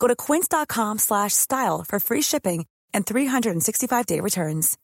Go 0.00 0.08
to 0.08 0.16
quince.com 0.16 0.98
slash 0.98 1.34
style 1.34 1.84
for 1.86 2.00
free 2.00 2.22
shipping 2.22 2.64
and 2.94 3.06
365-day 3.06 4.20
returns. 4.20 4.76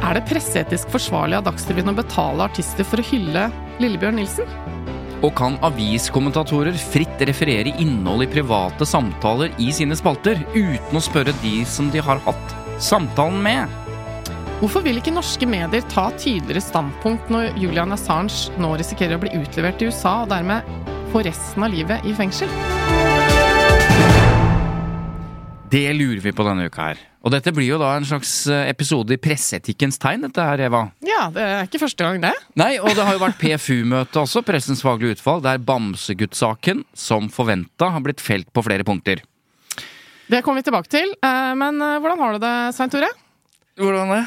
Er 0.00 0.16
det 0.18 0.24
presseetisk 0.26 0.88
forsvarlig 0.90 1.36
av 1.38 1.44
Dagsrevyen 1.46 1.92
å 1.92 1.94
betale 1.94 2.42
artister 2.48 2.82
for 2.88 2.98
å 2.98 3.04
hylle 3.12 3.44
Lillebjørn 3.78 4.18
Nilsen? 4.18 4.48
Og 5.20 5.30
kan 5.38 5.58
aviskommentatorer 5.62 6.74
fritt 6.80 7.22
referere 7.28 7.76
innhold 7.78 8.24
i 8.24 8.30
private 8.32 8.88
samtaler 8.88 9.52
i 9.62 9.68
sine 9.76 9.94
spalter, 9.94 10.40
uten 10.56 10.98
å 10.98 11.04
spørre 11.04 11.36
de 11.44 11.60
som 11.68 11.92
de 11.94 12.02
har 12.02 12.24
hatt 12.24 12.56
samtalen 12.82 13.38
med? 13.44 13.89
Hvorfor 14.60 14.82
vil 14.84 14.98
ikke 15.00 15.12
norske 15.14 15.46
medier 15.48 15.84
ta 15.88 16.10
tydeligere 16.20 16.60
standpunkt 16.60 17.30
når 17.32 17.54
Julian 17.60 17.94
Assange 17.96 18.52
nå 18.60 18.74
risikerer 18.76 19.16
å 19.16 19.22
bli 19.22 19.30
utlevert 19.38 19.78
til 19.80 19.88
USA 19.88 20.18
og 20.26 20.32
dermed 20.34 20.66
få 21.14 21.22
resten 21.24 21.64
av 21.64 21.72
livet 21.72 22.04
i 22.04 22.12
fengsel? 22.16 22.50
Det 25.70 25.84
lurer 25.94 26.18
vi 26.20 26.32
på 26.34 26.44
denne 26.44 26.66
uka 26.66 26.90
her. 26.90 27.00
Og 27.24 27.32
dette 27.32 27.52
blir 27.54 27.68
jo 27.70 27.78
da 27.80 27.92
en 27.96 28.04
slags 28.08 28.32
eh, 28.50 28.66
episode 28.72 29.14
i 29.14 29.20
presseetikkens 29.22 30.00
tegn, 30.02 30.24
dette 30.26 30.42
her, 30.44 30.60
Eva. 30.66 30.80
Ja, 31.06 31.28
det 31.32 31.44
er 31.46 31.68
ikke 31.68 31.80
første 31.84 32.04
gang, 32.04 32.18
det. 32.24 32.32
Nei, 32.58 32.72
og 32.82 32.90
det 32.96 33.04
har 33.06 33.14
jo 33.16 33.22
vært 33.22 33.38
PFU-møte 33.40 34.22
også, 34.24 34.42
Pressens 34.46 34.82
faglige 34.84 35.16
utvalg, 35.18 35.44
der 35.46 35.60
Bamsegutt-saken, 35.62 36.82
som 36.96 37.28
forventa, 37.32 37.92
har 37.94 38.02
blitt 38.04 38.24
felt 38.24 38.50
på 38.56 38.64
flere 38.66 38.84
punkter. 38.88 39.22
Det 40.30 40.42
kommer 40.46 40.60
vi 40.60 40.68
tilbake 40.68 40.90
til. 40.90 41.14
eh, 41.22 41.52
Men 41.60 41.80
eh, 41.80 41.96
hvordan 42.02 42.24
har 42.24 42.34
du 42.36 42.42
det, 42.44 42.54
Svein 42.76 42.90
Tore? 42.92 43.12
Hvordan 43.80 44.16
det? 44.16 44.24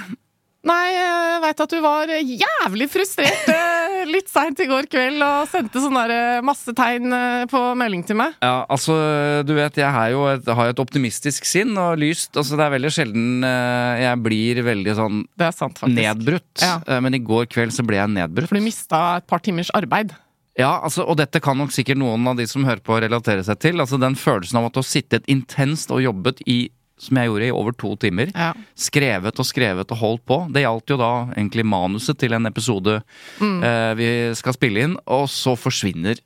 Nei, 0.64 0.94
jeg 0.95 1.39
veit 1.44 1.61
at 1.66 1.73
du 1.73 1.80
var 1.83 2.11
jævlig 2.14 2.86
frustrert 2.88 3.50
eh, 3.52 3.97
litt 4.08 4.30
seint 4.31 4.61
i 4.64 4.67
går 4.69 4.88
kveld 4.92 5.19
og 5.25 5.50
sendte 5.52 5.81
sånn 5.83 5.97
der 5.97 6.14
eh, 6.16 6.44
masse 6.45 6.72
tegn 6.78 7.11
eh, 7.11 7.44
på 7.52 7.61
melding 7.80 8.06
til 8.08 8.16
meg. 8.22 8.38
Ja, 8.39 8.64
altså, 8.72 8.95
du 9.44 9.52
vet, 9.58 9.81
jeg 9.81 9.91
har 9.91 10.14
jo 10.14 10.23
et, 10.31 10.47
har 10.47 10.72
et 10.72 10.80
optimistisk 10.80 11.47
sinn 11.50 11.75
og 11.75 12.00
lyst. 12.00 12.31
Altså, 12.31 12.56
det 12.56 12.64
er 12.64 12.75
veldig 12.78 12.94
sjelden 12.95 13.44
jeg 13.44 14.19
blir 14.23 14.61
veldig 14.64 14.94
sånn 14.95 15.23
Det 15.39 15.50
er 15.50 15.56
sant, 15.56 15.81
nedbrutt. 15.89 16.64
Ja. 16.64 16.78
Men 17.03 17.17
i 17.17 17.22
går 17.23 17.50
kveld 17.52 17.75
så 17.75 17.84
ble 17.84 18.00
jeg 18.00 18.14
nedbrutt. 18.16 18.47
For 18.52 18.59
du 18.59 18.64
mista 18.64 19.02
et 19.19 19.28
par 19.28 19.44
timers 19.44 19.72
arbeid. 19.75 20.16
Ja, 20.59 20.78
altså, 20.85 21.03
og 21.09 21.18
dette 21.18 21.41
kan 21.41 21.57
nok 21.57 21.73
sikkert 21.73 21.97
noen 21.97 22.28
av 22.29 22.38
de 22.38 22.46
som 22.50 22.66
hører 22.68 22.84
på 22.85 23.00
relatere 23.02 23.44
seg 23.46 23.59
til. 23.63 23.81
Altså 23.81 23.97
Den 24.02 24.16
følelsen 24.19 24.59
av 24.59 24.69
at 24.69 24.75
du 24.75 24.84
har 24.84 24.88
sittet 24.88 25.28
intenst 25.31 25.91
og 25.94 26.03
jobbet 26.03 26.44
i, 26.46 26.68
som 26.97 27.17
jeg 27.17 27.27
gjorde, 27.27 27.47
i 27.47 27.51
over 27.51 27.71
to 27.75 27.95
timer. 27.99 28.29
Ja. 28.35 28.51
Skrevet 28.79 29.39
og 29.39 29.45
skrevet 29.49 29.91
og 29.91 29.97
holdt 29.97 30.25
på. 30.29 30.37
Det 30.53 30.61
gjaldt 30.63 30.93
jo 30.93 30.97
da 31.01 31.11
egentlig 31.35 31.65
manuset 31.65 32.17
til 32.21 32.33
en 32.37 32.45
episode 32.45 33.01
Mm. 33.41 33.63
eh, 33.63 33.93
vi 33.99 34.09
skal 34.35 34.53
spille 34.53 34.83
inn, 34.87 34.97
og 35.07 35.27
så 35.27 35.55
forsvinner 35.57 36.19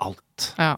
alt. 0.00 0.52
Ja. 0.58 0.76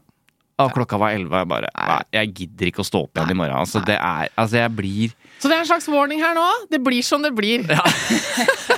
Og 0.58 0.72
klokka 0.74 0.98
var 0.98 1.12
elleve, 1.14 1.30
og 1.30 1.38
jeg 1.44 1.48
bare 1.48 1.68
Nei, 1.76 2.02
jeg 2.12 2.32
gidder 2.34 2.66
ikke 2.66 2.82
å 2.82 2.86
stå 2.88 3.02
opp 3.04 3.14
igjen 3.14 3.30
i 3.30 3.34
morgen. 3.38 3.54
Altså, 3.60 3.78
det 3.86 3.94
er 3.94 4.28
Altså, 4.36 4.56
jeg 4.58 4.72
blir 4.74 5.12
Så 5.38 5.46
det 5.46 5.54
er 5.54 5.60
en 5.60 5.66
slags 5.70 5.86
warning 5.88 6.18
her 6.18 6.34
nå. 6.34 6.46
Det 6.70 6.80
blir 6.82 7.02
som 7.06 7.22
det 7.22 7.30
blir. 7.36 7.62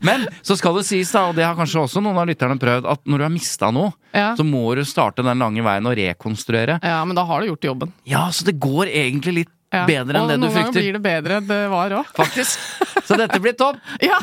Men 0.00 0.26
så 0.42 0.56
skal 0.58 0.76
det 0.78 0.84
sies, 0.88 1.10
da, 1.12 1.26
og 1.30 1.34
det 1.38 1.44
har 1.44 1.56
kanskje 1.58 1.82
også 1.82 2.02
noen 2.04 2.18
av 2.20 2.26
lytterne 2.30 2.58
prøvd, 2.60 2.86
at 2.88 3.00
når 3.08 3.18
du 3.18 3.24
har 3.28 3.34
mista 3.34 3.70
noe, 3.74 3.92
Ja. 4.14 4.34
så 4.38 4.44
må 4.46 4.62
du 4.78 4.84
starte 4.88 5.22
den 5.26 5.38
lange 5.42 5.62
veien 5.62 5.86
og 5.86 5.96
rekonstruere. 5.98 6.78
ja, 6.82 7.04
men 7.04 7.14
da 7.18 7.24
har 7.28 7.40
du 7.42 7.50
gjort 7.52 7.64
jobben. 7.72 7.92
Ja, 8.08 8.28
så 8.32 8.44
det 8.48 8.58
går 8.60 8.86
egentlig 8.88 9.34
litt 9.42 9.54
Ja. 9.70 9.82
bedre 9.84 10.16
enn 10.16 10.22
og 10.24 10.28
det 10.30 10.36
du 10.40 10.46
noen 10.46 10.54
ganger 10.54 10.72
blir 10.72 10.92
det 10.96 11.02
bedre 11.04 11.36
enn 11.42 11.46
det 11.46 11.68
var 11.68 11.90
òg. 11.90 12.06
Faktisk. 12.16 12.56
Så 13.04 13.16
dette 13.20 13.38
blir 13.40 13.52
topp. 13.58 13.76
Ja. 14.00 14.16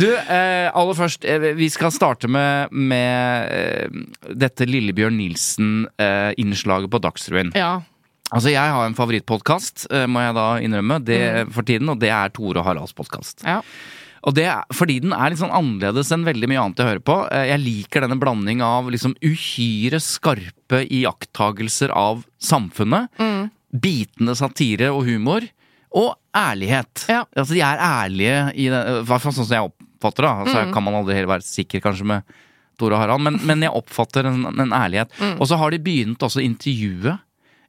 Du, 0.00 0.06
eh, 0.16 0.70
aller 0.74 0.94
først, 0.96 1.24
eh, 1.28 1.52
vi 1.54 1.68
skal 1.70 1.90
starte 1.92 2.28
med, 2.30 2.72
med 2.72 3.50
eh, 3.52 4.34
dette 4.34 4.66
Lillebjørn 4.66 5.16
Nilsen-innslaget 5.18 6.90
på 6.90 7.00
Dagsrevyen. 7.02 7.52
ja. 7.54 7.80
Altså, 8.30 8.52
jeg 8.52 8.74
har 8.76 8.86
en 8.86 8.94
favorittpodkast, 8.94 9.88
eh, 9.90 10.06
må 10.06 10.20
jeg 10.22 10.34
da 10.36 10.44
innrømme, 10.62 11.00
det, 11.04 11.20
for 11.52 11.66
tiden, 11.66 11.88
og 11.90 11.98
det 11.98 12.10
er 12.14 12.28
Tore 12.30 12.60
og 12.62 12.66
Haralds 12.68 12.92
podkast. 12.94 13.42
ja. 13.46 13.60
Og 14.22 14.34
det 14.36 14.44
er 14.52 14.66
fordi 14.76 14.98
den 15.00 15.14
er 15.16 15.30
litt 15.32 15.38
sånn 15.40 15.48
annerledes 15.56 16.10
enn 16.12 16.26
veldig 16.26 16.44
mye 16.50 16.60
annet 16.60 16.76
jeg 16.82 16.88
hører 16.90 17.00
på. 17.08 17.14
Eh, 17.32 17.46
Jeg 17.54 17.60
liker 17.62 18.02
denne 18.04 18.18
blanding 18.20 18.60
av 18.60 18.90
liksom 18.92 19.14
uhyre 19.24 19.96
skarpe 19.96 20.82
iakttagelser 20.92 21.88
av 21.96 22.26
samfunnet, 22.38 23.08
bitende 23.72 24.34
satire 24.36 24.90
og 24.92 25.06
humor, 25.08 25.40
og 25.96 26.12
ærlighet. 26.36 27.06
Ja. 27.08 27.24
Altså, 27.34 27.54
de 27.56 27.62
er 27.64 27.80
ærlige 27.80 28.36
i 28.60 28.68
hvert 28.68 29.22
fall 29.24 29.32
sånn 29.32 29.48
som 29.48 29.56
jeg 29.56 29.70
oppfatter 29.72 30.22
det. 30.28 30.34
Altså, 30.44 30.66
Kan 30.76 30.84
man 30.84 30.94
aldri 31.00 31.16
helt 31.16 31.32
være 31.32 31.48
sikker 31.48 31.80
kanskje 31.80 32.04
med 32.12 32.22
Tore 32.78 32.94
og 32.96 33.00
Harald, 33.00 33.24
men, 33.24 33.40
men 33.48 33.64
jeg 33.64 33.72
oppfatter 33.72 34.28
en, 34.28 34.44
en 34.52 34.76
ærlighet. 34.76 35.16
Og 35.40 35.48
så 35.48 35.56
har 35.56 35.70
de 35.72 35.80
begynt 35.80 36.20
også 36.20 36.42
å 36.42 36.44
intervjue 36.44 37.16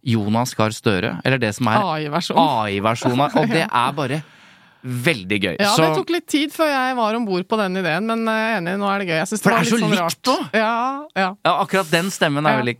Jonas 0.03 0.56
Gahr 0.57 0.73
Støre, 0.73 1.16
eller 1.25 1.41
det 1.41 1.53
som 1.57 1.69
er 1.69 1.81
AI-versjonen 1.81 2.41
AI-versjonen, 2.66 3.25
og 3.38 3.51
det 3.51 3.66
er 3.84 3.91
bare 3.97 4.22
veldig 4.83 5.37
gøy. 5.43 5.55
Ja, 5.59 5.71
så 5.75 5.83
det 5.85 5.91
tok 5.97 6.09
litt 6.13 6.27
tid 6.31 6.53
før 6.53 6.69
jeg 6.71 6.95
var 6.97 7.15
om 7.17 7.25
bord 7.27 7.47
på 7.47 7.57
den 7.59 7.77
ideen, 7.81 8.05
men 8.09 8.23
er 8.31 8.57
enig, 8.59 8.73
nå 8.81 8.87
er 8.89 8.99
det 9.03 9.07
gøy. 9.11 9.17
Jeg 9.21 9.29
synes 9.31 9.41
For 9.43 9.51
det 9.51 9.57
var 9.57 9.63
det 9.63 9.67
er 9.67 9.71
så 9.71 9.81
sånn 9.81 9.95
likt 9.95 10.31
òg! 10.33 10.57
Ja, 10.57 10.71
ja. 11.21 11.27
ja, 11.45 11.53
akkurat 11.61 11.91
den 11.91 12.09
stemmen 12.13 12.45
er 12.49 12.57
Ja. 12.57 12.61
veldig 12.63 12.77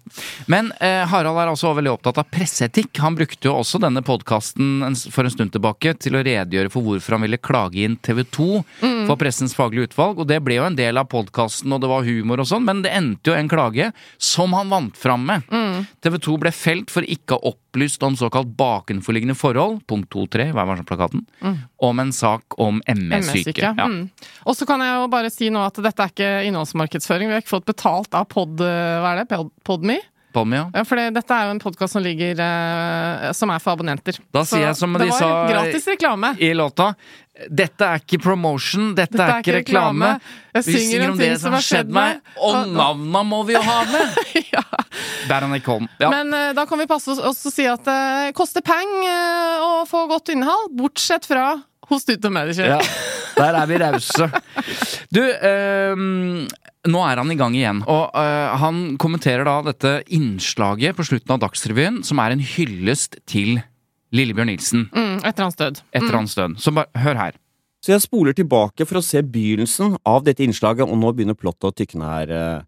Men 0.52 0.72
uh, 0.82 1.06
Harald 1.12 1.38
er 1.44 1.52
også 1.54 1.74
veldig 1.78 1.94
opptatt 1.94 2.18
av 2.24 2.30
presseetikk. 2.34 2.98
Han 3.06 3.16
brukte 3.20 3.48
jo 3.50 3.54
også 3.60 3.80
denne 3.82 4.02
podkasten 4.06 4.96
for 5.12 5.24
en 5.28 5.34
stund 5.34 5.52
tilbake 5.54 5.94
til 6.02 6.18
å 6.18 6.24
redegjøre 6.26 6.72
for 6.74 6.82
hvorfor 6.86 7.18
han 7.18 7.26
ville 7.26 7.38
klage 7.42 7.84
inn 7.86 7.98
TV 8.02 8.24
2 8.26 8.50
Mm. 8.82 9.06
for 9.08 9.16
Pressens 9.20 9.54
faglige 9.56 9.90
utvalg, 9.90 10.20
og 10.20 10.28
det 10.28 10.40
ble 10.44 10.56
jo 10.58 10.64
en 10.66 10.76
del 10.76 10.98
av 10.98 11.06
podkasten, 11.12 11.72
og 11.74 11.82
det 11.84 11.90
var 11.92 12.04
humor 12.06 12.42
og 12.42 12.48
sånn, 12.50 12.64
men 12.66 12.82
det 12.82 12.92
endte 12.98 13.30
jo 13.32 13.36
en 13.38 13.50
klage 13.52 13.92
som 14.18 14.54
han 14.58 14.70
vant 14.72 14.98
fram 14.98 15.26
med. 15.28 15.44
Mm. 15.52 15.86
TV 16.02 16.18
2 16.18 16.38
ble 16.42 16.52
felt 16.56 16.90
for 16.94 17.02
ikke 17.06 17.38
å 17.38 17.52
ha 17.54 17.58
opplyst 17.72 18.04
om 18.04 18.18
såkalt 18.18 18.48
bakenforliggende 18.58 19.36
forhold, 19.36 19.80
punkt 19.88 20.12
2-3, 20.14 20.52
hva 20.52 20.66
varsom-plakaten, 20.68 21.24
mm. 21.40 21.58
om 21.88 22.00
en 22.04 22.12
sak 22.12 22.60
om 22.60 22.82
ME-syke. 22.84 23.64
Ja. 23.64 23.88
Mm. 23.88 24.10
Og 24.44 24.58
så 24.58 24.68
kan 24.68 24.84
jeg 24.84 24.98
jo 25.00 25.08
bare 25.12 25.32
si 25.32 25.48
nå 25.50 25.64
at 25.64 25.80
dette 25.80 26.04
er 26.04 26.12
ikke 26.12 26.32
innholdsmarkedsføring. 26.50 27.32
Vi 27.32 27.38
har 27.38 27.44
ikke 27.46 27.56
fått 27.56 27.70
betalt 27.72 28.12
av 28.18 28.28
Pod... 28.32 28.60
Hva 28.60 29.14
er 29.16 29.24
det? 29.24 29.40
Podme? 29.68 30.02
Palme, 30.34 30.56
ja. 30.58 30.66
Ja, 30.76 30.84
for 30.88 31.00
det, 31.00 31.10
dette 31.18 31.36
er 31.38 31.50
jo 31.50 31.56
en 31.56 31.62
podkast 31.64 31.96
som 31.98 32.04
ligger 32.06 32.40
uh, 32.40 33.32
Som 33.38 33.52
er 33.54 33.60
for 33.64 33.76
abonnenter. 33.76 34.18
Da 34.34 34.44
sier 34.48 34.68
jeg 34.70 34.78
som 34.80 34.94
de 35.00 35.10
sa- 35.14 35.48
gratis 35.50 35.88
reklame. 35.92 36.34
i 36.40 36.54
låta. 36.58 36.94
Dette 37.50 37.88
er 37.88 38.02
ikke 38.04 38.20
promotion, 38.22 38.92
dette, 38.98 39.18
er 39.18 39.40
ikke 39.40 39.56
reklame. 39.62 40.12
Jeg 40.54 40.66
Vi 40.68 40.74
synger 40.78 41.10
om 41.10 41.18
det 41.18 41.30
som 41.42 41.56
har 41.56 41.64
skjedd 41.66 41.90
meg, 41.96 42.20
og 42.38 42.68
navna 42.70 43.24
må 43.26 43.40
vi 43.48 43.56
jo 43.56 43.62
ha 43.66 43.80
med! 43.90 44.20
ja. 44.54 44.62
Beranek 45.30 45.66
Holm. 45.72 45.88
Ja. 46.02 46.12
Men 46.14 46.30
uh, 46.36 46.52
da 46.58 46.68
kan 46.70 46.80
vi 46.82 46.86
passe 46.92 47.16
oss 47.16 47.24
og 47.48 47.56
si 47.56 47.66
at 47.70 47.84
det 47.88 48.36
koster 48.38 48.62
peng 48.66 48.92
eh, 49.08 49.64
å 49.64 49.72
få 49.90 50.06
godt 50.12 50.34
innhold, 50.36 50.70
bortsett 50.78 51.26
fra 51.30 51.54
hos 51.92 52.06
Tut 52.08 52.24
og 52.30 52.32
Mediekjør. 52.36 52.76
ja, 52.78 52.80
der 53.38 53.58
er 53.62 53.68
vi 53.70 53.78
rause. 53.82 54.28
Du, 55.14 55.22
eh, 55.22 55.96
nå 56.92 57.02
er 57.06 57.22
han 57.22 57.32
i 57.34 57.38
gang 57.40 57.56
igjen, 57.58 57.84
og 57.90 58.16
eh, 58.18 58.56
han 58.62 58.98
kommenterer 59.02 59.46
da 59.48 59.60
dette 59.70 59.94
innslaget 60.14 60.98
på 60.98 61.06
slutten 61.08 61.36
av 61.36 61.42
Dagsrevyen, 61.44 62.02
som 62.08 62.20
er 62.24 62.36
en 62.36 62.44
hyllest 62.56 63.20
til 63.30 63.60
Lillebjørn 64.12 64.50
Nilsen 64.52 64.90
Mm, 64.92 65.22
etter 65.24 65.46
hans 65.46 65.56
død. 65.56 65.82
etter 65.94 66.16
hans 66.18 66.36
død. 66.36 66.58
Så 66.60 66.74
bare 66.76 66.90
hør 67.00 67.16
her. 67.16 67.38
Så 67.82 67.94
jeg 67.96 68.04
spoler 68.04 68.34
tilbake 68.38 68.86
for 68.86 69.00
å 69.00 69.04
se 69.06 69.22
begynnelsen 69.24 69.96
av 70.06 70.24
dette 70.28 70.44
innslaget, 70.46 70.84
og 70.86 70.98
nå 71.02 71.14
begynner 71.16 71.38
plottet 71.40 71.70
å 71.70 71.74
tykne 71.74 72.10
her, 72.12 72.34
eh, 72.36 72.62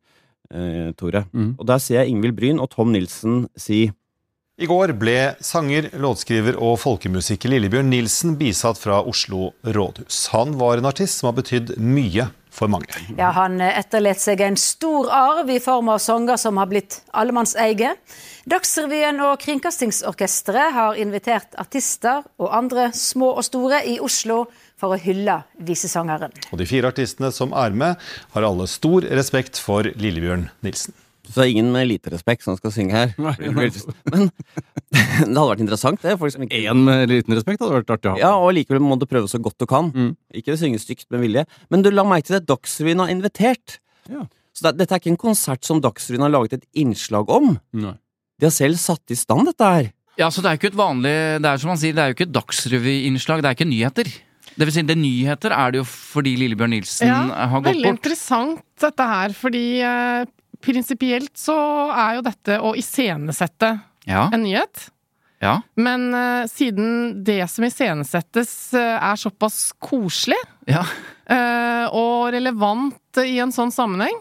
eh, 0.56 0.92
Tore. 0.98 1.26
Mm. 1.34 1.56
Og 1.60 1.66
der 1.68 1.78
ser 1.84 2.00
jeg 2.04 2.10
Ingvild 2.16 2.36
Bryn 2.40 2.60
og 2.64 2.72
Tom 2.72 2.92
Nilsen 2.96 3.44
si 3.58 3.92
I 4.62 4.68
går 4.70 4.92
ble 5.02 5.34
sanger, 5.42 5.88
låtskriver 5.98 6.60
og 6.62 6.76
folkemusiker 6.78 7.50
Lillebjørn 7.50 7.88
Nilsen 7.90 8.36
bisatt 8.38 8.78
fra 8.78 9.00
Oslo 9.02 9.48
rådhus. 9.66 10.28
Han 10.30 10.54
var 10.60 10.78
en 10.78 10.86
artist 10.86 11.18
som 11.18 11.32
har 11.32 11.40
betydd 11.40 11.72
mye 11.82 12.28
for 12.54 12.70
mange. 12.70 12.94
Ja, 13.18 13.32
Han 13.34 13.58
etterlot 13.66 14.22
seg 14.22 14.44
en 14.46 14.60
stor 14.62 15.10
arv 15.10 15.50
i 15.50 15.58
form 15.58 15.90
av 15.90 15.98
sanger 16.06 16.38
som 16.38 16.62
har 16.62 16.70
blitt 16.70 17.00
allemannseie. 17.18 17.96
Dagsrevyen 18.46 19.26
og 19.26 19.42
Kringkastingsorkesteret 19.42 20.78
har 20.78 21.02
invitert 21.02 21.58
artister 21.58 22.22
og 22.38 22.54
andre 22.54 22.92
små 22.94 23.34
og 23.34 23.48
store 23.50 23.82
i 23.90 23.98
Oslo 24.06 24.44
for 24.78 24.94
å 24.94 25.02
hylle 25.02 25.40
visesangeren. 25.66 26.30
Og 26.54 26.62
de 26.62 26.70
fire 26.70 26.94
artistene 26.94 27.34
som 27.34 27.58
er 27.58 27.74
med, 27.74 27.98
har 28.38 28.46
alle 28.46 28.70
stor 28.70 29.10
respekt 29.18 29.58
for 29.58 29.90
Lillebjørn 29.98 30.52
Nilsen. 30.62 30.94
Så 31.34 31.42
det 31.42 31.48
er 31.48 31.52
ingen 31.56 31.72
med 31.74 31.88
lite 31.90 32.12
respekt 32.14 32.46
som 32.46 32.54
skal 32.60 32.74
synge 32.76 32.94
her. 32.94 33.14
Men 33.18 33.32
det 34.94 35.34
hadde 35.34 35.48
vært 35.50 35.64
interessant, 35.66 36.02
det. 36.04 36.14
Folk 36.22 36.36
som 36.36 36.46
ikke... 36.46 36.60
Én 36.70 36.84
med 36.86 37.10
liten 37.10 37.34
respekt 37.34 37.64
hadde 37.64 37.80
vært 37.80 37.94
artig 37.96 38.12
å 38.12 38.14
ha. 38.14 38.22
Ja, 38.22 38.32
og 38.38 38.54
likevel 38.54 38.84
må 38.86 39.00
du 39.02 39.08
prøve 39.10 39.32
så 39.32 39.42
godt 39.42 39.58
du 39.58 39.66
kan. 39.70 39.90
Ikke 40.38 40.54
synge 40.60 40.82
stygt 40.84 41.10
med 41.14 41.24
vilje. 41.26 41.48
Men 41.74 41.82
du 41.82 41.90
la 41.90 42.06
merke 42.06 42.30
til 42.30 42.38
det 42.38 42.46
Dagsrevyen 42.52 43.02
har 43.02 43.10
invitert. 43.14 43.80
Ja. 44.12 44.28
Så 44.54 44.68
det, 44.68 44.76
dette 44.84 44.94
er 44.94 45.02
ikke 45.02 45.16
en 45.16 45.24
konsert 45.26 45.66
som 45.66 45.82
Dagsrevyen 45.82 46.28
har 46.28 46.36
laget 46.36 46.60
et 46.60 46.70
innslag 46.84 47.34
om. 47.34 47.56
Nei. 47.74 47.96
De 48.38 48.50
har 48.50 48.54
selv 48.54 48.78
satt 48.82 49.14
i 49.14 49.18
stand 49.18 49.50
dette 49.50 49.74
her. 49.74 49.90
Ja, 50.20 50.30
så 50.30 50.44
det 50.44 50.52
er 50.52 50.58
jo 50.58 50.62
ikke 50.62 50.70
et 50.70 50.78
vanlig 50.78 51.14
Det 51.42 51.50
er 51.50 51.62
som 51.62 51.72
man 51.72 51.80
sier, 51.82 51.96
det 51.98 52.04
er 52.04 52.12
jo 52.12 52.16
ikke 52.20 52.28
et 52.28 52.36
dagsrevyinnslag, 52.36 53.42
det 53.42 53.50
er 53.50 53.58
ikke 53.58 53.66
nyheter. 53.66 54.12
Det 54.54 54.68
vil 54.68 54.76
si, 54.76 54.84
det 54.86 54.98
nyheter 55.00 55.56
er 55.56 55.74
det 55.74 55.80
jo 55.82 55.86
fordi 55.90 56.36
Lillebjørn 56.38 56.76
Nilsen 56.76 57.10
Ja, 57.10 57.48
har 57.50 57.64
gått 57.64 57.72
Veldig 57.72 57.94
interessant 57.96 58.62
dette 58.84 59.08
her, 59.10 59.34
fordi 59.34 59.64
eh, 59.82 60.26
prinsipielt 60.64 61.34
så 61.40 61.56
er 61.92 62.18
jo 62.20 62.26
dette 62.26 62.60
å 62.64 62.74
iscenesette 62.80 63.74
Ja, 64.10 64.26
en 64.34 64.44
nyhet. 64.46 64.88
ja. 65.44 65.58
Men 65.76 66.10
uh, 66.16 66.44
siden 66.52 67.24
det 67.28 67.42
som 67.52 67.66
iscenesettes 67.68 68.54
uh, 68.76 68.98
er 68.98 69.20
såpass 69.20 69.72
koselig 69.84 70.40
ja. 70.68 70.84
uh, 71.30 71.88
og 71.92 72.32
relevant 72.36 73.24
i 73.24 73.38
en 73.44 73.52
sånn 73.56 73.72
sammenheng, 73.76 74.16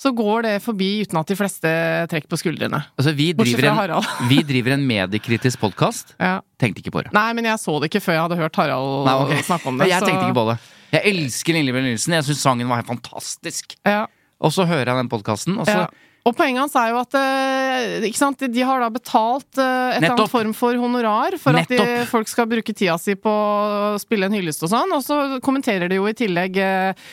så 0.00 0.14
går 0.16 0.46
det 0.46 0.52
forbi 0.64 1.02
uten 1.04 1.18
at 1.20 1.28
de 1.28 1.36
fleste 1.36 1.70
trekker 2.08 2.30
på 2.32 2.38
skuldrene. 2.40 2.78
Altså, 2.96 3.12
vi 3.12 3.26
driver, 3.36 3.92
en, 3.98 4.06
vi 4.30 4.38
driver 4.48 4.72
en 4.78 4.86
mediekritisk 4.88 5.60
podkast. 5.60 6.14
Ja. 6.30 6.38
Tenkte 6.60 6.80
ikke 6.80 6.94
på 6.94 7.02
det. 7.04 7.12
Nei, 7.16 7.28
men 7.36 7.44
jeg 7.50 7.60
så 7.60 7.74
det 7.82 7.90
ikke 7.90 8.00
før 8.06 8.16
jeg 8.16 8.22
hadde 8.28 8.38
hørt 8.40 8.56
Harald 8.60 9.04
Nei, 9.08 9.16
okay. 9.26 9.42
snakke 9.44 9.68
om 9.68 9.80
det. 9.80 9.88
Jeg 9.92 10.00
så- 10.00 10.08
tenkte 10.08 10.24
ikke 10.30 10.38
på 10.40 10.46
det. 10.52 10.56
Jeg 10.90 11.06
elsker 11.12 11.54
Lillebjørn 11.54 11.86
Nilsen. 11.86 12.14
Jeg 12.16 12.26
syns 12.26 12.40
sangen 12.42 12.66
var 12.72 12.80
helt 12.80 12.88
fantastisk. 12.90 13.76
Ja. 13.86 14.06
Og 14.40 14.54
så 14.54 14.66
hører 14.68 14.88
jeg 14.92 15.02
den 15.02 15.12
podkasten, 15.12 15.58
og 15.60 15.68
så 15.68 15.82
Ja. 15.84 15.90
Og 16.28 16.34
poenget 16.36 16.60
hans 16.60 16.74
er 16.76 16.90
jo 16.92 16.98
at 17.00 17.16
eh, 17.16 18.48
de 18.52 18.64
har 18.68 18.82
da 18.82 18.90
betalt 18.92 19.56
eh, 19.56 19.94
et 19.94 20.02
eller 20.02 20.18
annet 20.18 20.28
form 20.32 20.52
for 20.52 20.76
honorar 20.76 21.36
for 21.40 21.56
at 21.56 21.70
de, 21.72 21.80
folk 22.10 22.28
skal 22.28 22.48
bruke 22.50 22.74
tida 22.76 22.98
si 23.00 23.14
på 23.16 23.32
å 23.32 23.96
spille 24.00 24.28
en 24.28 24.36
hyllest 24.36 24.66
og 24.66 24.72
sånn, 24.74 24.92
og 24.92 25.00
så 25.06 25.40
kommenterer 25.40 25.88
de 25.88 25.96
jo 25.96 26.04
i 26.10 26.16
tillegg 26.18 26.60
eh, 26.60 27.08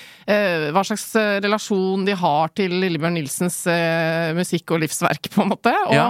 hva 0.76 0.82
slags 0.84 1.06
eh, 1.16 1.38
relasjon 1.44 2.04
de 2.08 2.12
har 2.20 2.50
til 2.58 2.74
Lillebjørn 2.82 3.16
Nilsens 3.16 3.62
eh, 3.72 4.34
musikk 4.36 4.74
og 4.76 4.82
livsverk, 4.84 5.30
på 5.32 5.46
en 5.46 5.54
måte. 5.54 5.72
Og, 5.88 5.94
Ja. 5.96 6.10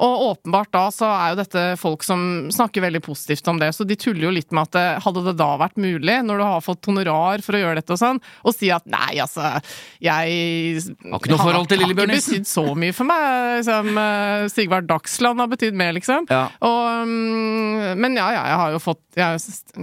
og 0.00 0.22
åpenbart 0.30 0.70
da 0.72 0.86
så 0.94 1.08
er 1.12 1.34
jo 1.34 1.38
dette 1.42 1.64
folk 1.80 2.02
som 2.06 2.48
snakker 2.52 2.80
veldig 2.86 3.02
positivt 3.04 3.46
om 3.52 3.58
det, 3.60 3.68
så 3.76 3.84
de 3.88 3.96
tuller 4.00 4.24
jo 4.28 4.32
litt 4.32 4.52
med 4.56 4.68
at 4.70 4.78
eh, 4.80 5.00
hadde 5.04 5.24
det 5.28 5.36
da 5.36 5.50
vært 5.60 5.76
mulig, 5.76 6.16
når 6.24 6.40
du 6.40 6.44
har 6.48 6.64
fått 6.64 6.88
honorar 6.88 7.44
for 7.44 7.56
å 7.58 7.60
gjøre 7.60 7.82
dette 7.82 7.92
og 7.92 8.00
sånn, 8.00 8.22
å 8.48 8.54
si 8.56 8.70
at 8.72 8.88
nei, 8.88 9.18
altså, 9.20 9.60
jeg 10.00 10.80
Har 11.04 11.20
ikke 11.20 11.32
noe 11.34 11.42
forhold 11.44 11.68
til 11.68 11.82
Lillebjørn 11.82 12.12
Har 12.14 12.20
ikke 12.22 12.32
betydd 12.38 12.48
så 12.48 12.64
mye 12.78 12.96
for 12.96 13.08
meg. 13.08 13.28
Liksom, 13.60 13.88
eh, 14.00 14.48
Sigvard 14.52 14.88
Dagsland 14.88 15.40
har 15.44 15.52
betydd 15.52 15.76
mer, 15.76 15.92
liksom. 15.96 16.24
Ja. 16.32 16.46
Og, 16.64 17.04
mm, 17.08 17.98
men 18.00 18.16
ja, 18.16 18.30
ja, 18.32 18.42
jeg 18.48 18.58
har 18.62 18.74
jo 18.76 18.80
fått, 18.82 19.02
jeg 19.18 19.40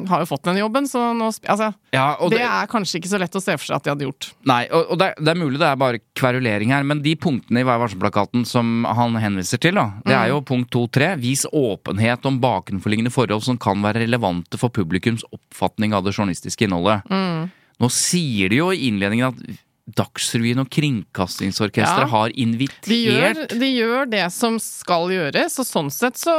har 0.09 0.25
jo 0.25 0.29
fått 0.29 0.45
den 0.49 0.57
jobben, 0.63 0.89
så 0.89 1.11
nå 1.13 1.31
Altså, 1.45 1.71
ja, 1.93 2.15
og 2.23 2.31
det 2.31 2.41
er 2.45 2.67
kanskje 2.71 2.99
ikke 2.99 3.09
så 3.11 3.19
lett 3.21 3.35
å 3.35 3.41
se 3.43 3.53
for 3.57 3.65
seg 3.67 3.74
at 3.75 3.85
de 3.85 3.91
hadde 3.93 4.07
gjort. 4.07 4.29
Nei, 4.47 4.61
og, 4.69 4.93
og 4.93 5.01
det, 5.01 5.11
er, 5.11 5.25
det 5.25 5.33
er 5.33 5.39
mulig 5.39 5.61
det 5.61 5.67
er 5.69 5.81
bare 5.81 6.01
kverulering 6.17 6.73
her, 6.75 6.85
men 6.87 7.03
de 7.05 7.15
punktene 7.19 7.61
i 7.61 7.67
Vær 7.67 7.81
varsom-plakaten 7.83 8.45
som 8.47 8.87
han 8.87 9.17
henviser 9.21 9.61
til, 9.61 9.77
da, 9.79 9.87
det 10.05 10.15
er 10.15 10.31
jo 10.31 10.41
punkt 10.45 10.71
2-3. 10.75 11.11
Vis 11.21 11.45
åpenhet 11.51 12.25
om 12.29 12.39
bakenforliggende 12.43 13.13
forhold 13.13 13.45
som 13.45 13.59
kan 13.61 13.83
være 13.85 14.05
relevante 14.05 14.59
for 14.61 14.73
publikums 14.73 15.25
oppfatning 15.35 15.95
av 15.95 16.05
det 16.05 16.15
journalistiske 16.15 16.67
innholdet. 16.67 17.05
Nå 17.75 17.91
sier 17.91 18.51
de 18.51 18.61
jo 18.61 18.71
i 18.71 18.87
innledningen 18.87 19.33
at 19.33 19.63
Dagsrevyen 19.85 20.63
og 20.63 20.69
Kringkastingsorkesteret 20.73 22.07
Ja. 22.07 22.09
har 22.09 22.29
De 22.29 22.41
gjør, 22.41 22.47
invitert 22.49 23.59
de 23.59 23.67
gjør 23.69 24.09
det 24.09 24.23
som 24.33 24.57
skal 24.57 25.11
gjøres, 25.13 25.59
og 25.61 25.65
sånn 25.67 25.91
sett 25.93 26.17
så 26.17 26.33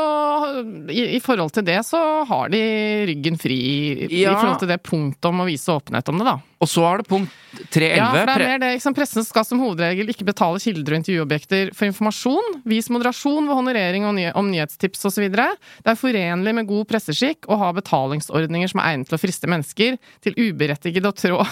i, 0.91 1.15
I 1.15 1.21
forhold 1.23 1.53
til 1.55 1.63
det 1.63 1.79
så 1.87 2.25
har 2.27 2.51
de 2.51 2.61
ryggen 3.07 3.39
fri 3.39 4.09
Ja. 4.11 4.33
i 4.33 4.35
forhold 4.35 4.59
til 4.59 4.69
det 4.69 4.83
punktet 4.83 5.25
om 5.31 5.41
å 5.41 5.47
vise 5.47 5.71
åpenhet 5.71 6.09
om 6.11 6.19
det, 6.19 6.27
da. 6.27 6.41
Og 6.59 6.69
så 6.73 6.83
er 6.89 6.99
det 6.99 7.09
punkt 7.09 7.31
3.11. 7.71 7.97
Ja, 7.97 8.11
for 8.11 8.27
det 8.27 8.35
er 8.35 8.49
mer 8.49 8.59
det. 8.59 8.73
Liksom. 8.81 8.95
Pressen 8.97 9.25
skal 9.25 9.45
som 9.45 9.61
hovedregel 9.61 10.09
ikke 10.09 10.25
betale 10.27 10.59
kilder 10.59 10.95
og 10.97 11.01
intervjuobjekter 11.05 11.75
for 11.77 11.87
informasjon. 11.87 12.63
Vis 12.65 12.89
moderasjon 12.91 13.47
ved 13.47 13.55
honorering 13.55 14.07
og 14.09 14.15
ny 14.17 14.31
om 14.35 14.51
nyhetstips 14.51 15.05
osv. 15.07 15.29
Det 15.31 15.93
er 15.93 16.01
forenlig 16.01 16.55
med 16.57 16.67
god 16.67 16.89
presseskikk 16.89 17.47
å 17.47 17.59
ha 17.61 17.73
betalingsordninger 17.77 18.73
som 18.73 18.81
er 18.81 18.95
egnet 18.97 19.09
til 19.09 19.19
å 19.19 19.23
friste 19.23 19.47
mennesker 19.47 19.99
til 20.25 20.35
uberettigede 20.35 21.13
å 21.13 21.15
trå 21.15 21.45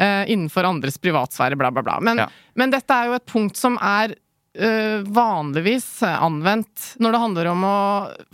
eh, 0.00 0.24
innenfor 0.32 0.64
andres 0.68 0.96
privatsfære, 1.02 1.58
bla, 1.60 1.70
bla, 1.70 1.84
bla. 1.86 1.98
Men, 2.00 2.24
Ja. 2.24 2.28
men 2.56 2.72
dette 2.72 2.96
er 2.96 3.10
jo 3.12 3.20
et 3.20 3.26
punkt 3.30 3.56
som 3.60 3.76
er 3.80 4.16
uh, 4.58 5.04
vanligvis 5.06 6.02
anvendt 6.02 6.96
når 6.98 7.12
det 7.14 7.20
handler 7.22 7.48
om 7.52 7.64
å 7.68 7.76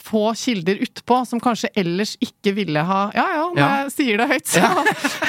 få 0.01 0.23
kilder 0.41 0.79
utpå, 0.87 1.19
som 1.29 1.43
kanskje 1.45 1.69
ellers 1.77 2.15
ikke 2.25 2.55
ville 2.57 2.81
ha 2.89 3.03
Ja 3.15 3.27
ja, 3.35 3.43
når 3.53 3.61
Ja. 3.61 3.69
jeg 3.85 3.93
sier 3.99 4.23
det 4.23 4.29
høyt, 4.31 4.47
så, 4.49 4.71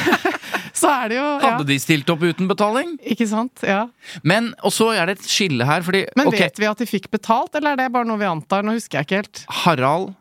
så 0.79 0.93
er 0.93 1.09
det 1.11 1.17
jo 1.19 1.25
ja. 1.25 1.41
Hadde 1.49 1.67
de 1.67 1.77
stilt 1.83 2.09
opp 2.13 2.23
uten 2.23 2.47
betaling? 2.47 2.95
Ikke 3.03 3.27
sant? 3.27 3.65
Ja. 3.67 3.81
Men, 4.23 4.53
og 4.63 4.71
så 4.75 4.93
er 4.95 5.09
det 5.11 5.17
et 5.19 5.27
skille 5.27 5.67
her, 5.67 5.83
fordi 5.83 6.05
Men 6.15 6.31
okay. 6.31 6.47
vet 6.47 6.63
vi 6.63 6.69
at 6.71 6.79
de 6.79 6.87
fikk 6.89 7.11
betalt, 7.11 7.55
eller 7.59 7.75
er 7.75 7.83
det 7.83 7.89
bare 7.97 8.07
noe 8.07 8.21
vi 8.21 8.29
antar? 8.29 8.63
Nå 8.63 8.77
husker 8.77 9.01
jeg 9.01 9.09
ikke 9.09 9.21
helt. 9.25 9.43
Harald 9.65 10.13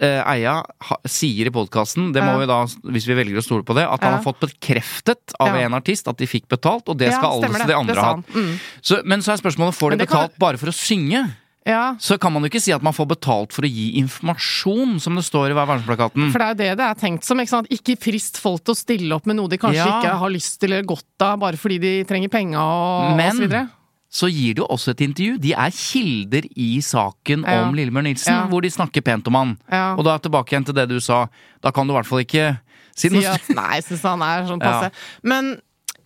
Eia 0.00 0.62
ha, 0.62 0.96
sier 1.08 1.46
i 1.46 1.50
podkasten, 1.50 2.12
det 2.12 2.22
må 2.22 2.34
Ja. 2.34 2.38
vi 2.38 2.46
da, 2.46 2.58
hvis 2.92 3.06
vi 3.06 3.14
velger 3.14 3.38
å 3.40 3.42
stole 3.44 3.62
på 3.64 3.74
det, 3.74 3.86
at 3.88 4.02
han 4.02 4.12
Ja. 4.12 4.16
har 4.18 4.24
fått 4.24 4.40
bekreftet 4.40 5.32
av 5.40 5.48
Ja. 5.54 5.64
en 5.66 5.72
artist 5.74 6.06
at 6.08 6.16
de 6.18 6.26
fikk 6.26 6.48
betalt, 6.48 6.88
og 6.88 6.98
det 6.98 7.12
skal 7.12 7.24
alle 7.32 7.48
stemmer 7.48 7.66
de 7.66 7.74
andre 7.74 7.94
ha. 7.96 8.14
Mm. 8.34 8.58
Så, 8.82 9.02
men 9.04 9.20
så 9.20 9.32
er 9.32 9.36
spørsmålet, 9.40 9.74
får 9.74 9.90
de 9.96 10.06
betalt 10.06 10.30
kan- 10.32 10.38
bare 10.38 10.56
for 10.58 10.66
å 10.66 10.74
synge? 10.74 11.30
Ja, 11.66 11.96
Så 11.98 12.16
kan 12.20 12.32
man 12.32 12.42
jo 12.44 12.48
ikke 12.48 12.60
si 12.62 12.70
at 12.70 12.80
man 12.80 12.92
får 12.92 13.08
betalt 13.08 13.52
for 13.52 13.62
å 13.62 13.68
gi 13.68 13.98
informasjon, 13.98 15.00
som 15.00 15.16
det 15.16 15.24
står 15.24 15.50
i 15.50 15.54
Hver 15.54 15.66
varsom-plakaten. 15.66 16.30
for 16.30 16.38
det 16.38 16.46
er 16.46 16.54
jo 16.54 16.54
det 16.54 16.76
det 16.78 16.86
er 16.86 16.94
tenkt 16.94 17.24
som. 17.24 17.38
Ikke, 17.40 17.66
ikke 17.68 17.98
frist 17.98 18.36
folk 18.38 18.62
til 18.64 18.74
å 18.74 18.76
stille 18.78 19.12
opp 19.16 19.26
med 19.26 19.34
noe 19.36 19.48
de 19.48 19.58
kanskje 19.58 19.74
Ja. 19.84 20.00
ikke 20.00 20.18
har 20.18 20.30
lyst 20.30 20.60
til 20.60 20.72
eller 20.72 20.84
godt 20.84 21.02
av, 21.20 21.40
bare 21.40 21.56
fordi 21.56 21.80
de 21.80 22.04
trenger 22.04 22.28
penger 22.30 22.58
og, 22.58 23.18
og 23.18 23.32
så 23.32 23.40
videre. 23.48 23.68
Så 24.16 24.30
gir 24.32 24.56
de 24.56 24.62
jo 24.62 24.68
også 24.72 24.94
et 24.94 25.02
intervju. 25.04 25.36
De 25.42 25.52
er 25.52 25.74
kilder 25.76 26.46
i 26.56 26.68
saken 26.84 27.44
Ja. 27.44 27.58
om 27.66 27.74
Lillebjørn 27.76 28.06
Nilsen, 28.08 28.32
Ja. 28.32 28.46
hvor 28.48 28.62
de 28.64 28.70
snakker 28.72 29.04
pent 29.04 29.26
om 29.28 29.34
han. 29.34 29.56
Ja. 29.70 29.94
Og 29.98 30.04
da 30.06 30.16
tilbake 30.18 30.54
igjen 30.54 30.64
til 30.64 30.74
det 30.78 30.88
du 30.88 30.98
sa. 31.00 31.26
Da 31.62 31.70
kan 31.70 31.86
du 31.86 31.92
i 31.92 31.96
hvert 31.98 32.08
fall 32.08 32.24
ikke 32.24 32.58
si 32.96 33.10
noe 33.12 33.26
at 33.34 33.48
nei, 33.58 33.74
jeg 33.80 33.84
syns 33.90 34.06
han 34.08 34.22
er 34.24 34.46
sånn 34.48 34.62
passe. 34.62 34.90
Men 35.22 35.56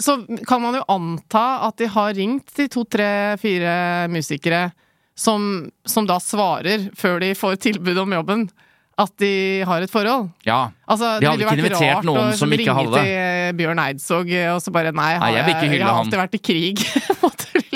så 0.01 0.17
kan 0.49 0.63
man 0.63 0.75
jo 0.81 0.85
anta 0.89 1.45
at 1.69 1.77
de 1.77 1.87
har 1.93 2.15
ringt 2.17 2.55
de 2.57 2.67
to, 2.73 2.85
tre, 2.89 3.37
fire 3.39 4.09
musikere 4.09 4.71
som, 5.15 5.69
som 5.85 6.07
da 6.09 6.17
svarer, 6.19 6.89
før 6.97 7.21
de 7.21 7.35
får 7.37 7.61
tilbud 7.61 7.99
om 8.01 8.13
jobben, 8.17 8.47
at 9.01 9.13
de 9.21 9.63
har 9.65 9.85
et 9.85 9.93
forhold. 9.93 10.31
Ja. 10.45 10.71
Altså, 10.89 11.19
De 11.21 11.29
hadde 11.29 11.45
ikke 11.45 11.59
invitert 11.61 12.05
noen 12.09 12.35
som 12.37 12.53
ikke 12.53 12.75
hadde 12.77 12.97
ringe 12.97 13.05
til 13.07 13.57
Bjørn 13.61 13.81
Eidsvåg 13.85 14.33
eh, 14.37 14.49
og 14.53 14.61
så 14.65 14.73
bare 14.75 14.93
Nei, 14.93 15.13
Nei, 15.21 15.31
jeg 15.37 15.55
jeg, 15.77 15.85
har 15.85 16.01
alltid 16.01 16.19
vært 16.21 16.37
i 16.37 16.43
krig. 16.51 16.83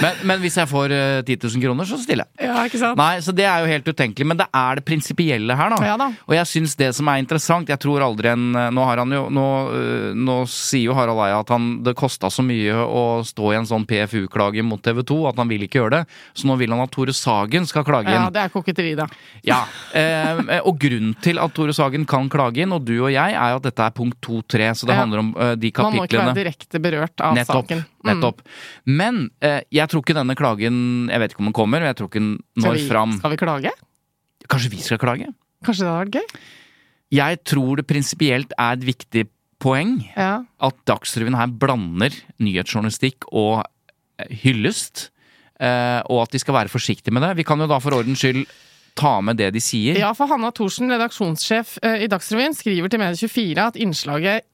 Men, 0.00 0.22
men 0.24 0.40
hvis 0.40 0.56
jeg 0.56 0.68
får 0.70 0.92
uh, 0.94 1.20
10 1.26 1.36
000 1.42 1.62
kroner, 1.66 1.84
så 1.88 1.98
stiller 2.00 2.24
jeg. 2.38 2.48
Ja, 2.48 2.62
ikke 2.64 2.78
sant? 2.80 2.96
Nei, 2.96 3.20
så 3.20 3.34
det 3.36 3.44
er 3.44 3.60
jo 3.64 3.70
helt 3.72 3.88
utenkelig, 3.92 4.26
men 4.30 4.38
det 4.40 4.46
er 4.56 4.78
det 4.80 4.84
prinsipielle 4.88 5.56
her, 5.58 5.74
da. 5.74 5.80
Ja 5.84 5.96
da. 6.00 6.08
Og 6.28 6.34
jeg 6.36 6.48
syns 6.48 6.76
det 6.80 6.90
som 6.96 7.08
er 7.12 7.20
interessant 7.20 7.68
Jeg 7.68 7.78
tror 7.82 8.02
aldri 8.04 8.30
en 8.32 8.52
Nå 8.52 8.84
har 8.86 9.00
han 9.02 9.12
jo 9.12 9.26
Nå, 9.32 9.44
øh, 9.76 10.06
nå 10.16 10.36
sier 10.50 10.86
jo 10.88 10.94
Harald 10.96 11.20
Eia 11.26 11.40
at 11.42 11.50
han, 11.52 11.82
det 11.84 11.94
kosta 11.98 12.30
så 12.32 12.44
mye 12.46 12.72
å 12.84 13.02
stå 13.26 13.52
i 13.52 13.58
en 13.58 13.68
sånn 13.68 13.84
PFU-klage 13.88 14.64
mot 14.64 14.80
TV 14.82 15.02
2 15.08 15.18
at 15.30 15.40
han 15.42 15.50
vil 15.50 15.64
ikke 15.66 15.80
gjøre 15.80 15.94
det. 15.98 16.02
Så 16.38 16.48
nå 16.48 16.56
vil 16.60 16.72
han 16.72 16.82
at 16.84 16.92
Tore 16.94 17.12
Sagen 17.16 17.66
skal 17.68 17.84
klage 17.86 18.08
inn. 18.12 18.16
Ja, 18.16 18.30
det 18.32 18.42
er 18.46 18.52
koketteri, 18.52 18.94
da. 18.98 19.06
Ja, 19.46 19.60
eh, 19.96 20.60
Og 20.62 20.78
grunnen 20.82 21.14
til 21.24 21.40
at 21.42 21.54
Tore 21.56 21.74
Sagen 21.76 22.06
kan 22.08 22.28
klage 22.32 22.62
inn, 22.64 22.72
og 22.74 22.84
du 22.86 22.94
og 23.02 23.10
jeg, 23.12 23.34
er 23.36 23.54
jo 23.54 23.60
at 23.60 23.66
dette 23.68 23.86
er 23.86 23.94
punkt 23.96 24.18
2-3, 24.24 24.72
så 24.82 24.86
det 24.88 24.94
Ja. 24.96 25.00
handler 25.02 25.18
om 25.24 25.30
uh, 25.36 25.54
de 25.56 25.72
Man 25.78 25.96
må 25.96 26.04
ikke 26.06 26.20
være 26.22 26.36
direkte 26.38 26.80
berørt 26.82 27.20
av 27.20 27.34
Nettopp. 27.36 27.66
saken. 27.68 27.84
Mm. 28.02 28.10
nettopp. 28.12 28.40
Men 28.86 29.30
eh, 29.40 29.60
jeg 29.70 29.88
tror 29.88 30.02
ikke 30.02 30.14
denne 30.18 30.34
klagen 30.38 31.08
Jeg 31.08 31.20
vet 31.22 31.32
ikke 31.34 31.40
om 31.44 31.50
den 31.50 31.56
kommer, 31.56 31.78
men 31.80 31.88
jeg 31.92 31.96
tror 32.00 32.08
ikke 32.10 32.20
den 32.22 32.32
når 32.62 32.74
vi, 32.78 32.88
fram. 32.88 33.12
skal 33.18 33.30
vi 33.30 33.40
klage? 33.42 33.72
Kanskje 34.50 34.70
vi 34.72 34.80
skal 34.82 34.98
klage? 34.98 35.28
Kanskje 35.64 35.84
det 35.84 35.92
hadde 35.92 36.02
vært 36.06 36.18
gøy? 36.18 36.42
Jeg 37.12 37.38
tror 37.44 37.76
det 37.78 37.86
prinsipielt 37.86 38.52
er 38.58 38.72
et 38.78 38.84
viktig 38.88 39.26
poeng 39.62 39.98
Ja. 40.16 40.42
at 40.60 40.74
Dagsrevyen 40.88 41.36
her 41.38 41.46
blander 41.46 42.10
nyhetsjournalistikk 42.42 43.28
og 43.32 43.62
eh, 44.18 44.32
hyllest. 44.42 45.10
eh, 45.60 46.00
Og 46.10 46.22
at 46.24 46.32
de 46.34 46.38
skal 46.42 46.54
være 46.54 46.68
forsiktige 46.72 47.12
med 47.14 47.22
det. 47.22 47.36
Vi 47.38 47.44
kan 47.46 47.58
jo 47.62 47.66
da 47.70 47.78
for 47.78 47.94
ordens 47.94 48.18
skyld 48.18 48.44
ta 48.98 49.20
med 49.24 49.38
det 49.38 49.52
de 49.54 49.60
sier. 49.62 49.96
Ja, 49.96 50.10
for 50.12 50.26
Hanna 50.28 50.50
Thorsen, 50.52 50.90
redaksjonssjef 50.92 51.78
eh, 51.82 52.02
i 52.04 52.08
Dagsrevyen, 52.12 52.52
skriver 52.58 52.90
til 52.92 53.00
Medie24 53.00 53.62
at 53.70 53.76
innslaget 53.80 54.44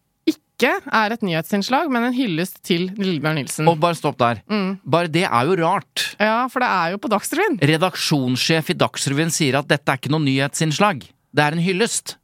ikke 0.59 0.73
er 0.91 1.13
et 1.15 1.23
nyhetsinnslag, 1.23 1.87
men 1.95 2.09
en 2.09 2.15
hyllest 2.17 2.57
til 2.67 2.89
Lillebjørn 2.99 3.37
Nilsen. 3.39 3.69
Og 3.71 3.77
bare 3.79 3.95
stopp 3.95 4.17
der. 4.19 4.41
Mm. 4.51 4.73
Bare 4.83 5.07
det 5.15 5.23
er 5.29 5.45
jo 5.47 5.55
rart. 5.61 6.03
Ja, 6.19 6.41
for 6.51 6.59
det 6.65 6.69
er 6.69 6.95
jo 6.97 6.99
på 7.05 7.11
Dagsrevyen. 7.13 7.61
Redaksjonssjef 7.63 8.73
i 8.75 8.77
Dagsrevyen 8.81 9.31
sier 9.31 9.61
at 9.61 9.69
dette 9.71 9.87
er 9.95 10.01
ikke 10.01 10.11
noe 10.11 10.25
nyhetsinnslag. 10.27 11.07
Det 11.07 11.45
er 11.45 11.55
en 11.55 11.63
hyllest. 11.63 12.17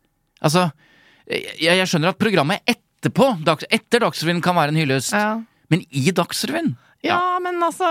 Altså, 0.43 0.67
jeg, 1.31 1.79
jeg 1.79 1.87
skjønner 1.87 2.11
at 2.11 2.19
programmet 2.19 2.67
etterpå, 2.75 3.31
dags, 3.47 3.69
etter 3.71 4.03
Dagsrevyen, 4.03 4.43
kan 4.43 4.59
være 4.59 4.75
en 4.75 4.83
hyllest. 4.83 5.15
Ja. 5.15 5.37
Men 5.71 5.87
i 5.95 6.11
Dagsrevyen? 6.11 6.75
ja, 7.05 7.21
men 7.45 7.63
altså 7.63 7.87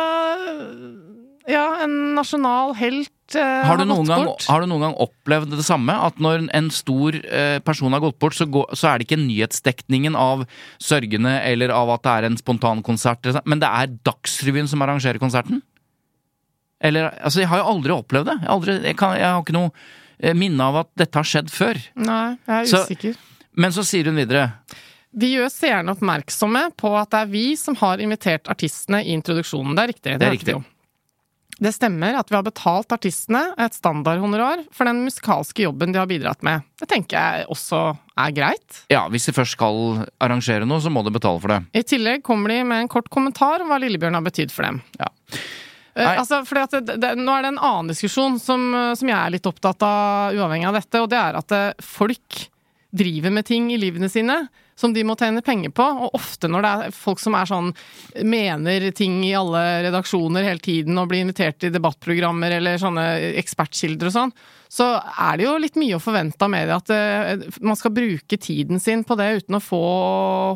Ja, 1.47 1.83
en 1.83 2.13
nasjonal 2.15 2.75
helt 2.79 3.11
Har 3.41 3.77
du, 3.79 3.83
har 3.83 3.95
gått 3.95 4.07
gang, 4.07 4.27
har 4.47 4.61
du 4.61 4.67
noen 4.69 4.83
gang 4.85 4.95
opplevd 5.01 5.55
det 5.57 5.65
samme? 5.65 5.95
At 6.07 6.19
når 6.21 6.47
en 6.53 6.69
stor 6.73 7.17
eh, 7.17 7.57
person 7.65 7.93
har 7.95 8.03
gått 8.03 8.19
bort, 8.21 8.35
så, 8.37 8.45
går, 8.45 8.73
så 8.77 8.91
er 8.91 8.99
det 9.01 9.07
ikke 9.07 9.21
nyhetsdekningen 9.23 10.17
av 10.19 10.45
sørgende 10.81 11.35
eller 11.41 11.73
av 11.73 11.89
at 11.95 12.03
det 12.05 12.13
er 12.15 12.29
en 12.29 12.37
spontankonsert, 12.39 13.29
men 13.49 13.61
det 13.63 13.69
er 13.69 13.93
Dagsrevyen 14.05 14.69
som 14.69 14.83
arrangerer 14.85 15.21
konserten? 15.21 15.61
Eller, 16.83 17.13
altså, 17.23 17.39
jeg 17.43 17.49
har 17.51 17.61
jo 17.61 17.69
aldri 17.77 17.93
opplevd 17.95 18.27
det. 18.27 18.37
Jeg, 18.41 18.49
aldri, 18.51 18.73
jeg, 18.89 18.97
kan, 18.99 19.13
jeg 19.15 19.29
har 19.29 19.43
ikke 19.45 19.55
noe 19.55 19.71
eh, 20.19 20.33
minne 20.35 20.65
av 20.67 20.81
at 20.83 20.89
dette 20.99 21.21
har 21.21 21.29
skjedd 21.29 21.53
før. 21.53 21.79
Nei, 21.95 22.23
jeg 22.43 22.57
er 22.57 22.71
Så- 22.73 22.83
usikker. 22.87 23.21
Men 23.53 23.69
så 23.69 23.83
sier 23.85 24.07
hun 24.09 24.17
videre 24.17 24.47
Vi 25.13 25.27
gjør 25.35 25.51
seerne 25.53 25.93
oppmerksomme 25.93 26.71
på 26.73 26.89
at 26.97 27.11
det 27.13 27.19
er 27.19 27.27
vi 27.29 27.43
som 27.55 27.75
har 27.77 28.01
invitert 28.01 28.49
artistene 28.49 29.03
i 29.05 29.13
introduksjonen. 29.13 29.75
Det 29.77 29.83
er 29.83 29.91
riktig. 29.91 30.03
Det 30.03 30.13
er 30.15 30.31
hørte 30.31 30.37
riktig. 30.39 30.55
Det 31.61 31.71
stemmer 31.75 32.15
at 32.17 32.31
vi 32.31 32.37
har 32.37 32.45
betalt 32.45 32.93
artistene 32.95 33.43
et 33.61 33.75
standardhonorar 33.75 34.63
for 34.73 34.89
den 34.89 35.03
musikalske 35.05 35.65
jobben 35.67 35.93
de 35.93 35.99
har 36.01 36.09
bidratt 36.09 36.41
med. 36.45 36.65
Det 36.79 36.87
tenker 36.89 37.17
jeg 37.17 37.49
også 37.53 37.81
er 38.19 38.33
greit. 38.35 38.79
Ja, 38.93 39.05
hvis 39.13 39.27
de 39.29 39.35
først 39.35 39.57
skal 39.57 40.05
arrangere 40.23 40.65
noe, 40.67 40.81
så 40.81 40.91
må 40.93 41.03
de 41.05 41.13
betale 41.13 41.41
for 41.43 41.53
det. 41.53 41.59
I 41.77 41.85
tillegg 41.85 42.23
kommer 42.25 42.53
de 42.53 42.63
med 42.67 42.85
en 42.85 42.91
kort 42.91 43.11
kommentar 43.13 43.63
om 43.63 43.69
hva 43.69 43.79
Lillebjørn 43.81 44.17
har 44.17 44.25
betydd 44.25 44.53
for 44.53 44.67
dem. 44.67 44.81
Ja. 44.97 45.11
Eh, 45.93 46.01
Nei. 46.01 46.15
altså, 46.17 46.41
fordi 46.47 46.65
at 46.65 46.75
det, 46.89 46.97
det, 47.03 47.13
nå 47.21 47.35
er 47.35 47.45
det 47.45 47.53
en 47.53 47.61
annen 47.61 47.93
diskusjon 47.93 48.39
som, 48.41 48.65
som 48.97 49.13
jeg 49.13 49.19
er 49.19 49.35
litt 49.35 49.49
opptatt 49.49 49.85
av, 49.85 50.33
uavhengig 50.33 50.71
av 50.71 50.81
dette, 50.81 51.03
og 51.03 51.11
det 51.13 51.21
er 51.21 51.37
at 51.37 51.53
eh, 51.53 51.85
folk 51.85 52.47
driver 52.93 53.33
med 53.33 53.45
ting 53.45 53.69
i 53.73 53.79
livene 53.81 54.09
sine 54.09 54.43
som 54.75 54.93
de 54.95 55.03
må 55.05 55.15
tjene 55.19 55.43
penger 55.45 55.69
på, 55.75 55.85
og 55.85 56.15
ofte 56.17 56.49
når 56.49 56.65
det 56.65 56.71
er 56.87 56.95
folk 56.97 57.19
som 57.21 57.35
er 57.37 57.45
sånn 57.49 57.71
mener 58.25 58.89
ting 58.97 59.19
i 59.27 59.33
alle 59.37 59.61
redaksjoner 59.87 60.43
hele 60.47 60.59
tiden 60.63 60.97
og 60.97 61.07
blir 61.11 61.21
invitert 61.25 61.63
i 61.67 61.71
debattprogrammer 61.73 62.57
eller 62.57 62.81
sånne 62.81 63.05
ekspertkilder 63.43 64.09
og 64.09 64.15
sånn, 64.17 64.33
så 64.73 64.87
er 64.97 65.37
det 65.37 65.45
jo 65.45 65.51
litt 65.61 65.75
mye 65.77 65.99
å 65.99 66.01
forvente 66.01 66.41
av 66.41 66.49
media 66.49 66.79
at 66.81 66.89
eh, 66.89 67.43
man 67.61 67.77
skal 67.77 67.93
bruke 67.93 68.39
tiden 68.41 68.81
sin 68.81 69.03
på 69.05 69.13
det 69.19 69.27
uten 69.43 69.59
å 69.59 69.61
få 69.61 69.81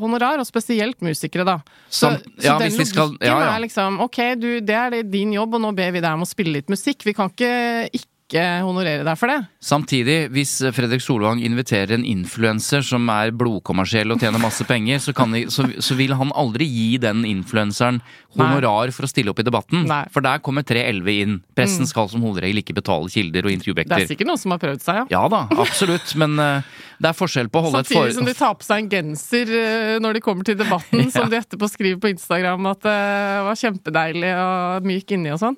honorar, 0.02 0.42
og 0.42 0.48
spesielt 0.50 1.04
musikere, 1.06 1.46
da. 1.46 1.60
Så, 1.86 2.10
Sam- 2.10 2.18
så 2.42 2.58
den 2.58 2.74
logikken 2.74 2.90
skal- 2.90 3.18
ja, 3.22 3.36
ja. 3.38 3.52
er 3.54 3.62
liksom 3.68 4.00
ok, 4.08 4.20
du, 4.42 4.50
det 4.66 4.74
er 4.76 4.90
det 4.98 5.04
din 5.14 5.38
jobb, 5.38 5.54
og 5.60 5.62
nå 5.68 5.74
ber 5.78 5.94
vi 5.94 6.02
deg 6.02 6.18
om 6.18 6.26
å 6.26 6.30
spille 6.30 6.58
litt 6.58 6.74
musikk. 6.74 7.06
Vi 7.06 7.14
kan 7.14 7.30
ikke 7.30 7.54
ikke 7.94 8.10
honorere 8.36 9.06
deg 9.08 9.16
for 9.16 9.32
det. 9.32 9.38
Samtidig, 9.64 10.18
hvis 10.36 10.58
Fredrik 10.76 11.00
Solvang 11.04 11.40
inviterer 11.40 11.96
en 11.96 12.04
influenser 12.04 12.84
som 12.84 13.08
er 13.14 13.32
blodkommersiell 13.32 14.12
og 14.12 14.20
tjener 14.20 14.42
masse 14.44 14.66
penger, 14.68 15.00
så, 15.00 15.14
kan 15.16 15.32
de, 15.32 15.46
så, 15.54 15.64
så 15.80 15.96
vil 15.96 16.12
han 16.18 16.34
aldri 16.36 16.68
gi 16.68 16.98
den 17.00 17.24
influenseren 17.28 18.02
honorar 18.36 18.92
for 18.92 19.08
å 19.08 19.10
stille 19.10 19.32
opp 19.32 19.40
i 19.40 19.46
debatten. 19.48 19.86
Nei. 19.88 20.02
Mm. 20.08 20.14
For 20.14 20.26
der 20.26 20.42
kommer 20.44 20.66
311 20.68 21.22
inn. 21.24 21.38
Pressen 21.58 21.88
skal 21.90 22.10
som 22.12 22.26
hovedregel 22.26 22.60
ikke 22.62 22.76
betale 22.78 23.08
kilder 23.12 23.48
og 23.48 23.64
Det 23.64 23.88
er 23.88 24.10
sikkert 24.10 24.30
noen 24.30 24.42
som 24.42 24.54
har 24.54 24.62
prøvd 24.62 24.84
seg, 24.84 25.00
ja. 25.02 25.06
Ja 25.18 25.24
da, 25.32 25.46
absolutt, 25.64 26.12
men 26.20 26.36
uh, 26.42 26.68
det 27.00 27.12
er 27.12 27.18
forskjell 27.18 27.52
på 27.54 27.62
å 27.62 27.68
holde 27.70 27.84
et 27.86 27.90
for... 27.90 28.04
Samtidig 28.04 28.20
som 28.20 28.28
de 28.28 28.36
tar 28.38 28.58
på 28.60 28.68
seg 28.68 28.84
en 28.84 28.92
genser 28.92 29.54
uh, 29.56 29.96
når 30.04 30.20
de 30.20 30.24
kommer 30.28 30.48
til 30.48 30.60
debatten, 30.60 31.08
som 31.16 31.32
de 31.32 31.40
etterpå 31.40 31.72
skriver 31.72 32.04
på 32.04 32.12
Instagram 32.12 32.74
at 32.74 32.84
det 32.84 33.00
var 33.48 33.64
kjempedeilig 33.64 34.36
og 34.44 34.92
myk 34.92 35.16
inni 35.16 35.34
og 35.34 35.42
sånn. 35.42 35.58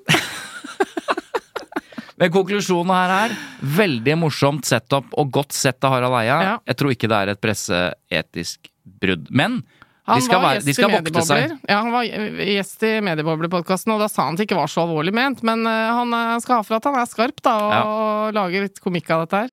Men 2.20 2.32
konklusjonen 2.34 2.92
her 2.92 3.12
er 3.16 3.36
veldig 3.78 4.16
morsomt 4.20 4.68
setup 4.68 5.14
og 5.16 5.30
godt 5.32 5.56
sett 5.56 5.80
av 5.88 5.94
Harald 5.96 6.18
Eia. 6.20 6.40
Ja. 6.44 6.56
Jeg 6.68 6.80
tror 6.80 6.92
ikke 6.92 7.08
det 7.08 7.20
er 7.20 7.32
et 7.32 7.40
presseetisk 7.40 8.68
brudd. 9.00 9.30
Men 9.32 9.62
de 10.10 10.24
skal, 10.24 10.42
være, 10.42 10.62
de 10.66 10.74
skal 10.74 10.92
vokte 10.92 11.22
seg. 11.24 11.54
Ja, 11.68 11.78
han 11.84 11.92
var 11.94 12.04
gjest 12.04 12.82
i 12.88 12.92
Mediebobler-podkasten, 13.06 13.94
og 13.94 14.02
da 14.02 14.08
sa 14.10 14.26
han 14.26 14.36
at 14.36 14.42
det 14.42 14.48
ikke 14.48 14.58
var 14.58 14.72
så 14.72 14.84
alvorlig 14.84 15.14
ment, 15.16 15.44
men 15.46 15.62
eh, 15.68 15.92
han 15.96 16.12
eh, 16.16 16.34
skal 16.42 16.60
ha 16.60 16.66
for 16.66 16.80
at 16.80 16.88
han 16.88 16.98
er 16.98 17.08
skarp, 17.08 17.40
da, 17.46 17.54
og 17.78 18.36
lager 18.36 18.66
litt 18.66 18.82
komikk 18.82 19.12
av 19.14 19.24
dette 19.24 19.44
her. 19.44 19.52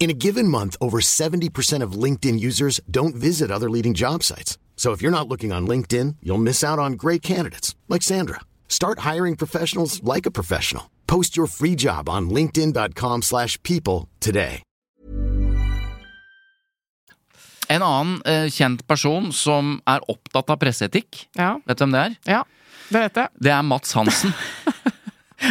In 0.00 0.08
a 0.10 0.14
given 0.14 0.48
month, 0.48 0.76
over 0.80 1.00
70% 1.02 1.82
of 1.84 1.92
LinkedIn 1.92 2.40
users 2.40 2.80
don't 2.90 3.14
visit 3.14 3.50
other 3.50 3.68
leading 3.68 3.92
job 3.92 4.22
sites. 4.22 4.56
So 4.76 4.92
if 4.92 5.02
you're 5.02 5.10
not 5.12 5.28
looking 5.28 5.52
on 5.52 5.66
LinkedIn, 5.68 6.16
you'll 6.22 6.38
miss 6.42 6.64
out 6.64 6.78
on 6.78 6.94
great 6.94 7.20
candidates 7.20 7.74
like 7.86 8.02
Sandra. 8.02 8.40
Start 8.66 9.00
hiring 9.00 9.36
professionals 9.36 10.02
like 10.02 10.24
a 10.24 10.30
professional. 10.30 10.84
Post 11.06 11.36
your 11.36 11.46
free 11.46 11.74
job 11.76 12.08
on 12.08 12.30
linkedin.com/people 12.30 13.20
slash 13.22 13.58
people 13.62 14.08
today. 14.20 14.62
En 17.68 17.82
annen 17.82 18.22
eh, 18.26 18.48
kjent 18.50 18.80
person 18.86 19.28
som 19.32 19.76
er 19.86 20.00
opptatt 20.08 20.48
av 20.50 20.56
presseetikk, 20.58 21.26
Ja, 21.38 21.52
vet 21.66 21.78
du 21.78 21.84
hvem 21.84 21.92
det 21.92 22.00
er? 22.00 22.16
ja 22.32 22.42
det 22.90 23.00
vet 23.04 23.14
jeg. 23.20 23.28
Det 23.38 23.52
er 23.52 23.62
Mats 23.62 23.92
Hansen. 23.92 24.32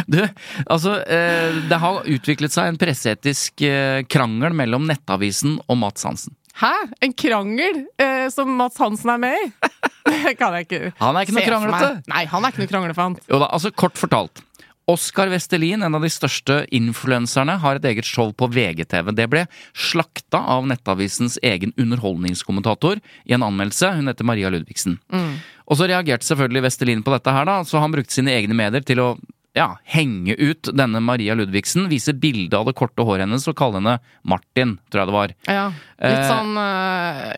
Du, 0.07 0.19
altså 0.65 0.99
eh, 1.01 1.55
Det 1.69 1.79
har 1.81 2.09
utviklet 2.09 2.53
seg 2.53 2.69
en 2.71 2.79
presseetisk 2.79 3.63
eh, 3.65 4.03
krangel 4.09 4.53
mellom 4.57 4.85
Nettavisen 4.89 5.57
og 5.65 5.79
Mats 5.81 6.05
Hansen. 6.07 6.35
Hæ? 6.59 6.73
En 7.05 7.15
krangel 7.15 7.85
eh, 8.01 8.27
som 8.33 8.51
Mats 8.59 8.77
Hansen 8.81 9.13
er 9.15 9.21
med 9.21 9.39
i? 9.39 9.47
Det 10.09 10.35
kan 10.39 10.55
jeg 10.57 10.65
ikke 10.65 10.93
Han 10.99 11.17
er 11.17 11.25
ikke 11.25 11.35
noe 11.37 11.47
kranglete. 11.47 11.89
Nei, 12.09 12.23
han 12.29 12.45
er 12.45 12.53
ikke 12.53 12.63
noe 12.63 12.71
kranglefant. 12.71 13.25
Jo 13.29 13.41
da, 13.41 13.49
altså 13.55 13.71
Kort 13.75 13.99
fortalt. 13.99 14.43
Oskar 14.89 15.29
Vestelin, 15.29 15.83
en 15.85 15.93
av 15.93 16.01
de 16.01 16.09
største 16.09 16.63
influenserne, 16.73 17.59
har 17.61 17.77
et 17.77 17.85
eget 17.91 18.07
show 18.09 18.31
på 18.33 18.47
VGTV. 18.49 19.11
Det 19.13 19.27
ble 19.29 19.43
slakta 19.77 20.41
av 20.55 20.65
Nettavisens 20.65 21.37
egen 21.45 21.75
underholdningskommentator 21.77 22.97
i 23.29 23.35
en 23.37 23.45
anmeldelse. 23.45 23.91
Hun 23.99 24.09
heter 24.09 24.25
Maria 24.25 24.49
Ludvigsen. 24.49 24.97
Og 25.69 25.77
så 25.77 25.85
reagerte 25.91 26.25
selvfølgelig 26.25 26.65
Vestelin 26.65 27.05
på 27.05 27.13
dette 27.13 27.35
her, 27.35 27.45
da, 27.45 27.59
så 27.69 27.83
han 27.83 27.93
brukte 27.93 28.17
sine 28.17 28.33
egne 28.33 28.57
medier 28.57 28.81
til 28.81 29.03
å 29.03 29.09
ja, 29.57 29.69
henge 29.89 30.35
ut 30.37 30.69
denne 30.77 31.01
Maria 31.03 31.35
Ludvigsen, 31.35 31.87
vise 31.89 32.13
bilde 32.13 32.57
av 32.57 32.67
det 32.69 32.75
korte 32.77 33.05
håret 33.05 33.25
hennes 33.25 33.47
og 33.49 33.57
kalle 33.59 33.81
henne 33.81 33.95
Martin, 34.27 34.77
tror 34.89 35.03
jeg 35.03 35.09
det 35.09 35.15
var. 35.15 35.33
Ja, 35.49 35.65
Litt 35.99 36.27
sånn 36.29 36.49
sånn 36.49 36.59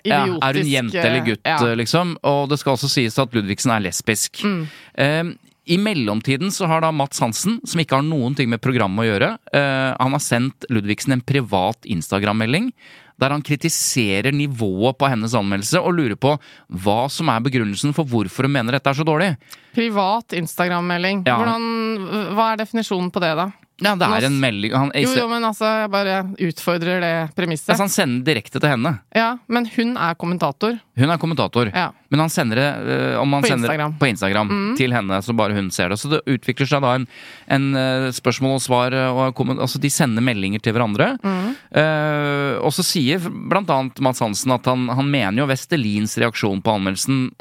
idiotisk. 0.01 0.09
Ja, 0.11 0.49
er 0.49 0.59
hun 0.59 0.71
jente 0.71 1.03
eller 1.03 1.25
gutt, 1.25 1.45
ja. 1.47 1.59
eh, 1.59 1.77
liksom? 1.79 2.17
Og 2.27 2.49
det 2.51 2.59
skal 2.61 2.75
også 2.75 2.89
sies 2.91 3.17
at 3.21 3.35
Ludvigsen 3.35 3.73
er 3.75 3.85
lesbisk. 3.87 4.43
Mm. 4.45 4.61
Um, 4.97 5.31
I 5.71 5.77
mellomtiden 5.81 6.51
så 6.53 6.69
har 6.69 6.83
da 6.83 6.91
Mats 6.95 7.21
Hansen, 7.23 7.59
som 7.67 7.81
ikke 7.81 7.99
har 7.99 8.05
noen 8.07 8.35
ting 8.37 8.51
med 8.51 8.63
programmet 8.63 9.05
å 9.05 9.09
gjøre, 9.11 9.31
uh, 9.55 9.91
han 9.97 10.17
har 10.17 10.23
sendt 10.23 10.67
Ludvigsen 10.73 11.17
en 11.17 11.25
privat 11.25 11.87
Instagram-melding. 11.89 12.71
Der 13.21 13.35
han 13.35 13.43
kritiserer 13.45 14.33
nivået 14.33 14.97
på 14.97 15.09
hennes 15.11 15.35
anmeldelse 15.37 15.81
og 15.81 15.93
lurer 15.97 16.17
på 16.17 16.35
hva 16.83 16.99
som 17.13 17.29
er 17.29 17.43
begrunnelsen 17.45 17.93
for 17.93 18.09
hvorfor 18.09 18.47
hun 18.47 18.55
mener 18.57 18.77
dette 18.77 18.89
er 18.89 18.97
så 18.97 19.05
dårlig. 19.07 19.35
Privat 19.77 20.33
Instagram-melding. 20.39 21.21
Ja. 21.29 21.37
Hva 22.33 22.51
er 22.51 22.63
definisjonen 22.63 23.11
på 23.13 23.21
det, 23.23 23.35
da? 23.37 23.51
Ja, 23.81 23.95
det 23.97 24.07
er 24.07 24.27
en 24.27 24.39
melding 24.41 24.73
han, 24.77 24.91
Jo, 24.95 25.09
jo, 25.17 25.27
men 25.31 25.43
altså, 25.47 25.65
jeg 25.81 25.89
bare 25.93 26.15
utfordrer 26.47 27.01
det 27.01 27.13
premisset. 27.35 27.71
altså, 27.73 27.87
han 27.87 27.93
sender 27.93 28.25
direkte 28.27 28.59
til 28.61 28.69
henne. 28.69 28.93
Ja, 29.17 29.31
men 29.49 29.65
hun 29.75 29.95
er 29.97 30.15
kommentator. 30.21 30.77
Hun 30.97 31.09
er 31.09 31.17
kommentator, 31.17 31.71
Ja. 31.73 31.87
men 32.11 32.19
han 32.19 32.29
sender 32.29 32.55
det 32.61 33.17
om 33.17 33.33
han 33.33 33.41
På 33.41 33.47
sender, 33.49 33.67
Instagram. 33.71 33.91
Mm. 33.91 33.99
på 33.99 34.09
Instagram 34.11 34.51
til 34.77 34.93
henne, 34.93 35.21
så 35.25 35.35
bare 35.35 35.53
hun 35.57 35.71
ser 35.71 35.89
det. 35.89 35.97
Så 35.99 36.09
det 36.13 36.21
utvikler 36.29 36.67
seg 36.69 36.81
da 36.85 36.93
en, 36.99 37.07
en 37.47 37.75
eh, 37.75 38.09
spørsmål 38.13 38.59
og 38.59 38.61
svar, 38.61 38.93
eh, 38.93 39.09
og 39.09 39.37
altså 39.57 39.81
de 39.81 39.89
sender 39.89 40.21
meldinger 40.21 40.61
til 40.61 40.73
hverandre. 40.73 41.17
Mm. 41.23 41.55
Uh, 41.75 42.59
og 42.61 42.71
så 42.75 42.83
sier 42.85 43.19
blant 43.49 43.69
annet 43.71 43.99
Mads 44.03 44.19
Hansen 44.23 44.51
at 44.53 44.65
han, 44.69 44.87
han 44.89 45.09
mener 45.09 45.41
jo 45.41 45.47
Vestelins 45.49 46.17
reaksjon 46.21 46.61
på 46.61 46.75
anmeldelsen 46.77 47.31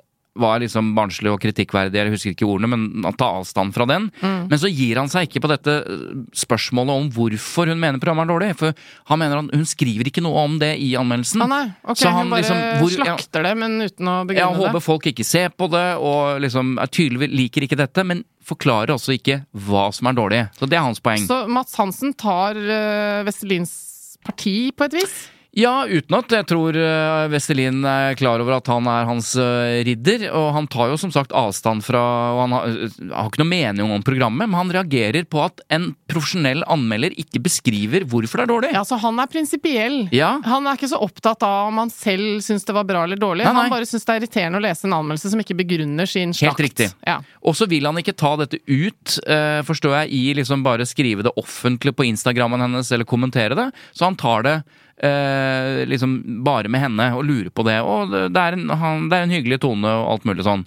var 0.41 0.61
liksom 0.63 0.93
barnslig 0.97 1.31
og 1.33 1.41
kritikkverdig, 1.43 1.99
jeg 2.01 2.15
husker 2.15 2.35
ikke 2.35 2.49
ordene, 2.49 2.71
men 2.73 3.07
han 3.07 3.17
tar 3.21 3.39
avstand 3.41 3.75
fra 3.77 3.87
den. 3.91 4.09
Mm. 4.23 4.49
Men 4.51 4.63
så 4.63 4.71
gir 4.73 5.01
han 5.01 5.11
seg 5.13 5.29
ikke 5.29 5.43
på 5.45 5.51
dette 5.53 5.77
eh, 5.85 6.05
spørsmålet 6.43 6.97
om 7.03 7.11
hvorfor 7.15 7.71
hun 7.71 7.81
mener 7.81 8.01
programmet 8.03 8.27
er 8.27 8.33
dårlig. 8.35 8.51
For 8.61 8.75
han 9.13 9.23
mener 9.23 9.43
han, 9.43 9.51
hun 9.55 9.69
skriver 9.69 10.11
ikke 10.11 10.25
noe 10.25 10.45
om 10.47 10.59
det 10.63 10.73
i 10.83 10.93
anmeldelsen. 10.99 11.45
Ah, 11.47 11.51
nei, 11.53 11.63
ok, 11.85 12.01
Så 12.01 12.11
han 12.11 12.25
hun 12.27 12.35
bare 12.35 12.45
liksom- 12.45 12.81
hvor- 12.81 12.97
slakter 13.01 13.43
det, 13.47 13.55
men 13.61 13.79
uten 13.85 14.11
å 14.11 14.17
Jeg 14.21 14.31
begrunne 14.35 14.65
håper 14.65 14.85
folk 14.85 15.07
ikke 15.13 15.25
ser 15.27 15.51
på 15.51 15.71
det, 15.71 15.87
og 15.99 16.41
liksom 16.41 16.79
er 16.81 16.87
tydelig 16.87 17.31
liker 17.31 17.67
ikke 17.69 17.77
dette, 17.81 18.05
men 18.05 18.25
forklarer 18.51 18.95
også 18.95 19.15
ikke 19.15 19.45
hva 19.55 19.89
som 19.95 20.09
er 20.11 20.17
dårlig. 20.19 20.41
Så 20.59 20.69
det 20.69 20.79
er 20.79 20.83
hans 20.87 21.01
poeng. 21.01 21.27
Så 21.27 21.47
Mats 21.49 21.77
Hansen 21.79 22.15
tar 22.19 22.57
uh, 22.57 23.23
Vestelins 23.27 24.17
parti, 24.25 24.71
på 24.77 24.85
et 24.89 24.93
vis? 25.01 25.15
Ja, 25.57 25.83
uten 25.89 26.15
at 26.15 26.31
jeg 26.31 26.47
tror 26.47 26.77
uh, 26.79 27.27
Vestelin 27.31 27.83
er 27.89 28.15
klar 28.19 28.43
over 28.43 28.55
at 28.61 28.69
han 28.71 28.87
er 28.87 29.09
hans 29.09 29.33
eh, 29.41 29.81
ridder. 29.87 30.29
Og 30.37 30.53
han 30.55 30.69
tar 30.71 30.93
jo 30.93 30.99
som 31.01 31.11
sagt 31.15 31.35
avstand 31.37 31.83
fra 31.83 32.03
Og 32.37 32.43
han 32.45 32.55
har, 32.55 32.69
uh, 32.71 33.01
har 33.11 33.31
ikke 33.31 33.43
noe 33.43 33.51
mening 33.51 33.95
om 33.97 34.05
programmet, 34.07 34.47
men 34.47 34.59
han 34.59 34.71
reagerer 34.77 35.27
på 35.31 35.43
at 35.43 35.63
en 35.75 35.91
profesjonell 36.11 36.63
anmelder 36.71 37.17
ikke 37.19 37.43
beskriver 37.43 38.07
hvorfor 38.07 38.43
det 38.43 38.47
er 38.47 38.53
dårlig. 38.53 38.73
Ja, 38.77 38.85
så 38.87 39.01
Han 39.01 39.19
er 39.23 39.31
prinsipiell. 39.31 39.99
Ja. 40.15 40.37
Han 40.47 40.69
er 40.71 40.79
ikke 40.79 40.93
så 40.93 41.01
opptatt 41.03 41.43
av 41.47 41.71
om 41.73 41.81
han 41.83 41.91
selv 41.91 42.45
syns 42.47 42.67
det 42.69 42.77
var 42.77 42.87
bra 42.87 43.03
eller 43.09 43.19
dårlig. 43.19 43.47
Nei, 43.49 43.55
nei. 43.57 43.65
Han 43.67 43.75
bare 43.75 43.89
syns 43.91 44.07
det 44.07 44.15
er 44.15 44.23
irriterende 44.23 44.61
å 44.61 44.65
lese 44.65 44.87
en 44.87 44.99
anmeldelse 45.01 45.33
som 45.35 45.43
ikke 45.43 45.59
begrunner 45.59 46.11
sin 46.11 46.35
slakt. 46.37 46.61
Helt 46.61 46.69
riktig. 46.69 46.91
Ja. 47.07 47.19
Og 47.43 47.59
så 47.59 47.67
vil 47.71 47.89
han 47.89 47.99
ikke 47.99 48.15
ta 48.15 48.37
dette 48.39 48.61
ut, 48.69 49.19
eh, 49.27 49.61
forstår 49.67 50.03
jeg, 50.03 50.15
i 50.15 50.35
liksom 50.39 50.63
bare 50.67 50.87
skrive 50.87 51.27
det 51.27 51.35
offentlig 51.41 51.97
på 51.97 52.07
Instagrammen 52.07 52.63
hennes 52.63 52.93
eller 52.95 53.09
kommentere 53.09 53.59
det. 53.59 53.71
Så 53.97 54.07
han 54.07 54.19
tar 54.21 54.47
det 54.47 54.57
eh, 55.03 55.83
liksom 55.91 56.17
bare 56.47 56.71
med 56.73 56.85
henne 56.85 57.11
og 57.17 57.25
lurer 57.29 57.51
på 57.55 57.65
det. 57.67 57.79
Og 57.83 58.13
det 58.13 58.45
er 58.45 58.59
en, 58.59 58.69
han, 58.83 59.09
det 59.11 59.19
er 59.19 59.29
en 59.29 59.35
hyggelig 59.35 59.61
tone 59.65 59.95
og 60.03 60.15
alt 60.15 60.29
mulig 60.29 60.47
sånn. 60.47 60.67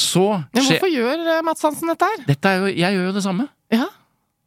Så 0.00 0.26
Men 0.54 0.64
hvorfor 0.64 0.90
gjør 0.90 1.16
Mads 1.20 1.46
Mats 1.48 1.66
Hansen 1.66 1.90
dette 1.92 2.06
her? 2.08 2.22
Dette 2.28 2.50
er 2.52 2.60
jo, 2.62 2.68
jeg 2.72 2.96
gjør 2.96 3.08
jo 3.10 3.16
det 3.16 3.24
samme. 3.24 3.48
Ja, 3.74 3.88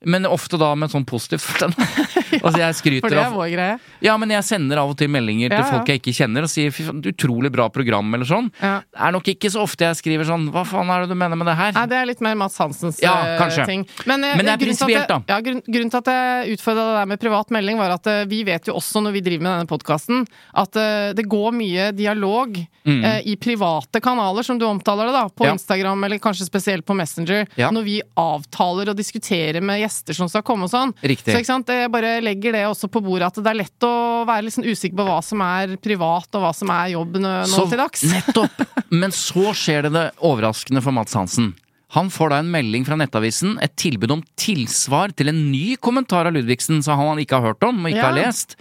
Men 0.06 0.26
ofte 0.28 0.58
da 0.60 0.74
med 0.76 0.92
sånn 0.92 1.06
positivt 1.08 1.62
ja, 1.62 1.68
altså 2.44 2.60
jeg 2.60 2.76
skryter 2.80 3.06
For 3.06 3.14
det 3.14 3.22
er 3.24 3.34
vår 3.34 3.50
greie. 3.54 3.76
Ja, 4.04 4.16
men 4.20 4.32
jeg 4.34 4.44
sender 4.48 4.82
av 4.82 4.90
og 4.92 4.98
til 5.00 5.10
meldinger 5.14 5.52
Ja, 5.54 5.62
til 5.62 5.70
folk 5.72 5.88
jeg 5.92 6.02
ikke 6.02 6.14
kjenner 6.18 6.44
og 6.48 6.52
sier 6.52 6.74
fy 6.76 6.84
faen, 6.88 7.00
utrolig 7.08 7.52
bra 7.54 7.70
program 7.74 8.10
eller 8.18 8.28
sånn. 8.28 8.50
Ja. 8.60 8.80
Det 8.84 9.02
er 9.08 9.14
nok 9.16 9.30
ikke 9.34 9.52
så 9.54 9.62
ofte 9.64 9.86
jeg 9.88 10.00
skriver 10.02 10.28
sånn 10.28 10.50
hva 10.54 10.66
faen 10.68 10.90
er 10.92 11.06
det 11.06 11.14
du 11.14 11.16
mener 11.20 11.40
med 11.40 11.48
det 11.48 11.56
her? 11.60 11.72
Nei, 11.78 11.86
det 11.92 11.98
er 12.02 12.10
litt 12.10 12.24
mer 12.26 12.36
Mats 12.40 12.58
Hansens 12.62 13.00
Ja, 13.04 13.14
eh, 13.34 13.38
kanskje. 13.40 13.66
ting. 13.70 13.86
Men, 14.10 14.24
eh, 14.24 14.36
Men 14.36 14.46
det 14.50 14.54
er 14.58 14.64
prinsipielt, 14.66 15.08
da. 15.08 15.22
Ja, 15.30 15.40
grunn, 15.46 15.62
grunnen 15.68 15.94
til 15.94 16.02
at 16.04 16.12
jeg 16.12 16.58
utfordra 16.58 16.84
det 16.90 16.98
der 17.00 17.10
med 17.14 17.20
privat 17.24 17.50
melding, 17.56 17.78
var 17.80 17.96
at 17.96 18.08
uh, 18.12 18.26
vi 18.30 18.44
vet 18.44 18.68
jo 18.68 18.76
også 18.80 19.04
når 19.06 19.16
vi 19.18 19.22
driver 19.30 19.44
med 19.48 19.52
denne 19.54 19.70
podkasten, 19.72 20.26
at 20.64 20.76
uh, 20.76 21.14
det 21.16 21.28
går 21.30 21.54
mye 21.56 21.92
dialog 21.96 22.58
eh, 22.60 23.22
i 23.30 23.38
private 23.40 24.02
kanaler, 24.04 24.44
som 24.44 24.58
du 24.60 24.66
omtaler 24.68 25.08
det, 25.08 25.14
da. 25.16 25.26
På 25.30 25.44
Mm. 25.48 25.54
Instagram, 25.58 26.04
eller 26.04 26.18
kanskje 26.20 26.46
spesielt 26.48 26.86
på 26.86 26.96
Messenger. 26.96 27.46
Når 27.72 27.84
vi 27.86 28.02
avtaler 28.18 28.90
og 28.90 28.98
diskuterer 28.98 29.62
med 29.62 29.80
gjester 29.80 29.93
som 30.18 30.30
skal 30.32 30.44
komme 30.46 30.68
og 30.68 30.72
sånn. 30.74 30.94
Riktig. 31.04 31.36
Så 31.46 31.58
jeg 31.68 31.92
bare 31.94 32.22
legger 32.22 32.52
det 32.58 32.64
også 32.68 32.90
på 32.92 33.02
bordet, 33.04 33.28
at 33.32 33.40
det 33.44 33.52
er 33.54 33.60
lett 33.62 33.88
å 33.88 34.26
være 34.28 34.44
litt 34.48 34.56
sånn 34.58 34.68
usikker 34.68 34.98
på 34.98 35.06
hva 35.08 35.20
som 35.24 35.42
er 35.46 35.76
privat, 35.78 36.30
og 36.34 36.42
hva 36.42 36.54
som 36.56 36.70
er 36.74 36.94
jobb 36.96 37.20
nå, 37.20 37.34
nå 37.44 37.46
Så- 37.48 37.70
til 37.70 37.78
dags. 37.78 38.04
Nettopp! 38.04 38.66
Men 38.92 39.12
så 39.12 39.54
skjer 39.54 39.84
det 39.84 39.94
det 39.94 40.08
overraskende 40.22 40.82
for 40.84 40.92
Mats 40.92 41.14
Hansen. 41.14 41.54
Han 41.94 42.10
får 42.10 42.30
da 42.30 42.40
en 42.42 42.50
melding 42.50 42.86
fra 42.88 42.96
Nettavisen, 42.98 43.60
et 43.62 43.76
tilbud 43.78 44.12
om 44.12 44.24
tilsvar 44.36 45.14
til 45.16 45.30
en 45.30 45.52
ny 45.52 45.76
kommentar 45.78 46.26
av 46.26 46.34
Ludvigsen 46.34 46.82
som 46.82 46.98
han 46.98 47.22
ikke 47.22 47.38
har 47.38 47.54
hørt 47.54 47.64
om 47.68 47.86
og 47.86 47.92
ikke 47.92 48.02
Ja. 48.02 48.10
har 48.10 48.18
lest. 48.18 48.56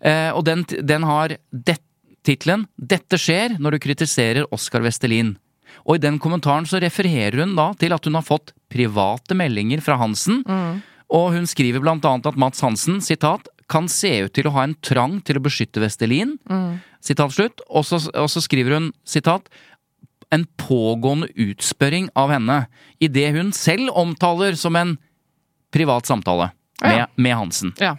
Eh, 0.00 0.30
og 0.30 0.44
den, 0.44 0.62
den 0.62 1.02
har 1.02 1.36
det, 1.52 1.78
tittelen 2.22 2.66
'Dette 2.78 3.18
skjer 3.18 3.58
når 3.58 3.72
du 3.72 3.78
kritiserer 3.78 4.46
Oskar 4.52 4.80
Vestelin'. 4.80 5.36
Og 5.88 5.96
i 5.96 6.02
den 6.04 6.18
kommentaren 6.20 6.66
så 6.68 6.80
refererer 6.82 7.40
hun 7.40 7.54
da 7.56 7.70
til 7.80 7.94
at 7.96 8.04
hun 8.04 8.14
har 8.18 8.26
fått 8.26 8.52
private 8.68 9.34
meldinger 9.38 9.80
fra 9.80 9.96
Hansen, 9.96 10.42
og 11.08 11.30
hun 11.32 11.46
skriver 11.48 11.80
blant 11.80 12.04
annet 12.04 12.26
at 12.28 12.36
Mats 12.36 12.60
Hansen, 12.60 13.00
sitat, 13.00 13.48
kan 13.68 13.88
se 13.88 14.10
ut 14.24 14.32
til 14.36 14.46
å 14.48 14.52
ha 14.52 14.62
en 14.64 14.74
trang 14.84 15.18
til 15.24 15.36
å 15.40 15.44
beskytte 15.44 15.80
Vestelin, 15.80 16.36
sitat 17.04 17.32
slutt, 17.32 17.60
og 17.68 17.84
så, 17.88 18.02
og 18.12 18.28
så 18.32 18.40
skriver 18.44 18.76
hun, 18.78 18.92
sitat, 19.08 19.48
en 20.30 20.44
pågående 20.60 21.30
utspørring 21.40 22.10
av 22.16 22.30
henne, 22.36 22.66
i 23.00 23.08
det 23.08 23.30
hun 23.32 23.52
selv 23.56 23.88
omtaler 23.96 24.56
som 24.60 24.76
en 24.76 24.98
privat 25.72 26.04
samtale 26.08 26.50
med, 26.82 26.98
Ja. 26.98 27.06
med 27.16 27.34
Hansen. 27.36 27.72
Ja. 27.80 27.96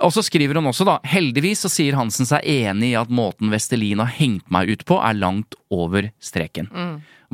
Og 0.00 0.12
så 0.12 0.22
skriver 0.22 0.54
hun 0.54 0.66
også, 0.70 0.84
da, 0.86 0.98
heldigvis 1.04 1.60
så 1.64 1.68
sier 1.68 1.96
Hansen 1.98 2.24
seg 2.26 2.40
enig 2.44 2.92
i 2.92 2.96
at 2.96 3.08
måten 3.10 3.50
Vestelin 3.50 3.98
har 3.98 4.06
hengt 4.16 4.48
meg 4.50 4.70
ut 4.70 4.84
på, 4.86 4.96
er 5.02 5.14
langt 5.18 5.54
over 5.70 6.10
streken. 6.20 6.68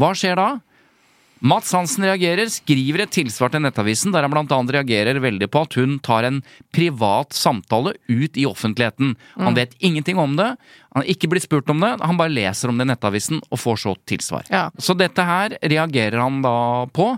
Hva 0.00 0.14
skjer 0.18 0.38
da? 0.40 0.48
Mats 1.44 1.74
Hansen 1.76 2.06
reagerer, 2.06 2.48
skriver 2.48 3.02
et 3.04 3.10
tilsvar 3.12 3.50
til 3.52 3.60
Nettavisen, 3.60 4.14
der 4.14 4.24
han 4.24 4.32
blant 4.32 4.52
annet 4.54 4.78
reagerer 4.78 5.18
veldig 5.20 5.48
på 5.52 5.64
at 5.66 5.74
hun 5.76 5.98
tar 6.00 6.24
en 6.24 6.38
privat 6.72 7.36
samtale 7.36 7.92
ut 8.08 8.38
i 8.40 8.46
offentligheten. 8.48 9.12
Han 9.36 9.58
vet 9.58 9.74
ingenting 9.84 10.16
om 10.20 10.38
det, 10.38 10.54
han 10.94 11.02
har 11.02 11.10
ikke 11.10 11.28
blitt 11.28 11.44
spurt 11.44 11.68
om 11.68 11.82
det, 11.84 11.90
han 12.00 12.16
bare 12.16 12.32
leser 12.32 12.72
om 12.72 12.80
det 12.80 12.86
i 12.86 12.90
Nettavisen 12.94 13.42
og 13.50 13.60
får 13.60 13.82
så 13.82 13.92
tilsvar. 14.08 14.48
Ja. 14.48 14.70
Så 14.78 14.96
dette 14.96 15.26
her 15.26 15.58
reagerer 15.60 16.22
han 16.22 16.40
da 16.44 16.54
på. 16.94 17.10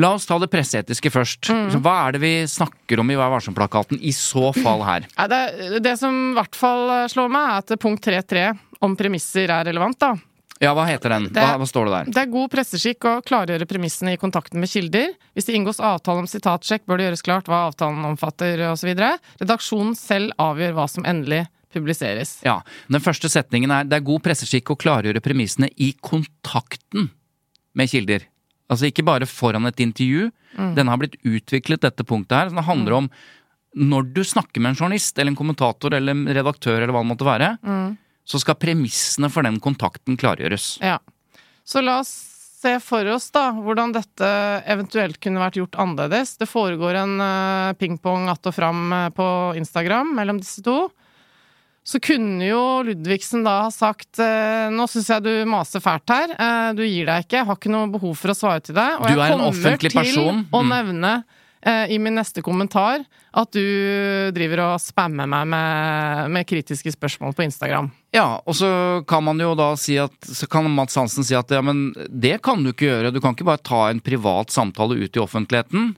La 0.00 0.14
oss 0.16 0.26
ta 0.26 0.38
det 0.40 0.48
presseetiske 0.50 1.12
først. 1.12 1.52
Mm. 1.52 1.82
Hva 1.84 1.94
er 2.08 2.16
det 2.16 2.22
vi 2.24 2.32
snakker 2.50 3.02
om 3.02 3.12
i 3.12 3.18
Vær 3.20 3.30
varsom-plakaten 3.36 4.00
i 4.00 4.14
så 4.16 4.48
fall 4.56 4.82
her? 4.88 5.06
Det, 5.30 5.44
det 5.84 5.94
som 6.00 6.16
i 6.32 6.34
hvert 6.40 6.58
fall 6.58 6.90
slår 7.12 7.30
meg, 7.30 7.52
er 7.52 7.62
at 7.62 7.82
punkt 7.84 8.08
3.3 8.08 8.48
om 8.82 8.98
premisser 8.98 9.52
er 9.52 9.68
relevant, 9.68 10.00
da. 10.00 10.14
Ja, 10.60 10.74
hva 10.76 10.84
heter 10.84 11.14
den? 11.14 11.28
Hva, 11.32 11.54
hva 11.56 11.66
står 11.68 11.88
det 11.88 11.92
der? 11.94 12.08
Det 12.12 12.20
er 12.20 12.32
god 12.34 12.50
presseskikk 12.52 13.06
å 13.08 13.12
klargjøre 13.24 13.64
premissene 13.68 14.12
i 14.12 14.18
kontakten 14.20 14.60
med 14.60 14.68
kilder. 14.68 15.14
Hvis 15.32 15.48
det 15.48 15.54
inngås 15.56 15.80
avtale 15.80 16.20
om 16.20 16.28
sitatsjekk, 16.28 16.84
bør 16.84 17.00
det 17.00 17.06
gjøres 17.08 17.24
klart 17.24 17.48
hva 17.48 17.62
avtalen 17.70 18.04
omfatter 18.10 18.60
osv. 18.68 18.90
Redaksjonen 19.40 19.96
selv 19.96 20.36
avgjør 20.36 20.76
hva 20.76 20.84
som 20.92 21.08
endelig 21.08 21.46
publiseres. 21.72 22.34
Ja, 22.44 22.58
Den 22.92 23.00
første 23.00 23.30
setningen 23.32 23.72
er 23.72 23.88
det 23.88 24.00
er 24.00 24.04
god 24.04 24.20
presseskikk 24.26 24.74
å 24.74 24.78
klargjøre 24.80 25.22
premissene 25.24 25.70
i 25.80 25.94
kontakten 26.04 27.08
med 27.78 27.88
kilder. 27.92 28.28
Altså 28.70 28.90
ikke 28.90 29.06
bare 29.06 29.26
foran 29.30 29.64
et 29.70 29.80
intervju. 29.80 30.28
Den 30.76 30.90
har 30.92 31.00
blitt 31.00 31.16
utviklet, 31.24 31.80
dette 31.86 32.04
punktet 32.04 32.36
her. 32.36 32.50
så 32.50 32.60
Det 32.60 32.66
handler 32.68 32.98
om 33.00 33.10
når 33.80 34.12
du 34.12 34.22
snakker 34.26 34.60
med 34.60 34.74
en 34.74 34.80
journalist 34.82 35.16
eller 35.16 35.30
en 35.30 35.38
kommentator 35.38 35.94
eller 35.94 36.12
en 36.16 36.26
redaktør 36.26 36.82
eller 36.82 36.92
hva 36.92 37.04
det 37.04 37.10
måtte 37.14 37.26
være, 37.28 37.50
så 38.24 38.38
skal 38.42 38.54
premissene 38.60 39.30
for 39.32 39.42
den 39.46 39.58
kontakten 39.60 40.16
klargjøres. 40.20 40.78
Ja. 40.84 40.98
Så 41.66 41.82
la 41.82 41.98
oss 42.02 42.10
se 42.60 42.74
for 42.84 43.06
oss 43.08 43.30
da 43.32 43.46
hvordan 43.56 43.92
dette 43.96 44.28
eventuelt 44.68 45.16
kunne 45.24 45.40
vært 45.40 45.56
gjort 45.56 45.78
annerledes. 45.80 46.34
Det 46.36 46.46
foregår 46.50 46.94
en 47.00 47.14
eh, 47.24 47.72
pingpong 47.80 48.28
att 48.28 48.46
og 48.46 48.54
fram 48.54 48.92
eh, 48.92 49.08
på 49.16 49.54
Instagram 49.56 50.14
mellom 50.14 50.38
disse 50.42 50.60
to. 50.62 50.90
Så 51.82 51.96
kunne 52.04 52.44
jo 52.44 52.82
Ludvigsen 52.84 53.42
da 53.46 53.62
ha 53.64 53.70
sagt 53.72 54.20
eh, 54.20 54.68
nå 54.70 54.84
syns 54.92 55.08
jeg 55.08 55.24
du 55.24 55.30
maser 55.48 55.80
fælt 55.80 56.12
her, 56.12 56.34
du 56.76 56.82
gir 56.84 57.08
deg 57.08 57.24
ikke, 57.24 57.38
jeg 57.40 57.48
har 57.48 57.56
ikke 57.56 57.72
noe 57.72 57.88
behov 57.90 58.12
for 58.20 58.30
å 58.34 58.36
svare 58.36 58.60
til 58.60 58.76
deg. 58.76 58.98
Og 59.00 59.06
Du 59.08 59.14
jeg 59.14 59.18
er 59.18 59.24
en 59.24 59.38
kommer 59.38 59.48
offentlig 59.54 59.92
person. 59.96 60.44
til 60.44 60.52
å 60.52 60.60
Mm. 60.62 60.68
nevne 60.76 61.12
eh, 61.24 61.38
i 61.62 61.98
min 62.00 62.14
neste 62.16 62.40
kommentar 62.40 63.02
at 63.36 63.50
du 63.52 63.60
driver 64.32 64.62
og 64.64 64.80
spammer 64.80 65.28
meg 65.28 65.44
med, 65.52 66.30
med 66.32 66.46
kritiske 66.48 66.94
spørsmål 66.94 67.34
på 67.36 67.44
Instagram. 67.44 67.90
Ja, 68.16 68.40
og 68.48 68.56
så 68.56 68.70
kan 69.06 69.22
man 69.26 69.38
jo 69.38 69.52
da 69.54 69.74
si 69.78 69.98
at 70.00 70.10
Så 70.24 70.48
kan 70.50 70.66
Mats 70.72 70.96
Hansen 70.96 71.22
si 71.22 71.36
at 71.36 71.52
ja, 71.52 71.60
men 71.60 71.92
det 72.08 72.40
kan 72.42 72.64
du 72.64 72.72
ikke 72.72 72.88
gjøre. 72.88 73.12
Du 73.12 73.20
kan 73.20 73.36
ikke 73.36 73.44
bare 73.50 73.60
ta 73.62 73.82
en 73.90 74.00
privat 74.00 74.50
samtale 74.50 74.96
ut 75.04 75.14
i 75.16 75.20
offentligheten. 75.20 75.92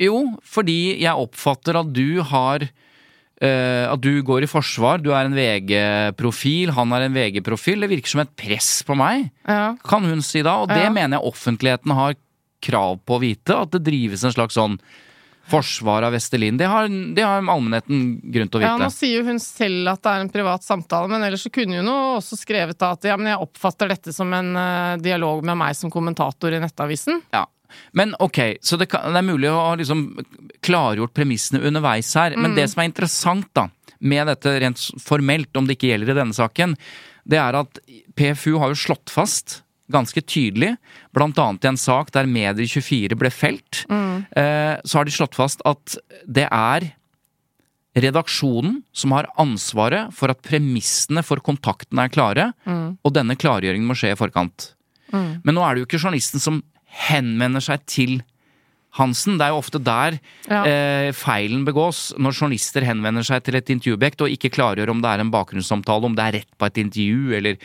Jo, 0.00 0.22
fordi 0.46 0.96
jeg 1.02 1.14
oppfatter 1.20 1.76
at 1.82 1.92
du 1.92 2.22
har 2.22 2.64
eh, 2.64 3.84
At 3.92 4.00
du 4.02 4.22
går 4.26 4.46
i 4.46 4.50
forsvar. 4.50 4.98
Du 5.04 5.10
er 5.12 5.26
en 5.28 5.36
VG-profil, 5.36 6.72
han 6.74 6.92
er 6.96 7.06
en 7.06 7.14
VG-profil. 7.14 7.84
Det 7.84 7.90
virker 7.92 8.14
som 8.16 8.24
et 8.24 8.32
press 8.40 8.82
på 8.88 8.96
meg, 8.98 9.28
Ja. 9.46 9.76
kan 9.84 10.02
hun 10.08 10.22
si 10.22 10.42
da. 10.42 10.56
Og 10.62 10.68
det 10.72 10.82
Ja. 10.84 10.90
mener 10.90 11.18
jeg 11.20 11.28
offentligheten 11.28 11.92
har 11.94 12.14
krav 12.64 12.98
på 13.06 13.18
å 13.18 13.22
vite. 13.22 13.56
At 13.56 13.74
det 13.74 13.84
drives 13.86 14.24
en 14.24 14.34
slags 14.34 14.58
sånn 14.58 14.78
forsvar 15.48 16.04
av 16.04 16.12
Vestelin. 16.12 16.56
Det 16.60 16.66
har, 16.68 16.88
det 16.88 17.24
har 17.24 17.40
allmennheten 17.40 18.18
grunn 18.20 18.50
til 18.50 18.58
å 18.58 18.62
vite. 18.62 18.70
Ja, 18.70 18.78
nå 18.80 18.90
sier 18.92 19.20
jo 19.20 19.28
hun 19.30 19.40
selv 19.40 19.92
at 19.94 20.02
det 20.04 20.12
er 20.12 20.24
en 20.24 20.32
privat 20.32 20.64
samtale, 20.64 21.08
men 21.08 21.24
ellers 21.24 21.46
så 21.46 21.52
kunne 21.52 21.80
hun 21.80 21.88
jo 21.88 21.94
også 22.18 22.36
skrevet 22.36 22.84
at 22.84 23.08
ja, 23.08 23.16
men 23.16 23.32
jeg 23.32 23.40
oppfatter 23.46 23.88
dette 23.94 24.12
som 24.14 24.32
en 24.36 24.50
uh, 24.58 24.98
dialog 25.00 25.40
med 25.48 25.56
meg 25.62 25.78
som 25.78 25.92
kommentator 25.92 26.52
i 26.52 26.60
Nettavisen. 26.60 27.22
Ja. 27.32 27.46
Men 27.96 28.14
ok, 28.20 28.58
så 28.64 28.76
det, 28.80 28.88
kan, 28.92 29.08
det 29.12 29.20
er 29.20 29.28
mulig 29.28 29.50
å 29.52 29.60
ha 29.60 29.72
liksom 29.76 30.04
klargjort 30.64 31.16
premissene 31.16 31.60
underveis 31.68 32.12
her. 32.16 32.36
Men 32.36 32.56
det 32.56 32.68
som 32.72 32.82
er 32.82 32.90
interessant 32.90 33.48
da, 33.56 33.68
med 33.98 34.28
dette 34.30 34.54
rent 34.60 34.84
formelt, 35.04 35.52
om 35.56 35.68
det 35.68 35.76
ikke 35.76 35.92
gjelder 35.92 36.12
i 36.12 36.18
denne 36.20 36.36
saken, 36.36 36.76
det 37.28 37.40
er 37.40 37.58
at 37.60 37.80
PFU 38.16 38.56
har 38.60 38.72
jo 38.72 38.82
slått 38.86 39.12
fast 39.12 39.62
ganske 39.92 40.22
tydelig, 40.22 40.74
annet 41.16 41.64
i 41.64 41.70
en 41.70 41.80
sak 41.80 42.12
der 42.14 42.28
Medier24 42.28 43.16
ble 43.18 43.30
felt, 43.32 43.84
eh, 43.88 44.76
så 44.84 44.98
har 44.98 45.04
de 45.04 45.14
slått 45.14 45.38
fast 45.38 45.64
at 45.68 45.96
det 46.26 46.48
er 46.50 46.92
redaksjonen 47.98 48.82
som 48.92 49.12
har 49.16 49.26
ansvaret 49.40 50.12
for 50.14 50.30
at 50.30 50.42
premissene 50.44 51.24
for 51.26 51.40
kontakten 51.42 51.98
er 51.98 52.12
klare, 52.12 52.52
og 53.02 53.14
denne 53.16 53.34
klargjøringen 53.34 53.88
må 53.88 53.96
skje 53.98 54.12
i 54.12 54.18
forkant. 54.18 54.72
Mm. 55.10 55.40
Men 55.42 55.56
nå 55.56 55.64
er 55.64 55.74
det 55.74 55.82
jo 55.82 55.88
ikke 55.88 56.02
journalisten 56.02 56.42
som 56.42 56.60
henvender 57.08 57.64
seg 57.64 57.84
til 57.88 58.20
Hansen. 58.98 59.38
Det 59.38 59.46
er 59.46 59.52
jo 59.54 59.60
ofte 59.62 59.80
der 59.82 60.18
Ja. 60.48 60.62
eh, 60.64 61.12
feilen 61.12 61.64
begås, 61.66 62.12
når 62.18 62.34
journalister 62.38 62.82
henvender 62.86 63.24
seg 63.26 63.42
til 63.46 63.54
et 63.58 63.66
intervjuobjekt 63.70 64.20
og 64.24 64.32
ikke 64.34 64.50
klargjør 64.54 64.90
om 64.90 65.00
det 65.02 65.10
er 65.14 65.20
en 65.24 65.30
bakgrunnssamtale, 65.32 66.04
om 66.04 66.14
det 66.18 66.24
er 66.24 66.36
rett 66.40 66.52
på 66.58 66.66
et 66.66 66.80
intervju, 66.84 67.36
eller 67.36 67.56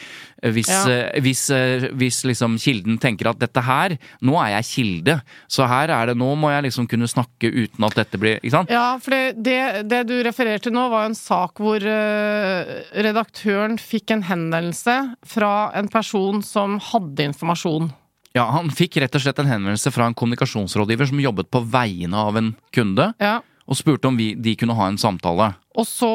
eh, 0.43 0.51
hvis, 0.51 0.69
Ja. 0.69 0.83
eh, 0.91 1.21
hvis, 1.21 1.43
eh, 1.49 1.87
hvis 1.93 2.23
liksom 2.27 2.57
kilden 2.61 2.99
tenker 2.99 3.29
at 3.29 3.39
dette 3.39 3.61
her, 3.63 3.97
nå 4.21 4.37
er 4.43 4.61
jeg 4.61 4.65
kilde, 4.73 5.21
så 5.49 5.67
her 5.67 5.89
er 5.89 6.07
det, 6.11 6.17
nå 6.17 6.35
må 6.37 6.49
jeg 6.53 6.63
liksom 6.69 6.87
kunne 6.87 7.07
snakke 7.07 7.49
uten 7.51 7.83
at 7.85 7.95
dette 7.95 8.19
blir 8.19 8.39
Ikke 8.43 8.51
sant? 8.51 8.69
Ja, 8.69 8.97
for 8.99 9.11
det, 9.11 9.41
det, 9.43 9.87
det 9.89 10.03
du 10.07 10.15
refererte 10.23 10.71
nå, 10.71 10.89
var 10.89 11.05
en 11.07 11.15
sak 11.15 11.57
hvor 11.63 11.77
eh, 11.81 12.83
redaktøren 12.95 13.77
fikk 13.79 14.11
en 14.11 14.23
henvendelse 14.23 15.15
fra 15.25 15.71
en 15.75 15.87
person 15.87 16.41
som 16.45 16.79
hadde 16.79 17.23
informasjon. 17.31 17.91
Ja, 18.33 18.47
Han 18.49 18.71
fikk 18.73 18.97
rett 18.97 19.13
og 19.13 19.21
slett 19.21 19.39
en 19.43 19.49
henvendelse 19.49 19.91
fra 19.93 20.07
en 20.09 20.15
kommunikasjonsrådgiver 20.17 21.09
som 21.11 21.19
jobbet 21.21 21.51
på 21.53 21.61
vegne 21.69 22.17
av 22.17 22.37
en 22.39 22.55
kunde, 22.73 23.13
Ja. 23.21 23.41
og 23.67 23.77
spurte 23.77 24.07
om 24.09 24.17
vi, 24.17 24.33
de 24.35 24.55
kunne 24.55 24.73
ha 24.75 24.87
en 24.89 24.97
samtale. 24.97 25.53
Og 25.77 25.85
så 25.85 26.09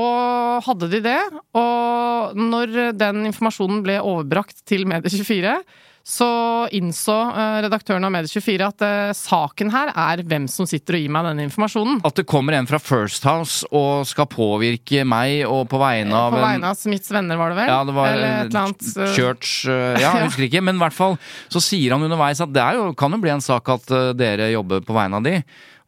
hadde 0.66 0.90
de 0.90 1.00
det, 1.00 1.20
og 1.54 2.34
når 2.36 2.92
den 2.98 3.24
informasjonen 3.30 3.82
ble 3.86 4.00
overbrakt 4.02 4.64
til 4.66 4.84
Medie24, 4.84 5.62
så 6.08 6.26
innså 6.72 7.12
eh, 7.36 7.58
redaktøren 7.66 8.06
av 8.06 8.12
Medie24 8.14 8.64
at 8.64 8.84
eh, 8.86 9.10
saken 9.16 9.68
her 9.74 9.90
er 9.92 10.22
hvem 10.24 10.46
som 10.48 10.64
sitter 10.68 10.96
og 10.96 11.02
gir 11.04 11.12
meg 11.12 11.26
denne 11.28 11.44
informasjonen. 11.44 11.98
At 12.08 12.16
det 12.16 12.24
kommer 12.30 12.56
en 12.56 12.68
fra 12.70 12.80
First 12.80 13.26
House 13.28 13.68
og 13.76 14.06
skal 14.08 14.24
påvirke 14.32 15.02
meg 15.04 15.42
og 15.44 15.66
på 15.68 15.80
vegne 15.82 16.16
av 16.16 16.32
På 16.32 16.40
vegne 16.40 16.70
av 16.72 16.78
Smiths 16.80 17.12
venner, 17.12 17.36
var 17.36 17.52
det 17.52 17.58
vel? 17.60 17.68
Ja, 17.74 17.78
det 17.84 17.96
var 17.98 18.08
Eller 18.14 18.24
eh, 18.30 18.38
et 18.40 18.48
eller 18.48 18.62
annet, 18.70 18.88
eh, 18.96 19.12
Church 19.18 19.52
eh, 19.68 20.00
Ja, 20.04 20.14
jeg 20.16 20.30
husker 20.30 20.48
ikke. 20.48 20.64
Men 20.64 20.80
i 20.80 20.84
hvert 20.86 20.96
fall 20.96 21.18
så 21.52 21.62
sier 21.68 21.92
han 21.92 22.08
underveis 22.08 22.40
at 22.40 22.56
det 22.56 22.64
er 22.64 22.80
jo, 22.80 22.88
kan 22.96 23.12
jo 23.12 23.20
bli 23.26 23.34
en 23.36 23.44
sak 23.44 23.68
at 23.76 23.92
eh, 23.92 24.08
dere 24.16 24.48
jobber 24.56 24.80
på 24.88 24.96
vegne 24.96 25.20
av 25.20 25.28
de. 25.28 25.36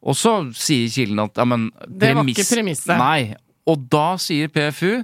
Og 0.05 0.17
så 0.17 0.37
sier 0.57 0.89
kilden 0.93 1.25
at 1.25 1.37
ja, 1.41 1.49
men 1.49 1.67
Det 1.89 2.13
var 2.17 2.29
ikke 2.29 2.45
premisset. 2.53 2.93
Nei. 3.01 3.33
Og 3.69 3.89
da 3.93 4.11
sier 4.21 4.53
PFU 4.53 4.99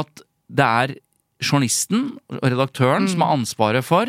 at 0.00 0.24
det 0.48 0.64
er 0.84 0.96
journalisten, 1.44 2.14
redaktøren, 2.40 3.08
som 3.12 3.20
Mm. 3.20 3.24
har 3.28 3.36
ansvaret 3.36 3.84
for 3.84 4.08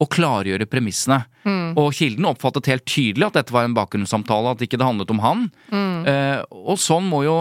å 0.00 0.06
klargjøre 0.08 0.66
premissene. 0.70 1.20
Mm. 1.44 1.74
Og 1.80 1.92
kilden 1.96 2.28
oppfattet 2.30 2.70
helt 2.72 2.86
tydelig 2.88 3.26
at 3.28 3.36
dette 3.36 3.52
var 3.52 3.66
en 3.68 3.76
bakgrunnssamtale, 3.76 4.54
at 4.54 4.64
ikke 4.64 4.80
det 4.80 4.88
handlet 4.88 5.12
om 5.12 5.20
han. 5.24 5.44
Mm. 5.72 6.06
Eh, 6.08 6.40
og 6.50 6.80
sånn 6.80 7.08
må 7.10 7.24
jo 7.26 7.36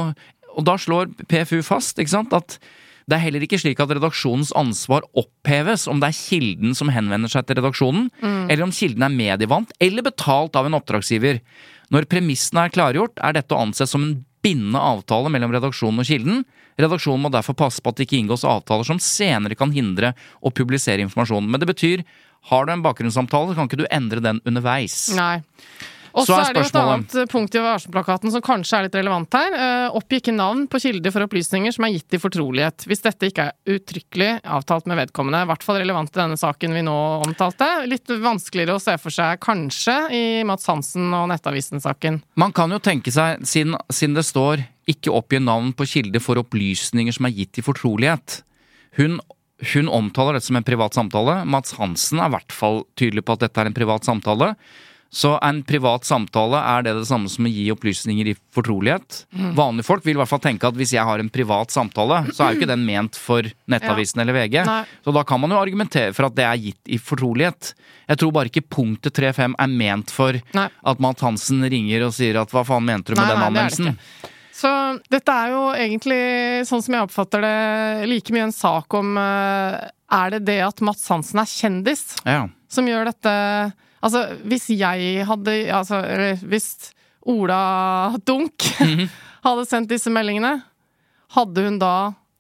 Og 0.59 0.65
da 0.65 0.73
slår 0.75 1.11
PFU 1.29 1.61
fast 1.63 1.99
ikke 2.01 2.09
sant, 2.11 2.33
at 2.33 2.57
det 3.07 3.15
er 3.15 3.21
heller 3.21 3.43
ikke 3.45 3.59
slik 3.61 3.79
at 3.79 3.91
redaksjonens 3.93 4.49
ansvar 4.57 5.05
oppheves 5.15 5.87
om 5.87 6.01
det 6.01 6.09
er 6.09 6.17
kilden 6.17 6.73
som 6.75 6.89
henvender 6.91 7.29
seg 7.31 7.45
til 7.47 7.55
redaksjonen, 7.61 8.09
Mm. 8.19 8.49
eller 8.49 8.63
om 8.63 8.71
kilden 8.71 9.03
er 9.05 9.13
medievant 9.13 9.71
eller 9.79 10.01
betalt 10.03 10.57
av 10.57 10.65
en 10.65 10.73
oppdragsgiver. 10.73 11.39
Når 11.93 12.09
premissene 12.11 12.65
er 12.65 12.73
klargjort, 12.75 13.17
er 13.23 13.33
dette 13.33 13.55
å 13.55 13.61
anse 13.61 13.87
som 13.87 14.03
en 14.03 14.25
bindende 14.43 14.81
avtale 14.81 15.29
mellom 15.29 15.51
redaksjonen 15.51 15.99
og 16.01 16.05
kilden. 16.09 16.43
Redaksjonen 16.79 17.21
må 17.23 17.31
derfor 17.31 17.55
passe 17.55 17.81
på 17.81 17.89
at 17.89 17.95
det 17.99 18.07
ikke 18.07 18.19
inngås 18.19 18.43
avtaler 18.43 18.85
som 18.85 18.99
senere 18.99 19.55
kan 19.55 19.71
hindre 19.71 20.13
å 20.41 20.51
publisere 20.51 21.03
informasjonen. 21.03 21.49
Men 21.49 21.59
det 21.59 21.67
betyr, 21.67 22.03
har 22.49 22.65
du 22.65 22.73
en 22.73 22.83
bakgrunnssamtale, 22.83 23.55
kan 23.55 23.69
ikke 23.69 23.83
du 23.83 23.87
endre 23.91 24.23
den 24.23 24.41
underveis. 24.47 25.09
Nei. 25.17 25.41
Og 26.17 26.25
Så 26.25 26.33
er 26.33 26.49
er 26.49 26.55
det 26.57 26.63
jo 26.63 26.69
et 26.69 26.79
annet 26.79 27.29
punkt 27.29 27.55
i 27.55 27.61
varselplakaten 27.61 28.33
som 28.33 28.41
kanskje 28.41 28.77
er 28.77 28.85
litt 28.87 28.97
relevant 28.97 29.35
her. 29.37 29.53
Eh, 29.53 29.97
Oppgi 29.97 30.19
ikke 30.21 30.33
navn 30.33 30.65
på 30.71 30.81
kilder 30.81 31.13
for 31.13 31.25
opplysninger 31.27 31.75
som 31.75 31.85
er 31.85 31.93
gitt 31.93 32.17
i 32.17 32.21
fortrolighet, 32.21 32.85
hvis 32.89 33.03
dette 33.05 33.29
ikke 33.29 33.45
er 33.49 33.77
uttrykkelig 33.77 34.31
avtalt 34.57 34.89
med 34.89 34.99
vedkommende. 35.03 35.43
I 35.45 35.49
hvert 35.51 35.65
fall 35.65 35.79
relevant 35.81 36.11
i 36.13 36.21
denne 36.21 36.39
saken 36.39 36.75
vi 36.75 36.83
nå 36.87 36.97
omtalte. 37.27 37.69
Litt 37.89 38.09
vanskeligere 38.09 38.79
å 38.79 38.83
se 38.83 38.97
for 39.01 39.13
seg 39.13 39.39
kanskje 39.43 39.97
i 40.15 40.23
Mats 40.47 40.67
Hansen 40.71 41.13
og 41.13 41.29
Nettavisen-saken. 41.31 42.21
Man 42.41 42.55
kan 42.57 42.73
jo 42.73 42.81
tenke 42.83 43.13
seg, 43.13 43.45
siden, 43.45 43.77
siden 43.93 44.17
det 44.17 44.25
står 44.25 44.65
'ikke 44.89 45.13
oppgi 45.13 45.37
navn 45.37 45.73
på 45.73 45.85
kilde 45.85 46.19
for 46.19 46.41
opplysninger 46.41 47.13
som 47.13 47.25
er 47.25 47.37
gitt 47.37 47.59
i 47.59 47.61
fortrolighet', 47.61 48.41
hun, 48.97 49.19
hun 49.73 49.89
omtaler 49.91 50.37
dette 50.37 50.47
som 50.47 50.59
en 50.59 50.67
privat 50.67 50.95
samtale. 50.95 51.41
Mats 51.45 51.75
Hansen 51.79 52.21
er 52.21 52.29
i 52.29 52.37
hvert 52.37 52.55
fall 52.55 52.83
tydelig 52.99 53.25
på 53.27 53.35
at 53.35 53.47
dette 53.47 53.61
er 53.61 53.69
en 53.69 53.75
privat 53.75 54.07
samtale. 54.07 54.53
Så 55.11 55.39
en 55.41 55.63
privat 55.65 56.05
samtale, 56.05 56.59
er 56.61 56.83
det 56.85 56.91
det 56.99 57.07
samme 57.09 57.29
som 57.33 57.47
å 57.47 57.49
gi 57.49 57.63
opplysninger 57.73 58.27
i 58.29 58.35
fortrolighet? 58.53 59.23
Mm. 59.33 59.55
Vanlige 59.57 59.87
folk 59.87 60.05
vil 60.05 60.19
i 60.19 60.21
hvert 60.21 60.29
fall 60.29 60.43
tenke 60.43 60.69
at 60.69 60.77
hvis 60.77 60.93
jeg 60.93 61.05
har 61.05 61.21
en 61.21 61.31
privat 61.33 61.73
samtale, 61.73 62.21
så 62.29 62.45
er 62.45 62.53
jo 62.53 62.59
ikke 62.59 62.69
den 62.69 62.85
ment 62.85 63.17
for 63.17 63.47
Nettavisen 63.73 64.21
eller 64.21 64.37
VG. 64.37 64.59
Nei. 64.69 64.83
Så 65.01 65.13
da 65.15 65.23
kan 65.25 65.41
man 65.41 65.55
jo 65.55 65.57
argumentere 65.57 66.13
for 66.13 66.29
at 66.29 66.37
det 66.37 66.45
er 66.45 66.61
gitt 66.61 66.93
i 66.93 67.01
fortrolighet. 67.01 67.73
Jeg 68.05 68.21
tror 68.21 68.35
bare 68.37 68.53
ikke 68.53 68.67
punktet 68.69 69.17
3.5 69.17 69.57
er 69.57 69.73
ment 69.81 70.13
for 70.13 70.37
Nei. 70.53 70.67
at 70.69 71.01
Matt 71.01 71.25
Hansen 71.25 71.65
ringer 71.65 72.05
og 72.05 72.13
sier 72.13 72.37
at 72.43 72.53
hva 72.53 72.63
faen 72.67 72.85
mente 72.85 73.15
du 73.15 73.17
med 73.17 73.25
Nei, 73.25 73.33
den 73.33 73.47
anmeldelsen? 73.49 73.97
Så 74.59 74.69
dette 75.13 75.31
er 75.31 75.53
jo 75.53 75.61
egentlig, 75.71 76.19
sånn 76.67 76.81
som 76.83 76.95
jeg 76.97 77.05
oppfatter 77.07 77.43
det, 77.45 78.07
like 78.11 78.33
mye 78.35 78.47
en 78.49 78.55
sak 78.55 78.93
om 78.97 79.13
eh, 79.21 79.77
Er 80.19 80.33
det 80.35 80.41
det 80.49 80.57
at 80.65 80.81
Mats 80.83 81.05
Hansen 81.13 81.39
er 81.39 81.47
kjendis 81.47 82.01
Ja. 82.27 82.47
som 82.67 82.87
gjør 82.89 83.07
dette 83.11 83.33
Altså, 84.03 84.25
hvis 84.47 84.67
jeg 84.75 85.25
hadde 85.29 85.55
Altså, 85.75 86.01
hvis 86.43 86.69
Ola 87.29 88.15
Dunk 88.25 88.67
Mhm. 88.81 89.07
hadde 89.45 89.65
sendt 89.69 89.87
disse 89.91 90.11
meldingene, 90.11 90.57
hadde 91.35 91.63
hun 91.63 91.77
da 91.79 91.93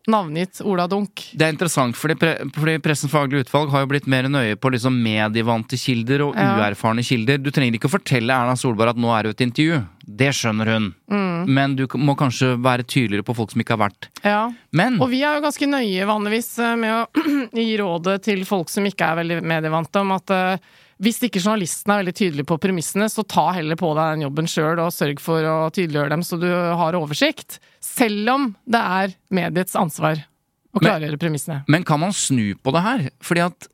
navngitt 0.09 0.59
Ola 0.65 0.87
Dunk? 0.89 1.23
Det 1.37 1.45
er 1.47 1.53
interessant, 1.53 1.95
fordi, 1.97 2.15
pre 2.19 2.33
fordi 2.55 2.77
Pressens 2.83 3.11
faglige 3.13 3.45
utvalg 3.45 3.69
har 3.73 3.83
jo 3.85 3.89
blitt 3.93 4.07
mer 4.09 4.27
nøye 4.31 4.55
på 4.59 4.71
liksom 4.73 4.97
medievante 5.03 5.77
kilder 5.79 6.25
og 6.27 6.35
Ja. 6.35 6.55
uerfarne 6.57 7.03
kilder. 7.05 7.37
Du 7.41 7.51
trenger 7.51 7.77
ikke 7.77 7.89
å 7.89 7.95
fortelle 7.97 8.33
Erna 8.33 8.55
Solberg 8.59 8.89
at 8.95 8.97
nå 9.01 9.13
er 9.17 9.23
det 9.29 9.35
et 9.37 9.45
intervju. 9.47 9.79
Det 10.09 10.31
skjønner 10.33 10.65
hun. 10.73 10.89
Mm. 11.11 11.45
Men 11.47 11.75
du 11.77 11.85
må 12.01 12.15
kanskje 12.17 12.55
være 12.61 12.83
tydeligere 12.89 13.23
på 13.27 13.35
folk 13.37 13.51
som 13.53 13.61
ikke 13.61 13.77
har 13.77 13.83
vært. 13.89 14.09
Ja. 14.25 14.51
Men 14.73 14.99
Og 15.01 15.09
vi 15.11 15.21
er 15.23 15.35
jo 15.37 15.45
ganske 15.45 15.69
nøye 15.69 16.05
vanligvis 16.09 16.51
eh, 16.59 16.75
med 16.75 16.91
å 16.91 17.49
gi 17.53 17.77
rådet 17.77 18.21
til 18.25 18.43
folk 18.49 18.69
som 18.73 18.83
ikke 18.89 19.05
er 19.13 19.19
veldig 19.23 19.41
medievante, 19.45 20.01
om 20.01 20.11
at 20.17 20.29
eh, 20.33 20.57
hvis 20.99 21.21
ikke 21.23 21.39
journalisten 21.39 21.93
er 21.93 22.01
veldig 22.01 22.15
tydelig 22.17 22.45
på 22.49 22.57
premissene, 22.59 23.07
så 23.11 23.23
ta 23.23 23.49
heller 23.55 23.77
på 23.79 23.93
deg 23.95 24.17
den 24.17 24.25
jobben 24.27 24.49
sjøl 24.51 24.81
og 24.83 24.91
sørg 24.91 25.21
for 25.23 25.45
å 25.47 25.55
tydeliggjøre 25.71 26.11
dem 26.11 26.25
så 26.27 26.39
du 26.41 26.49
har 26.51 26.97
oversikt. 26.99 27.59
Selv 27.79 28.29
om 28.33 28.49
det 28.67 28.81
er 28.83 29.15
mediets 29.31 29.77
ansvar 29.79 30.19
å 30.19 30.81
Men- 30.81 30.83
klargjøre 30.89 31.19
premissene. 31.21 31.63
Men 31.67 31.83
kan 31.87 31.99
man 31.99 32.11
snu 32.11 32.53
på 32.59 32.73
det 32.75 32.81
her? 32.83 33.09
Fordi 33.23 33.45
at 33.47 33.67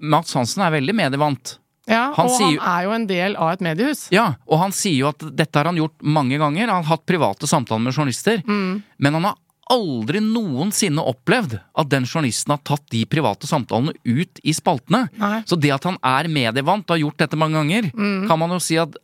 Mats 0.00 0.32
Hansen 0.36 0.62
er 0.62 0.70
veldig 0.76 0.94
medievant. 0.94 1.56
Ja, 1.90 2.12
Han 2.14 2.28
og 2.28 2.36
sier 2.36 2.60
han 2.60 2.68
er 2.78 2.84
jo 2.84 2.90
en 2.94 3.06
del 3.08 3.36
av 3.36 3.52
et 3.54 3.60
mediehus. 3.64 4.08
Ja, 4.14 4.34
og 4.46 4.60
han 4.60 4.70
sier 4.76 4.98
jo 5.00 5.08
at 5.08 5.18
dette 5.34 5.56
har 5.58 5.64
han 5.64 5.76
gjort 5.80 5.96
mange 6.04 6.38
ganger. 6.38 6.68
Han 6.68 6.84
har 6.84 6.96
hatt 6.96 7.06
private 7.08 7.48
samtaler 7.50 7.82
med 7.82 7.94
journalister. 7.96 8.42
Mm. 8.46 8.82
Men 8.98 9.14
han 9.18 9.24
har 9.24 9.36
aldri 9.70 10.20
noensinne 10.24 11.02
opplevd 11.06 11.54
at 11.78 11.88
den 11.92 12.04
journalisten 12.08 12.52
har 12.54 12.60
tatt 12.66 12.84
de 12.92 13.04
private 13.08 13.46
samtalene 13.48 13.94
ut 14.04 14.40
i 14.42 14.52
spaltene. 14.56 15.04
Nei. 15.20 15.42
Så 15.46 15.58
det 15.60 15.70
at 15.76 15.84
han 15.88 15.96
er 16.02 16.28
medievant 16.28 16.84
og 16.90 16.96
har 16.96 17.02
gjort 17.04 17.22
dette 17.24 17.38
mange 17.40 17.54
ganger, 17.60 17.90
Mm. 17.94 18.26
kan 18.28 18.38
man 18.38 18.50
jo 18.50 18.58
si 18.58 18.76
at 18.76 18.96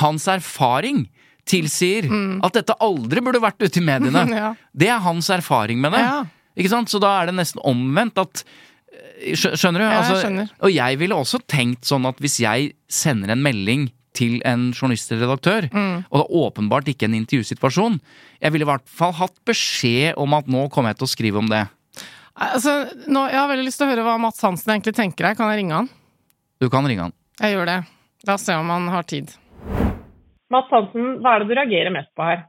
hans 0.00 0.26
erfaring 0.28 1.08
tilsier 1.46 2.06
Mm. 2.08 2.40
at 2.44 2.52
dette 2.54 2.74
aldri 2.80 3.20
burde 3.20 3.40
vært 3.42 3.60
ute 3.60 3.76
i 3.80 3.84
mediene. 3.84 4.24
Ja. 4.34 4.54
Det 4.74 4.88
er 4.88 4.98
hans 5.00 5.28
erfaring 5.30 5.80
med 5.80 5.92
det. 5.92 6.00
Ja. 6.00 6.24
Ikke 6.56 6.70
sant? 6.70 6.88
Så 6.88 7.00
da 7.00 7.20
er 7.22 7.26
det 7.26 7.34
nesten 7.34 7.60
omvendt 7.64 8.16
at 8.18 8.44
Skjønner 9.34 9.78
du? 9.80 9.84
Ja, 9.84 9.90
jeg 9.90 9.98
Altså, 10.04 10.16
skjønner. 10.22 10.48
Og 10.62 10.70
jeg 10.74 10.98
ville 10.98 11.14
også 11.16 11.38
tenkt 11.48 11.82
sånn 11.88 12.06
at 12.06 12.18
hvis 12.22 12.38
jeg 12.40 12.74
sender 12.88 13.30
en 13.32 13.42
melding 13.42 13.90
til 14.14 14.36
en 14.46 14.68
journalist 14.72 15.10
eller 15.12 15.26
redaktør, 15.26 15.68
Mm. 15.74 16.04
og 16.10 16.16
det 16.20 16.24
er 16.24 16.36
åpenbart 16.42 16.88
ikke 16.92 17.08
en 17.08 17.14
intervjusituasjon, 17.18 18.00
jeg 18.40 18.52
ville 18.52 18.64
i 18.66 18.70
hvert 18.70 18.86
fall 18.88 19.12
hatt 19.12 19.36
beskjed 19.44 20.14
om 20.16 20.34
at 20.34 20.46
nå 20.46 20.68
kommer 20.70 20.90
jeg 20.94 20.98
til 21.02 21.08
å 21.08 21.14
skrive 21.14 21.38
om 21.42 21.48
det. 21.50 21.64
Altså, 22.34 22.88
nå, 23.06 23.28
jeg 23.30 23.38
har 23.38 23.48
veldig 23.50 23.64
lyst 23.66 23.78
til 23.78 23.86
å 23.86 23.90
høre 23.92 24.02
hva 24.06 24.18
Mats 24.18 24.42
Hansen 24.42 24.72
egentlig 24.74 24.94
tenker 24.96 25.26
her. 25.28 25.34
Kan 25.38 25.50
jeg 25.52 25.60
ringe 25.62 25.74
han? 25.74 25.88
Du 26.60 26.68
kan 26.70 26.86
ringe 26.86 27.06
han. 27.06 27.12
Jeg 27.40 27.54
gjør 27.54 27.66
det. 27.70 27.76
La 28.26 28.34
oss 28.34 28.46
se 28.46 28.54
om 28.58 28.70
han 28.70 28.88
har 28.90 29.02
tid. 29.06 29.30
Mats 30.50 30.70
Hansen, 30.74 31.20
hva 31.22 31.34
er 31.36 31.44
det 31.44 31.48
du 31.48 31.54
reagerer 31.54 31.92
mest 31.94 32.10
på 32.16 32.26
her? 32.26 32.42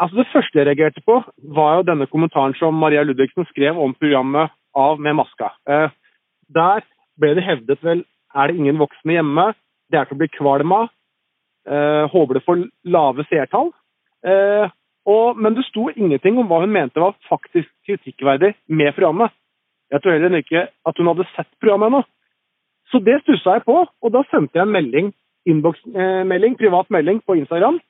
Altså 0.00 0.16
Det 0.16 0.30
første 0.32 0.56
jeg 0.58 0.66
reagerte 0.66 1.02
på, 1.04 1.18
var 1.56 1.80
jo 1.80 1.88
denne 1.90 2.06
kommentaren 2.08 2.54
som 2.58 2.78
Maria 2.78 3.02
Ludvigsen 3.04 3.46
skrev 3.50 3.78
om 3.78 3.94
programmet 3.98 4.50
Av 4.78 5.00
med 5.02 5.16
maska. 5.18 5.50
Eh, 5.66 5.90
der 6.54 6.84
ble 7.18 7.34
det 7.34 7.42
hevdet 7.42 7.82
vel 7.82 8.04
er 8.34 8.48
det 8.48 8.58
ingen 8.58 8.80
voksne 8.80 9.16
hjemme, 9.18 9.50
det 9.90 9.98
er 9.98 10.08
til 10.08 10.18
å 10.18 10.20
bli 10.22 10.30
kvalm 10.34 10.74
av, 10.76 10.90
eh, 11.66 12.04
håper 12.12 12.38
det 12.38 12.44
får 12.46 12.68
lave 12.84 13.26
seertall. 13.30 13.72
Eh, 14.24 14.70
men 15.10 15.54
det 15.56 15.64
sto 15.66 15.88
ingenting 15.90 16.38
om 16.38 16.46
hva 16.46 16.60
hun 16.60 16.72
mente 16.72 17.00
var 17.00 17.16
faktisk 17.28 17.68
kritikkverdig 17.88 18.54
med 18.68 18.94
programmet. 18.94 19.32
Jeg 19.90 20.02
tror 20.02 20.12
heller 20.12 20.36
ikke 20.38 20.68
at 20.86 20.98
hun 20.98 21.08
hadde 21.10 21.26
sett 21.34 21.50
programmet 21.58 21.90
ennå. 21.90 22.02
Så 22.90 23.00
det 23.02 23.20
stussa 23.22 23.56
jeg 23.58 23.64
på, 23.66 23.86
og 23.86 24.12
da 24.12 24.22
sendte 24.30 24.58
jeg 24.58 24.66
en 24.66 24.74
melding, 24.74 25.12
innboksmelding, 25.46 26.56
privat 26.58 26.90
melding 26.90 27.20
på 27.26 27.38
Instagram, 27.40 27.80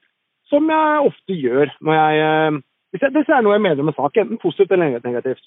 som 0.49 0.69
jeg 0.71 1.07
ofte 1.11 1.37
gjør 1.37 1.73
når 1.81 2.01
jeg 2.01 2.27
eh, 2.27 2.61
Hvis, 2.91 3.03
jeg, 3.05 3.13
hvis 3.15 3.29
er 3.31 3.45
noe 3.47 3.55
jeg 3.55 3.63
mener 3.63 3.85
med 3.87 3.95
saken, 3.95 4.11
sak, 4.11 4.17
enten 4.19 4.39
positivt 4.43 4.73
eller 4.75 4.99
negativt. 5.05 5.45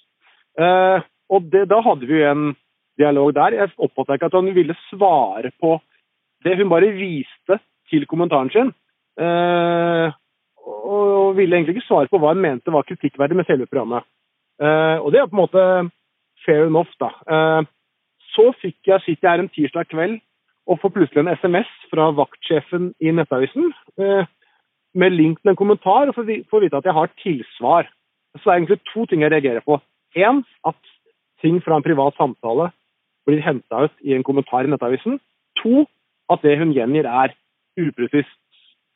Eh, 0.55 1.01
og 1.27 1.49
det, 1.51 1.65
da 1.67 1.81
hadde 1.83 2.07
vi 2.07 2.21
en 2.23 2.53
dialog 2.99 3.33
der. 3.35 3.57
Jeg 3.57 3.73
oppfatta 3.77 4.17
ikke 4.17 4.29
at 4.31 4.37
hun 4.37 4.55
ville 4.55 4.75
svare 4.89 5.51
på 5.61 5.77
det. 6.45 6.57
Hun 6.59 6.71
bare 6.71 6.91
viste 6.95 7.59
til 7.89 8.05
kommentaren 8.09 8.51
sin. 8.53 8.73
Eh, 9.19 10.11
og 10.63 11.37
ville 11.37 11.55
egentlig 11.55 11.77
ikke 11.77 11.87
svare 11.87 12.09
på 12.09 12.19
hva 12.21 12.33
hun 12.33 12.43
mente 12.43 12.73
var 12.73 12.85
kritikkverdig 12.87 13.37
med 13.37 13.47
selve 13.49 13.69
programmet. 13.69 14.05
Eh, 14.61 14.97
og 15.01 15.11
det 15.11 15.21
er 15.21 15.29
på 15.29 15.37
en 15.37 15.43
måte 15.43 15.63
fair 16.45 16.67
enough, 16.67 16.91
da. 17.01 17.11
Eh, 17.33 17.61
så 18.33 18.49
fikk 18.61 18.89
jeg, 18.89 19.01
sitter 19.05 19.27
jeg 19.27 19.31
her 19.31 19.43
en 19.43 19.51
tirsdag 19.53 19.89
kveld 19.91 20.21
og 20.67 20.79
får 20.79 20.93
plutselig 20.95 21.21
en 21.21 21.35
SMS 21.35 21.69
fra 21.91 22.07
vaktsjefen 22.15 22.93
i 23.03 23.11
Nettavisen 23.11 23.73
med 24.95 25.11
link 25.11 25.41
til 25.41 25.51
en 25.51 25.57
kommentar, 25.59 26.07
og 26.07 26.15
får 26.15 26.61
vite 26.63 26.79
at 26.79 26.87
jeg 26.87 26.95
har 26.95 27.11
tilsvar. 27.19 27.89
Så 28.37 28.45
det 28.45 28.51
er 28.51 28.59
egentlig 28.61 28.79
to 28.93 29.05
ting 29.05 29.25
jeg 29.25 29.33
reagerer 29.33 29.65
på. 29.65 29.79
Én, 30.15 30.39
at 30.65 30.79
ting 31.41 31.59
fra 31.65 31.77
en 31.77 31.85
privat 31.85 32.15
samtale 32.15 32.69
blir 33.27 33.43
henta 33.43 33.85
ut 33.87 33.95
i 34.03 34.15
en 34.15 34.25
kommentar 34.25 34.65
i 34.65 34.71
Nettavisen. 34.71 35.19
To, 35.61 35.85
at 36.33 36.43
det 36.43 36.57
hun 36.59 36.73
gjengir 36.75 37.07
er 37.07 37.35
upresist, 37.79 38.39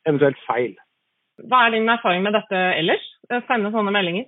eventuelt 0.07 0.39
feil. 0.47 0.75
Hva 1.47 1.67
er 1.67 1.75
din 1.75 1.89
erfaring 1.89 2.23
med 2.25 2.33
dette 2.33 2.61
ellers? 2.79 3.03
Sende 3.47 3.71
sånne 3.73 3.93
meldinger? 3.93 4.25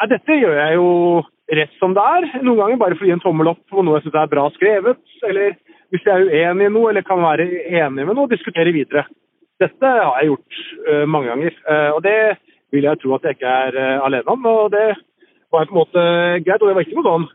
Ja, 0.00 0.08
dette 0.10 0.38
gjør 0.40 0.56
jeg 0.56 0.78
jo 0.78 0.90
rett 1.58 1.74
som 1.78 1.94
det 1.96 2.02
er. 2.02 2.26
Noen 2.40 2.58
ganger 2.62 2.80
bare 2.80 2.96
for 2.96 3.04
å 3.04 3.10
gi 3.10 3.14
en 3.14 3.22
tommel 3.22 3.50
opp 3.52 3.60
på 3.70 3.84
noe 3.84 3.98
jeg 3.98 4.08
syns 4.08 4.20
er 4.22 4.30
bra 4.32 4.46
skrevet. 4.54 5.02
Eller 5.28 5.58
hvis 5.92 6.06
jeg 6.06 6.14
er 6.14 6.30
uenig 6.30 6.70
i 6.70 6.72
noe, 6.72 6.90
eller 6.90 7.06
kan 7.06 7.20
være 7.22 7.46
enig 7.68 8.06
med 8.06 8.16
noe, 8.16 8.30
diskutere 8.30 8.72
videre. 8.74 9.04
Dette 9.60 9.90
har 9.90 10.16
jeg 10.22 10.30
gjort 10.30 10.60
uh, 10.86 11.04
mange 11.04 11.28
ganger. 11.28 11.58
Uh, 11.68 11.90
og 11.98 12.00
det 12.06 12.16
vil 12.72 12.86
jeg 12.88 13.00
tro 13.02 13.12
at 13.16 13.26
jeg 13.28 13.36
ikke 13.36 13.56
er 13.66 13.76
uh, 13.76 14.06
alene 14.06 14.34
om. 14.34 14.48
Og 14.48 14.72
det 14.72 14.86
var 15.52 15.68
på 15.68 15.74
en 15.74 15.80
måte 15.82 16.06
greit. 16.46 16.62
Og 16.62 16.70
det 16.70 16.78
var 16.78 16.86
ikke 16.86 16.98
noe 16.98 17.10
sånn 17.10 17.28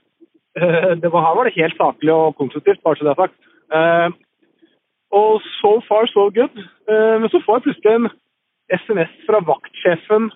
det 1.01 1.11
var, 1.11 1.21
Her 1.25 1.35
var 1.35 1.43
det 1.43 1.57
helt 1.59 1.77
saklig 1.77 2.13
og 2.13 2.35
konstruktivt, 2.39 2.83
bare 2.83 2.95
så 2.95 3.03
det 3.03 3.11
er 3.13 3.21
sagt. 3.23 3.37
Uh, 3.75 4.09
og 5.11 5.41
so 5.59 5.81
far 5.87 6.07
so 6.07 6.29
good. 6.37 6.55
Uh, 6.89 7.19
men 7.21 7.29
så 7.29 7.41
får 7.45 7.57
jeg 7.57 7.65
plutselig 7.65 7.95
en 7.95 8.09
SMS 8.79 9.13
fra 9.27 9.39
vaktsjefen 9.51 10.31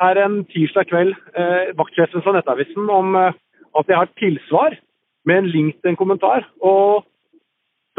her 0.00 0.20
en 0.24 0.44
tirsdag 0.52 0.88
kveld, 0.88 1.14
uh, 1.38 1.72
vaktsjefen 1.78 2.24
fra 2.24 2.32
Nettavisen, 2.32 2.88
om 2.90 3.16
eh, 3.16 3.32
at 3.78 3.88
jeg 3.88 3.96
har 3.96 4.08
tilsvar 4.18 4.76
med 5.28 5.38
en 5.38 5.50
link 5.56 5.74
til 5.80 5.92
en 5.92 6.00
kommentar. 6.00 6.46
Og 6.60 7.04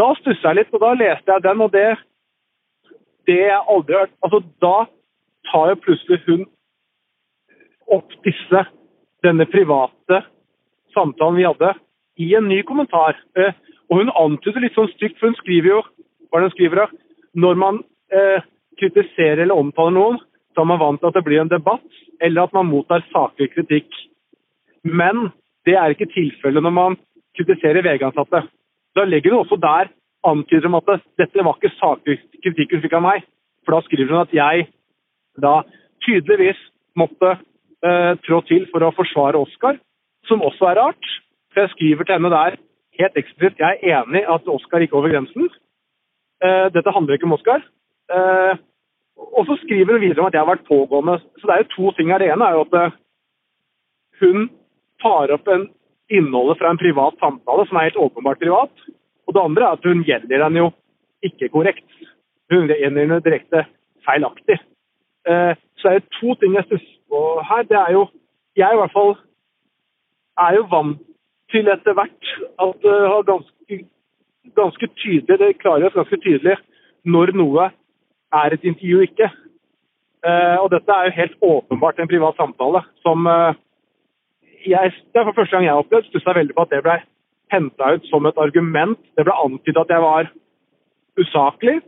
da 0.01 0.07
stussa 0.17 0.49
jeg 0.49 0.61
litt, 0.61 0.73
og 0.73 0.81
da 0.81 0.95
leste 0.97 1.31
jeg 1.31 1.45
den, 1.45 1.61
og 1.61 1.71
det 1.75 1.91
det 3.29 3.37
jeg 3.37 3.61
aldri 3.69 3.93
hørt 3.99 4.13
Altså, 4.25 4.39
da 4.65 4.77
tar 5.51 5.69
jo 5.69 5.81
plutselig 5.83 6.19
hun 6.25 6.45
opp 7.91 8.13
disse, 8.25 8.63
denne 9.23 9.45
private 9.45 10.23
samtalen 10.95 11.39
vi 11.39 11.47
hadde, 11.47 11.73
i 12.19 12.33
en 12.37 12.49
ny 12.51 12.61
kommentar. 12.67 13.17
Eh, 13.37 13.53
og 13.91 14.01
hun 14.01 14.13
antyder 14.15 14.63
litt 14.63 14.77
sånn 14.77 14.91
stygt, 14.93 15.19
for 15.19 15.31
hun 15.31 15.39
skriver 15.39 15.75
jo 15.75 15.81
hva 16.31 16.43
hun 16.43 16.53
skriver 16.53 16.83
da? 16.83 16.87
Når 17.43 17.59
man 17.59 17.81
eh, 18.13 18.43
kritiserer 18.79 19.43
eller 19.43 19.59
omtaler 19.59 19.95
noen, 19.97 20.19
så 20.55 20.63
er 20.63 20.69
man 20.71 20.81
vant 20.81 21.01
til 21.01 21.11
at 21.11 21.17
det 21.17 21.25
blir 21.27 21.41
en 21.43 21.51
debatt, 21.51 21.99
eller 22.23 22.47
at 22.47 22.55
man 22.55 22.69
mottar 22.69 23.03
saklig 23.11 23.51
kritikk. 23.53 23.89
Men 24.83 25.29
det 25.67 25.77
er 25.77 25.93
ikke 25.93 26.09
tilfellet 26.11 26.63
når 26.63 26.75
man 26.75 26.97
kritiserer 27.37 27.85
VG-ansatte. 27.85 28.45
Da 28.95 29.05
legger 29.07 29.35
hun 29.35 29.45
også 29.45 29.59
der 29.61 29.91
antyder 30.27 30.67
om 30.69 30.79
at 30.79 30.89
det, 30.89 30.97
dette 31.23 31.45
var 31.45 31.57
ikke 31.57 31.75
saklig 31.79 32.19
kritikk 32.43 32.75
hun 32.75 32.83
fikk 32.83 32.97
av 32.97 33.05
meg. 33.05 33.23
For 33.65 33.75
da 33.75 33.83
skriver 33.85 34.13
hun 34.13 34.23
at 34.23 34.35
jeg 34.35 34.67
da 35.41 35.61
tydeligvis 36.05 36.59
måtte 36.97 37.35
eh, 37.35 38.13
trå 38.25 38.41
til 38.49 38.67
for 38.71 38.83
å 38.83 38.93
forsvare 38.95 39.39
Oscar, 39.39 39.79
som 40.29 40.43
også 40.45 40.71
er 40.71 40.79
rart. 40.81 41.11
For 41.53 41.63
jeg 41.63 41.73
skriver 41.75 42.07
til 42.07 42.17
henne 42.17 42.31
der 42.33 42.57
helt 42.99 43.19
eksplisitt 43.19 43.61
jeg 43.61 43.79
er 43.81 44.01
enig 44.01 44.23
at 44.29 44.49
Oscar 44.51 44.83
gikk 44.83 44.93
over 44.97 45.11
grensen. 45.13 45.49
Uh, 46.43 46.67
dette 46.73 46.93
handler 46.93 47.17
ikke 47.17 47.29
om 47.29 47.37
Oscar. 47.37 47.63
Uh, 48.11 48.57
og 49.37 49.45
så 49.47 49.57
skriver 49.61 49.93
hun 49.93 50.01
videre 50.01 50.23
om 50.23 50.29
at 50.29 50.33
jeg 50.35 50.41
har 50.41 50.49
vært 50.49 50.67
pågående. 50.67 51.19
Så 51.39 51.47
det 51.47 51.53
er 51.53 51.63
jo 51.63 51.73
to 51.75 51.91
ting 51.97 52.11
her. 52.11 52.21
Det 52.21 52.31
ene 52.33 52.47
er 52.47 52.57
jo 52.57 52.63
at 52.65 52.77
eh, 52.79 52.95
hun 54.21 54.47
tar 55.03 55.33
opp 55.35 55.51
en 55.51 55.67
innholdet 56.11 56.57
fra 56.59 56.71
en 56.71 56.81
privat 56.81 57.19
samtale 57.21 57.67
som 57.67 57.77
er 57.77 57.89
helt 57.89 58.01
åpenbart 58.01 58.41
privat. 58.41 58.73
Og 59.27 59.35
det 59.35 59.43
andre 59.43 59.67
er 59.67 59.77
at 59.77 59.85
hun 59.85 60.03
gjelder 60.07 60.43
den 60.45 60.57
jo 60.57 60.71
ikke 61.27 61.51
korrekt. 61.53 61.85
Hun 62.51 62.67
gjelder 62.71 63.13
den 63.13 63.23
direkte 63.27 63.65
feilaktig. 64.07 64.57
Uh, 65.29 65.53
så 65.77 65.87
det 65.87 65.91
er 65.91 65.99
jo 65.99 66.17
to 66.17 66.35
ting 66.41 66.57
jeg 66.57 66.67
stusser 66.67 66.97
på 67.13 67.21
her. 67.49 67.67
Det 67.69 67.77
er 67.77 67.91
jo 67.97 68.07
Jeg 68.57 68.73
i 68.73 68.79
hvert 68.81 68.91
fall 68.91 69.13
er 70.39 70.57
jo 70.57 70.67
vant 70.71 71.01
til 71.51 71.67
etter 71.67 71.95
hvert 71.97 72.31
at 72.63 72.75
det 72.83 72.97
har 73.13 73.27
ganske, 73.27 73.77
ganske 74.55 74.87
tydelig 75.01 75.39
Det 75.39 75.57
klargjøres 75.59 75.97
ganske 75.97 76.19
tydelig 76.23 76.57
når 77.03 77.33
noe 77.35 77.71
er 78.31 78.53
et 78.53 78.63
intervju 78.63 79.01
ikke. 79.07 79.27
Eh, 80.21 80.57
og 80.61 80.69
dette 80.71 80.93
er 80.93 81.09
jo 81.09 81.17
helt 81.17 81.37
åpenbart 81.41 81.99
en 81.99 82.07
privat 82.07 82.37
samtale 82.37 82.83
som 83.01 83.25
eh, 83.27 83.53
jeg, 84.65 84.93
Det 85.13 85.19
er 85.19 85.25
for 85.25 85.33
første 85.39 85.55
gang 85.55 85.65
jeg 85.65 85.73
har 85.73 85.81
opplevd, 85.81 86.05
stussa 86.05 86.35
veldig 86.37 86.55
på 86.55 86.61
at 86.61 86.73
det 86.75 86.83
ble 86.85 86.97
henta 87.51 87.93
ut 87.95 88.05
som 88.07 88.25
et 88.29 88.37
argument. 88.37 88.99
Det 89.17 89.25
ble 89.25 89.33
antydet 89.33 89.81
at 89.81 89.93
jeg 89.95 90.01
var 90.05 90.29
usaklig, 91.19 91.79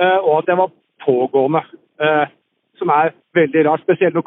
eh, 0.00 0.18
og 0.18 0.38
at 0.38 0.48
jeg 0.48 0.58
var 0.58 0.72
pågående. 1.04 1.62
Eh, 2.00 2.26
som 2.80 2.88
er 2.88 3.12
veldig 3.34 3.66
rart. 3.68 3.84
Spesielt 3.84 4.14
når 4.14 4.24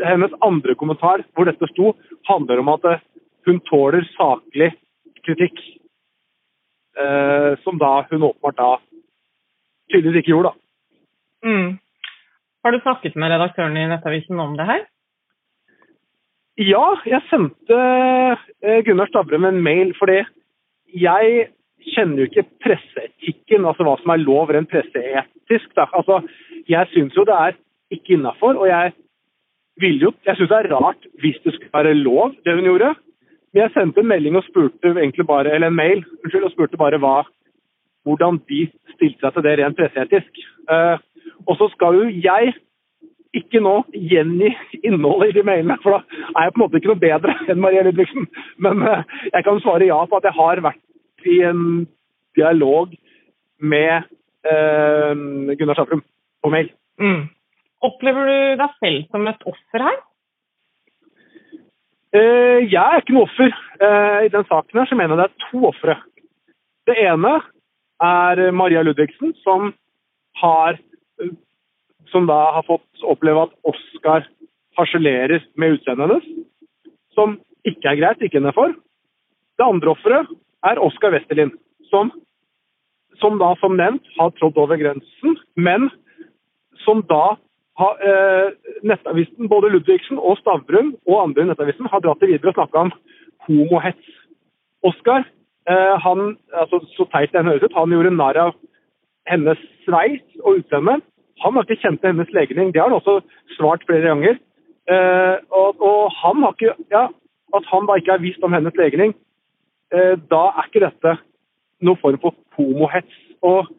hennes 0.00 0.32
andre 0.40 0.74
kommentar, 0.78 1.24
hvor 1.34 1.48
dette 1.48 1.68
sto, 1.72 1.92
handler 2.28 2.62
om 2.62 2.72
at 2.72 2.88
eh, 2.88 3.04
hun 3.46 3.60
tåler 3.68 4.06
saklig 4.16 4.72
kritikk. 5.26 5.60
Eh, 6.92 7.52
som 7.64 7.78
da 7.80 8.02
hun 8.10 8.26
åpenbart 8.28 8.58
da 8.58 8.72
tydeligvis 9.92 10.22
ikke 10.22 10.34
gjorde, 10.34 10.52
da. 10.52 11.48
Mm. 11.48 11.70
Har 12.62 12.72
du 12.72 12.80
snakket 12.82 13.16
med 13.18 13.32
redaktøren 13.32 13.76
i 13.76 13.86
Nettavisen 13.90 14.40
om 14.40 14.54
det 14.58 14.68
her? 14.68 14.84
Ja, 16.60 16.84
jeg 17.08 17.24
sendte 17.30 17.78
eh, 18.60 18.82
Gunnar 18.84 19.08
Stavrum 19.08 19.48
en 19.48 19.62
mail 19.64 19.94
fordi 19.96 20.20
jeg 20.92 21.48
kjenner 21.94 22.22
jo 22.22 22.28
ikke 22.28 22.44
presseetikken, 22.62 23.64
altså 23.66 23.86
hva 23.86 23.96
som 24.02 24.12
er 24.12 24.22
lov 24.22 24.52
rent 24.52 24.70
presseetisk. 24.70 25.72
Da. 25.74 25.88
Altså, 25.96 26.20
jeg 26.68 26.90
syns 26.92 27.16
jo 27.16 27.24
det 27.26 27.38
er 27.38 27.56
ikke 27.92 28.18
innafor, 28.18 28.60
og 28.60 28.68
jeg 28.68 28.92
vil 29.80 30.02
jo 30.02 30.12
Jeg 30.26 30.36
syns 30.36 30.50
det 30.50 30.58
er 30.58 30.72
rart 30.74 31.06
hvis 31.20 31.38
det 31.44 31.54
skulle 31.54 31.74
være 31.74 31.94
lov, 31.94 32.34
det 32.44 32.54
hun 32.54 32.64
gjorde. 32.64 32.94
Men 33.52 33.62
jeg 33.62 33.70
sendte 33.74 34.00
en 34.00 34.08
melding 34.08 34.36
og 34.36 34.44
spurte 34.48 34.92
egentlig 34.96 35.26
bare, 35.26 35.52
eller 35.54 35.66
en 35.66 35.76
mail 35.76 36.04
unnskyld, 36.24 36.44
og 36.44 36.52
spurte 36.52 36.80
bare 36.80 36.98
hva, 36.98 37.22
hvordan 38.04 38.40
de 38.48 38.66
stilte 38.94 39.20
seg 39.20 39.34
til 39.34 39.44
det 39.46 39.56
rent 39.60 39.76
presseetisk. 39.76 40.44
Uh, 40.70 40.96
og 41.46 41.58
så 41.60 41.68
skal 41.74 41.98
jo 42.00 42.06
jeg 42.08 42.54
ikke 43.36 43.60
nå 43.64 43.74
gjengi 43.92 44.50
innholdet 44.84 45.32
i 45.32 45.36
de 45.38 45.44
mailene, 45.46 45.76
for 45.82 45.96
da 45.96 46.22
er 46.36 46.46
jeg 46.46 46.54
på 46.54 46.60
en 46.60 46.64
måte 46.64 46.80
ikke 46.80 46.92
noe 46.92 47.04
bedre 47.04 47.36
enn 47.48 47.60
Maria 47.60 47.84
Ludvigsen. 47.86 48.28
Men 48.64 48.82
uh, 48.84 49.04
jeg 49.32 49.44
kan 49.44 49.60
svare 49.64 49.88
ja 49.88 50.00
på 50.08 50.20
at 50.20 50.28
jeg 50.28 50.38
har 50.38 50.64
vært 50.64 51.28
i 51.28 51.38
en 51.48 51.62
dialog 52.36 52.92
med 53.60 54.08
uh, 54.48 55.12
Gunnar 55.56 55.76
Stavrum 55.76 56.04
på 56.42 56.52
mail. 56.52 56.72
Mm. 57.00 57.28
Opplever 57.82 58.28
du 58.28 58.62
deg 58.62 58.74
selv 58.78 59.06
som 59.10 59.28
et 59.30 59.46
offer 59.50 59.86
her? 59.88 60.00
Uh, 62.12 62.60
jeg 62.68 62.82
er 62.82 63.00
ikke 63.00 63.16
noe 63.16 63.26
offer. 63.26 63.54
Uh, 63.80 64.20
I 64.26 64.32
den 64.32 64.46
saken 64.48 64.82
her 64.82 64.90
så 64.90 64.98
mener 64.98 65.16
jeg 65.16 65.22
det 65.22 65.28
er 65.30 65.48
to 65.48 65.62
ofre. 65.70 65.98
Det 66.86 66.98
ene 66.98 67.36
er 68.02 68.42
Maria 68.54 68.82
Ludvigsen, 68.82 69.32
som 69.44 69.72
har 70.42 70.78
som 72.12 72.28
da 72.28 72.38
har 72.56 72.66
fått 72.68 73.04
oppleve 73.08 73.46
at 73.46 73.54
Oscar 73.68 74.26
harselerer 74.78 75.44
med 75.56 75.78
utseendet 75.78 76.08
hennes, 76.08 76.26
som 77.16 77.38
ikke 77.68 77.92
er 77.92 78.00
greit, 78.00 78.24
ikke 78.24 78.40
henne 78.40 78.54
for. 78.56 78.74
Det 79.58 79.66
andre 79.66 79.92
offeret 79.94 80.30
er 80.68 80.80
Oscar 80.82 81.14
Westerlin, 81.14 81.52
som, 81.90 82.12
som 83.20 83.38
da 83.40 83.52
som 83.60 83.76
nevnt 83.78 84.06
har 84.18 84.32
trådt 84.38 84.60
over 84.60 84.80
grensen, 84.80 85.38
men 85.56 85.88
som 86.84 87.02
da 87.08 87.36
har 87.80 88.02
eh, 88.04 88.48
Nettavisen, 88.84 89.48
både 89.48 89.70
Ludvigsen 89.72 90.18
og 90.18 90.36
Stavrum 90.40 90.92
og 91.08 91.22
andre 91.22 91.44
i 91.44 91.48
Nettavisen 91.50 91.88
har 91.88 92.02
dratt 92.04 92.20
det 92.20 92.32
videre 92.32 92.52
og 92.52 92.58
snakka 92.58 92.84
om 92.86 92.92
homohets. 93.46 94.10
Oskar, 94.84 95.24
eh, 95.70 95.94
han, 96.04 96.36
altså 96.52 96.82
så 96.96 97.06
teit 97.14 97.32
det 97.32 97.44
høres 97.46 97.64
ut, 97.64 97.78
han 97.78 97.94
gjorde 97.94 98.14
narr 98.16 98.40
av 98.48 98.52
hennes 99.30 99.60
sveis 99.86 100.24
og 100.42 100.60
utseende. 100.60 101.00
Han 101.42 101.56
har 101.56 101.66
ikke 101.66 101.80
kjent 101.82 102.04
hennes 102.06 102.32
legning. 102.36 102.72
Det 102.72 102.82
har 102.82 102.90
han 102.90 102.98
også 102.98 103.20
svart 103.56 103.84
flere 103.88 104.10
ganger. 104.10 104.38
Eh, 104.90 105.36
og, 105.50 105.80
og 105.80 106.10
han 106.22 106.42
har 106.42 106.56
ikke 106.56 106.74
Ja, 106.90 107.06
at 107.56 107.68
han 107.68 107.86
da 107.86 107.96
ikke 107.96 108.16
har 108.16 108.22
visst 108.22 108.42
om 108.42 108.52
hennes 108.52 108.76
legning, 108.76 109.14
eh, 109.94 110.16
da 110.30 110.42
er 110.50 110.68
ikke 110.68 110.84
dette 110.84 111.16
noen 111.82 112.00
form 112.00 112.18
for 112.20 112.36
homohets. 112.56 113.16
Og 113.42 113.70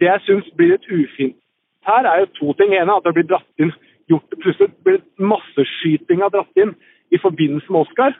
det 0.00 0.08
jeg 0.08 0.24
syns 0.26 0.52
blir 0.56 0.74
litt 0.74 0.88
ufint 0.90 1.38
her, 1.86 2.08
er 2.08 2.22
jo 2.22 2.32
to 2.38 2.52
ting. 2.58 2.74
ene 2.74 2.90
er 2.90 2.96
at 2.96 3.06
det 3.06 3.14
blir 3.16 3.28
dratt 3.28 3.62
inn 3.62 3.72
gjort, 4.10 4.36
Plutselig 4.42 4.72
blir 4.84 5.00
masseskytinga 5.18 6.30
dratt 6.32 6.60
inn 6.60 6.74
i 7.14 7.20
forbindelse 7.20 7.72
med 7.72 7.86
Oscar, 7.86 8.16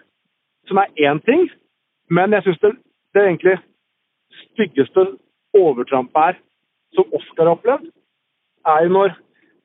som 0.68 0.80
er 0.80 0.92
én 0.96 1.20
ting. 1.24 1.48
Men 2.10 2.32
jeg 2.32 2.46
syns 2.46 2.62
det, 2.62 2.72
det 3.14 3.24
egentlig 3.24 3.58
styggeste 4.44 5.06
overtrampet 5.54 6.20
her, 6.20 6.40
som 6.94 7.10
Oscar 7.16 7.48
har 7.48 7.56
opplevd, 7.56 7.86
er 8.66 8.84
jo 8.86 8.92
når 8.96 9.16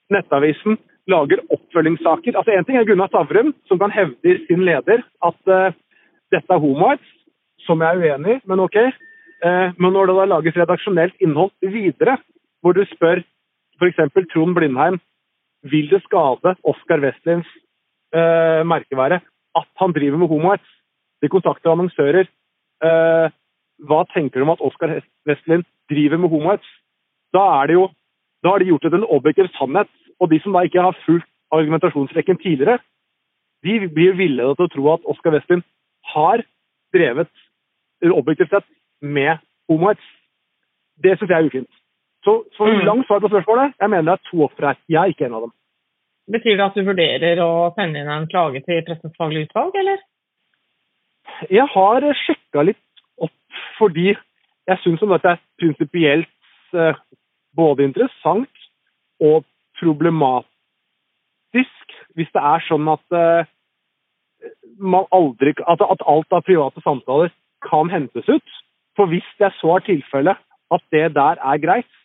Nettavisen 0.09 0.79
lager 1.09 1.43
oppfølgingssaker. 1.53 2.37
Altså 2.37 2.51
En 2.51 2.65
ting 2.65 2.77
er 2.77 2.87
Gunnar 2.87 3.09
Stavrum, 3.11 3.53
som 3.69 3.79
kan 3.79 3.93
hevde 3.93 4.31
i 4.31 4.39
sin 4.47 4.65
leder 4.65 5.03
at 5.25 5.39
uh, 5.49 5.73
dette 6.33 6.53
er 6.53 6.63
homoarts, 6.63 7.05
som 7.65 7.81
jeg 7.81 7.89
er 7.95 8.01
uenig 8.01 8.37
i, 8.37 8.41
men 8.49 8.63
ok. 8.65 8.77
Uh, 9.45 9.69
men 9.77 9.93
når 9.93 10.09
det 10.09 10.15
da 10.17 10.25
lages 10.33 10.57
redaksjonelt 10.57 11.21
innhold 11.21 11.53
videre, 11.61 12.17
hvor 12.61 12.73
du 12.73 12.83
spør 12.89 13.21
f.eks. 13.79 14.27
Trond 14.33 14.55
Blindheim 14.57 14.99
vil 15.71 15.89
det 15.91 16.01
skade 16.05 16.55
Oskar 16.67 17.01
Westlins 17.03 17.47
uh, 18.15 18.61
merkevare 18.67 19.21
at 19.57 19.69
han 19.81 19.95
driver 19.95 20.21
med 20.21 20.31
homoarts? 20.31 20.67
De 21.21 21.27
kontakter 21.27 21.71
annonsører. 21.73 22.29
hva 22.79 23.97
tenker 24.13 24.39
du 24.39 24.45
om 24.45 24.53
at 24.53 24.61
Oskar 24.63 25.01
Westlin 25.27 25.65
driver 25.91 26.17
med 26.17 26.29
homoarts? 26.31 26.67
Da 27.35 27.41
er 27.59 27.67
det 27.67 27.75
jo 27.75 27.89
da 28.43 28.53
har 28.53 28.59
de 28.59 28.69
gjort 28.69 28.85
det 28.85 28.91
til 28.91 29.01
en 29.01 29.11
objektiv 29.17 29.49
sannhet. 29.57 29.89
Og 30.19 30.31
de 30.31 30.39
som 30.43 30.55
da 30.55 30.63
ikke 30.63 30.81
har 30.81 30.97
fulgt 31.05 31.27
argumentasjonsrekken 31.51 32.37
tidligere, 32.37 32.79
de 33.63 33.89
blir 33.95 34.15
villedet 34.15 34.55
til 34.57 34.67
å 34.67 34.73
tro 34.73 34.87
at 34.93 35.07
Oskar 35.11 35.35
Westlin 35.35 35.63
har 36.13 36.43
drevet 36.95 37.31
objektivt 38.03 38.53
sett 38.53 38.67
med 39.01 39.39
homoarts. 39.67 40.03
Det 41.03 41.17
syns 41.17 41.31
jeg 41.31 41.39
er 41.39 41.49
ufint. 41.49 41.78
Så 42.25 42.43
så 42.57 42.67
mm. 42.67 42.83
langt 42.85 43.07
svar 43.07 43.21
på 43.23 43.31
spørsmålet, 43.31 43.73
jeg 43.79 43.89
mener 43.89 44.11
det 44.11 44.15
er 44.17 44.29
to 44.31 44.43
ofre 44.43 44.71
her. 44.71 44.79
Jeg 44.89 44.99
er 45.01 45.13
ikke 45.13 45.25
en 45.29 45.37
av 45.37 45.45
dem. 45.47 45.53
Betyr 46.29 46.57
det 46.57 46.65
at 46.65 46.77
du 46.77 46.85
vurderer 46.85 47.41
å 47.41 47.51
sende 47.77 48.01
inn 48.01 48.11
en 48.13 48.27
klage 48.29 48.61
til 48.65 48.83
Pressens 48.85 49.15
faglige 49.17 49.47
utvalg, 49.47 49.77
eller? 49.81 50.03
Jeg 51.49 51.65
har 51.73 52.05
sjekka 52.25 52.65
litt 52.67 53.03
opp 53.23 53.61
fordi 53.77 54.11
jeg 54.11 54.81
syns 54.83 55.01
dette 55.01 55.31
er 55.31 55.41
prinsipielt 55.61 56.75
eh, 56.75 56.99
både 57.57 57.87
interessant 57.87 58.65
og 59.23 59.47
problematisk 59.79 60.57
hvis 62.17 62.31
det 62.35 62.43
er 62.43 62.65
sånn 62.67 62.87
at 62.91 63.15
uh, 63.15 63.47
man 64.79 65.07
aldri, 65.15 65.53
at, 65.67 65.81
at, 65.81 66.03
alt 66.07 66.35
av 66.35 66.45
private 66.47 66.83
samtaler 66.83 67.31
kan 67.65 67.89
hentes 67.91 68.27
ut. 68.27 68.57
For 68.97 69.09
hvis 69.11 69.27
det 69.39 69.51
så 69.59 69.77
er 69.77 69.85
tilfellet 69.87 70.39
at 70.75 70.83
det 70.93 71.05
der 71.15 71.39
er 71.39 71.61
greit, 71.63 71.98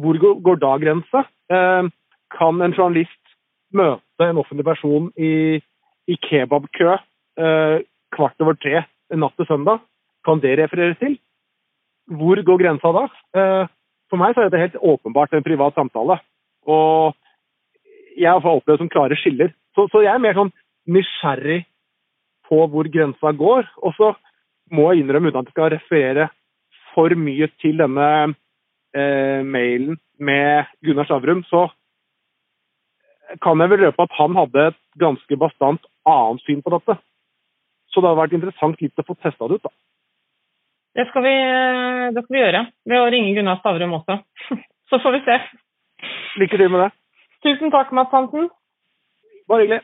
hvor 0.00 0.18
går, 0.18 0.60
da 0.62 0.76
grensa? 0.80 1.24
Uh, 1.52 1.90
kan 2.32 2.60
en 2.64 2.74
journalist 2.76 3.34
møte 3.72 4.28
en 4.28 4.40
offentlig 4.40 4.64
person 4.64 5.10
i, 5.16 5.60
i 6.08 6.16
kebabkø 6.28 6.94
uh, 6.96 7.76
kvart 8.14 8.44
over 8.44 8.56
tre 8.60 8.84
natt 9.12 9.36
til 9.36 9.48
søndag? 9.48 9.82
Kan 10.24 10.40
det 10.40 10.56
refereres 10.60 11.00
til? 11.00 11.18
Hvor 12.12 12.40
går 12.44 12.60
grensa 12.60 12.90
da? 12.94 13.06
For 14.10 14.20
meg 14.20 14.34
så 14.34 14.44
er 14.44 14.50
det 14.52 14.60
helt 14.60 14.76
åpenbart 14.76 15.32
en 15.32 15.44
privat 15.44 15.74
samtale. 15.74 16.18
Og 16.68 17.14
jeg 18.18 18.28
har 18.28 18.56
opplevd 18.58 18.82
som 18.82 18.90
klare 18.92 19.16
skiller. 19.16 19.52
Så, 19.74 19.86
så, 19.88 20.02
jeg 20.04 20.12
er 20.12 20.22
mer 20.22 20.36
sånn 20.36 20.52
nysgjerrig 20.92 21.62
på 22.48 22.60
hvor 22.68 22.90
grensa 22.92 23.32
går. 23.32 23.68
Og 23.80 23.96
så 23.96 24.12
må 24.72 24.90
jeg 24.90 25.02
innrømme, 25.02 25.32
uten 25.32 25.40
at 25.40 25.48
jeg 25.48 25.56
skal 25.56 25.72
referere 25.74 26.28
for 26.92 27.14
mye 27.16 27.48
til 27.62 27.80
denne 27.80 28.08
eh, 28.96 29.40
mailen 29.44 29.98
med 30.18 30.70
Gunnar 30.84 31.08
Stavrum, 31.08 31.42
så 31.48 31.66
kan 33.42 33.60
jeg 33.60 33.72
vel 33.72 33.86
røpe 33.86 34.04
at 34.04 34.18
han 34.18 34.36
hadde 34.36 34.66
et 34.72 34.80
ganske 35.00 35.38
bastant 35.40 35.84
annet 36.08 36.42
syn 36.44 36.60
på 36.64 36.72
dette. 36.74 36.98
Så 37.92 38.00
det 38.00 38.08
hadde 38.08 38.20
vært 38.20 38.36
interessant 38.36 38.80
litt 38.82 39.00
å 39.00 39.06
få 39.06 39.16
testa 39.20 39.48
det 39.48 39.60
ut, 39.60 39.68
da. 39.68 39.72
Det 40.92 41.06
skal, 41.08 41.24
vi, 41.24 41.36
det 42.12 42.20
skal 42.24 42.36
vi 42.36 42.42
gjøre 42.42 42.66
ved 42.92 43.00
å 43.00 43.08
ringe 43.12 43.32
Gunnar 43.36 43.60
Stavrum 43.62 43.94
også. 43.96 44.18
Så 44.92 45.00
får 45.00 45.16
vi 45.16 45.22
se. 45.24 45.38
Lykke 46.42 46.58
til 46.60 46.72
med 46.72 46.84
det. 46.84 46.90
Tusen 47.46 47.72
takk, 47.72 47.94
Mads 47.96 48.12
Hansen. 48.12 48.50
Bare 49.48 49.64
hyggelig. 49.64 49.80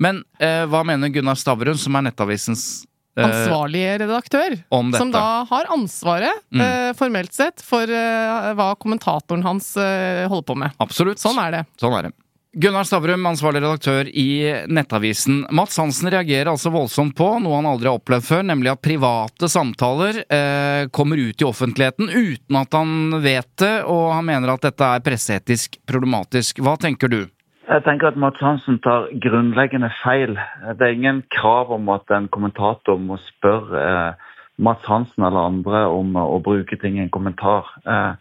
Men 0.00 0.20
eh, 0.38 0.66
hva 0.70 0.82
mener 0.86 1.12
Gunnar 1.14 1.38
Stavrum, 1.40 1.78
som 1.80 1.96
er 1.96 2.04
Nettavisens 2.06 2.84
eh, 3.18 3.26
Ansvarlige 3.26 3.98
redaktør. 4.04 4.56
Som 4.96 5.12
da 5.14 5.26
har 5.50 5.70
ansvaret, 5.74 6.42
mm. 6.54 6.64
eh, 6.64 6.88
formelt 6.98 7.36
sett, 7.36 7.62
for 7.64 7.90
eh, 7.90 8.50
hva 8.58 8.72
kommentatoren 8.80 9.44
hans 9.46 9.72
eh, 9.80 10.26
holder 10.30 10.48
på 10.50 10.58
med. 10.64 10.76
Absolutt. 10.82 11.22
Sånn 11.22 11.40
er 11.42 11.60
det. 11.60 11.64
Sånn 11.80 11.96
er 11.98 12.10
det. 12.10 12.16
Gunnar 12.52 12.82
Stavrum, 12.82 13.26
ansvarlig 13.30 13.60
redaktør 13.62 14.08
i 14.08 14.50
Nettavisen. 14.66 15.44
Mats 15.54 15.76
Hansen 15.78 16.10
reagerer 16.10 16.50
altså 16.50 16.72
voldsomt 16.74 17.14
på 17.14 17.28
noe 17.38 17.60
han 17.60 17.68
aldri 17.70 17.86
har 17.86 18.00
opplevd 18.00 18.26
før, 18.26 18.42
nemlig 18.48 18.72
at 18.72 18.82
private 18.82 19.50
samtaler 19.52 20.24
eh, 20.26 20.88
kommer 20.90 21.20
ut 21.22 21.38
i 21.38 21.46
offentligheten 21.46 22.10
uten 22.10 22.58
at 22.58 22.74
han 22.74 23.20
vet 23.22 23.52
det, 23.62 23.76
og 23.86 24.08
han 24.16 24.26
mener 24.26 24.50
at 24.50 24.66
dette 24.66 24.88
er 24.96 25.04
presseetisk 25.06 25.78
problematisk. 25.86 26.58
Hva 26.66 26.74
tenker 26.80 27.12
du? 27.12 27.20
Jeg 27.70 27.84
tenker 27.86 28.08
at 28.10 28.16
Mats 28.18 28.40
Hansen 28.42 28.80
tar 28.82 29.04
grunnleggende 29.22 29.92
feil. 30.02 30.34
Det 30.74 30.82
er 30.82 30.96
ingen 30.96 31.22
krav 31.30 31.70
om 31.70 31.86
at 31.94 32.02
en 32.10 32.26
kommentator 32.28 32.98
må 32.98 33.16
spørre 33.22 33.78
eh, 33.78 34.14
Mats 34.58 34.82
Hansen 34.90 35.24
eller 35.24 35.40
andre 35.52 35.86
om 35.86 36.16
å 36.18 36.42
bruke 36.42 36.76
ting 36.82 36.98
i 36.98 37.02
en 37.04 37.14
kommentar. 37.14 37.70
Eh, 37.86 38.14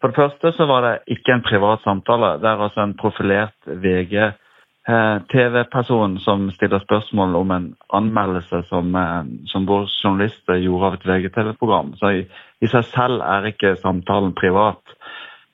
for 0.00 0.08
det 0.08 0.16
første 0.16 0.52
så 0.56 0.64
var 0.70 0.80
det 0.86 1.04
ikke 1.18 1.32
en 1.34 1.44
privat 1.44 1.80
samtale. 1.84 2.40
Det 2.40 2.48
er 2.48 2.64
altså 2.64 2.80
en 2.86 2.96
profilert 2.96 3.60
VG-TV-person 3.84 6.12
eh, 6.16 6.22
som 6.24 6.48
stiller 6.56 6.80
spørsmål 6.86 7.30
om 7.42 7.48
en 7.54 7.66
anmeldelse 8.00 8.58
som, 8.70 8.86
eh, 8.96 9.24
som 9.52 9.68
vår 9.68 9.84
journalist 10.00 10.44
gjorde 10.48 10.86
av 10.86 10.92
et 10.96 11.08
VGTV-program. 11.12 11.88
Så 12.00 12.06
i, 12.22 12.24
i, 12.62 12.66
seg 12.72 12.84
selv 12.88 13.16
er 13.26 13.42
ikke 13.52 13.80
samtalen 13.82 14.32
privat. 14.38 14.80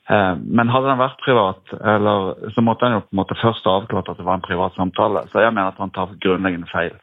Eh, 0.05 0.35
men 0.37 0.69
hadde 0.69 0.91
den 0.91 1.01
vært 1.01 1.23
privat, 1.25 1.73
eller, 1.81 2.35
så 2.53 2.61
måtte 2.61 2.85
han 2.85 2.99
jo 2.99 3.05
på 3.07 3.15
en 3.15 3.21
måte 3.23 3.39
først 3.41 3.65
avklart 3.69 4.11
at 4.11 4.21
det 4.21 4.27
var 4.27 4.37
en 4.37 4.45
privat 4.45 4.77
samtale. 4.77 5.25
Så 5.31 5.41
jeg 5.41 5.55
mener 5.55 5.73
at 5.73 5.81
han 5.81 5.93
tar 5.95 6.13
grunnleggende 6.21 6.69
feil. 6.69 6.93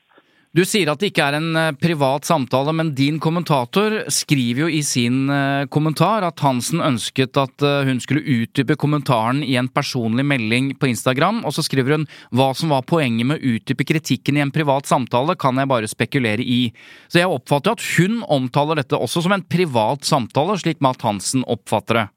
Du 0.53 0.61
sier 0.69 0.91
at 0.93 1.01
det 1.01 1.09
ikke 1.09 1.25
er 1.25 1.39
en 1.39 1.57
eh, 1.57 1.73
privat 1.81 2.29
samtale, 2.29 2.75
men 2.77 2.93
din 2.95 3.17
kommentator 3.25 3.97
skriver 4.13 4.67
jo 4.67 4.71
i 4.71 4.83
sin 4.87 5.25
eh, 5.33 5.65
kommentar 5.73 6.29
at 6.29 6.45
Hansen 6.45 6.85
ønsket 6.85 7.41
at 7.41 7.67
hun 7.89 7.99
skulle 8.05 8.23
utdype 8.23 8.77
kommentaren 8.79 9.41
i 9.43 9.57
en 9.59 9.73
personlig 9.73 10.29
melding 10.29 10.71
på 10.79 10.93
Instagram, 10.93 11.43
og 11.49 11.57
så 11.57 11.67
skriver 11.67 11.97
hun 11.97 12.07
hva 12.37 12.53
som 12.55 12.71
var 12.71 12.87
poenget 12.87 13.27
med 13.27 13.41
å 13.41 13.57
utdype 13.57 13.89
kritikken 13.89 14.39
i 14.39 14.47
en 14.47 14.55
privat 14.55 14.87
samtale, 14.87 15.35
kan 15.35 15.59
jeg 15.59 15.73
bare 15.73 15.91
spekulere 15.91 16.45
i. 16.45 16.69
Så 17.11 17.25
jeg 17.25 17.35
oppfatter 17.35 17.75
at 17.75 17.91
hun 17.97 18.21
omtaler 18.31 18.85
dette 18.85 18.95
også 19.01 19.25
som 19.27 19.35
en 19.35 19.43
privat 19.43 20.07
samtale, 20.07 20.61
slik 20.61 20.85
Matt 20.85 21.03
Hansen 21.03 21.49
oppfatter 21.51 22.05
det. 22.05 22.11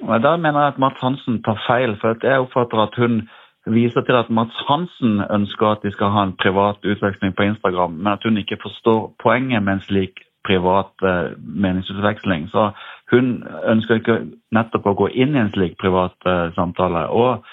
Da 0.00 0.36
mener 0.36 0.60
jeg 0.60 0.72
at 0.74 0.78
Mats 0.78 1.00
Hansen 1.00 1.42
tar 1.42 1.60
feil, 1.66 1.96
for 2.00 2.16
jeg 2.22 2.40
oppfatter 2.40 2.80
at 2.82 2.94
hun 2.96 3.28
viser 3.66 4.00
til 4.00 4.16
at 4.18 4.30
Mats 4.30 4.56
Hansen 4.68 5.22
ønsker 5.30 5.66
at 5.66 5.82
de 5.82 5.92
skal 5.92 6.10
ha 6.10 6.22
en 6.26 6.36
privat 6.36 6.80
utveksling 6.84 7.36
på 7.36 7.42
Instagram, 7.42 7.90
men 7.90 8.12
at 8.12 8.24
hun 8.24 8.36
ikke 8.36 8.58
forstår 8.62 9.14
poenget 9.22 9.62
med 9.62 9.72
en 9.72 9.80
slik 9.80 10.24
privat 10.44 10.90
eh, 11.02 11.38
meningsutveksling. 11.38 12.48
Så 12.50 12.70
hun 13.12 13.44
ønsker 13.68 14.00
ikke 14.00 14.18
nettopp 14.50 14.86
å 14.86 14.96
gå 15.04 15.10
inn 15.14 15.36
i 15.36 15.42
en 15.44 15.52
slik 15.54 15.76
privat 15.78 16.16
eh, 16.26 16.48
samtale. 16.56 17.06
Og 17.08 17.44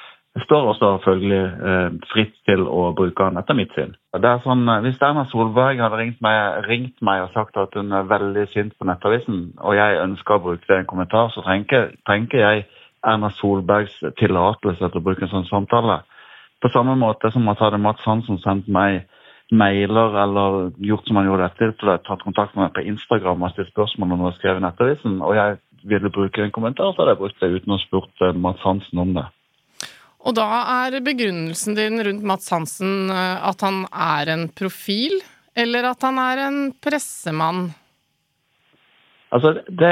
står 0.43 0.67
også 0.71 0.89
følgelig 1.03 1.39
eh, 1.69 1.93
fritt 2.11 2.35
til 2.47 2.65
å 2.67 2.89
bruke 2.97 3.25
den, 3.27 3.39
etter 3.41 3.57
mitt 3.57 3.73
syn. 3.77 3.95
Det 4.13 4.29
er 4.29 4.41
sånn, 4.43 4.65
eh, 4.69 4.81
Hvis 4.85 5.01
Erna 5.05 5.25
Solberg 5.31 5.81
hadde 5.81 5.99
ringt 5.99 6.19
meg, 6.25 6.65
ringt 6.67 7.01
meg, 7.05 7.23
og 7.25 7.33
sagt 7.33 7.57
at 7.57 7.75
hun 7.77 7.91
er 7.95 8.09
veldig 8.09 8.45
sint 8.53 8.75
på 8.77 8.87
Nettavisen, 8.89 9.53
og 9.57 9.77
jeg 9.77 10.01
ønsker 10.03 10.37
å 10.37 10.43
bruke 10.43 10.65
det 10.67 10.77
i 10.77 10.83
en 10.83 10.89
kommentar, 10.89 11.31
så 11.33 11.45
trenger, 11.45 11.93
trenger 12.07 12.43
jeg 12.43 12.65
Erna 13.07 13.31
Solbergs 13.37 13.95
tillatelse 14.19 14.89
til 14.89 15.01
å 15.01 15.05
bruke 15.05 15.25
en 15.25 15.33
sånn 15.33 15.49
samtale. 15.49 16.01
På 16.59 16.71
samme 16.73 16.97
måte 16.99 17.31
som 17.31 17.47
at 17.47 17.61
hadde 17.63 17.79
Mats 17.79 18.03
Hansen 18.03 18.41
sendt 18.43 18.67
meg 18.67 19.05
mailer 19.51 20.13
eller 20.23 20.69
gjort 20.77 21.07
som 21.07 21.17
han 21.17 21.29
gjorde 21.29 21.47
dette 21.47 21.71
til 21.79 21.89
å 21.89 21.97
tatt 22.05 22.21
kontakt 22.21 22.53
med 22.55 22.67
meg 22.67 22.75
på 22.75 22.85
Instagram 22.91 23.47
og 23.47 23.53
stilt 23.55 23.71
spørsmål 23.71 24.13
om 24.13 24.23
noe 24.25 24.35
skrevet 24.35 24.61
i 24.61 24.65
Nettavisen, 24.67 25.21
og 25.25 25.35
jeg 25.37 25.57
ville 25.89 26.11
bruke 26.13 26.43
en 26.43 26.53
kommentar, 26.53 26.91
så 26.91 27.01
hadde 27.01 27.15
jeg 27.15 27.21
brukt 27.23 27.41
det 27.41 27.51
uten 27.55 27.75
å 27.75 27.81
spurt 27.81 28.25
eh, 28.25 28.35
Mats 28.35 28.63
Hansen 28.67 29.01
om 29.01 29.13
det. 29.15 29.25
Og 30.27 30.35
da 30.35 30.47
er 30.85 30.99
begrunnelsen 31.03 31.77
din 31.77 32.01
rundt 32.03 32.25
Mats 32.27 32.49
Hansen 32.51 33.11
eh, 33.13 33.37
at 33.49 33.61
han 33.63 33.85
er 33.89 34.33
en 34.33 34.47
profil, 34.51 35.21
eller 35.55 35.91
at 35.93 36.03
han 36.03 36.19
er 36.21 36.43
en 36.47 36.59
pressemann? 36.83 37.69
Altså, 39.31 39.59
det, 39.69 39.91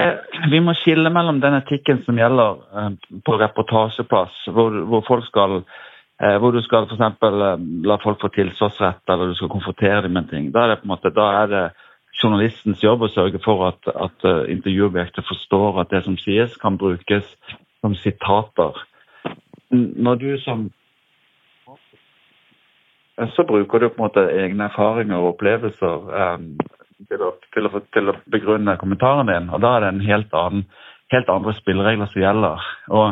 Vi 0.52 0.60
må 0.60 0.74
skille 0.74 1.10
mellom 1.14 1.40
den 1.42 1.60
etikken 1.60 2.02
som 2.06 2.18
gjelder 2.18 2.62
eh, 2.82 2.94
på 3.26 3.38
reportasjeplass, 3.40 4.48
hvor, 4.54 4.82
hvor, 4.90 5.04
folk 5.08 5.28
skal 5.30 5.62
eh, 5.62 6.38
hvor 6.42 6.56
du 6.56 6.62
skal 6.66 6.90
f.eks. 6.90 7.04
Eh, 7.06 7.66
la 7.88 8.00
folk 8.04 8.22
få 8.22 8.32
tilsvarsrett, 8.34 9.04
eller 9.08 9.32
du 9.32 9.38
skal 9.38 9.54
konfrontere 9.54 10.04
dem 10.08 10.18
med 10.18 10.32
ting. 10.34 10.50
Da 10.52 10.66
er 10.66 10.74
det 10.74 10.82
på 10.82 10.90
en 10.90 10.96
måte, 10.96 11.14
da 11.14 11.30
er 11.44 11.54
det 11.54 11.66
journalistens 12.18 12.82
jobb 12.82 13.06
å 13.06 13.14
sørge 13.14 13.40
for 13.44 13.68
at, 13.68 13.90
at 13.94 14.26
uh, 14.26 14.48
intervjuobjektet 14.50 15.28
forstår 15.28 15.84
at 15.84 15.92
det 15.94 16.00
som 16.08 16.16
sies, 16.18 16.56
kan 16.58 16.80
brukes 16.82 17.28
som 17.86 17.94
sitater. 17.94 18.80
Når 19.72 20.16
du 20.22 20.30
som 20.44 20.70
så 23.34 23.44
bruker 23.44 23.80
du 23.82 23.90
på 23.90 23.98
en 23.98 24.06
måte 24.06 24.24
egne 24.30 24.68
erfaringer 24.70 25.18
og 25.18 25.32
opplevelser. 25.34 26.04
Um, 26.14 26.52
til 27.06 27.24
å, 27.24 27.32
til, 27.54 27.70
å, 27.70 27.82
til 27.94 28.12
å 28.12 28.18
begrunne 28.32 28.78
kommentaren 28.82 29.30
din. 29.30 29.50
Og 29.54 29.62
da 29.64 29.76
er 29.76 29.86
det 29.86 29.94
en 29.94 30.06
helt, 30.06 30.34
annen, 30.38 30.68
helt 31.14 31.30
andre 31.32 31.54
spilleregler 31.58 32.10
som 32.12 32.24
gjelder. 32.24 32.70
Og 32.90 33.08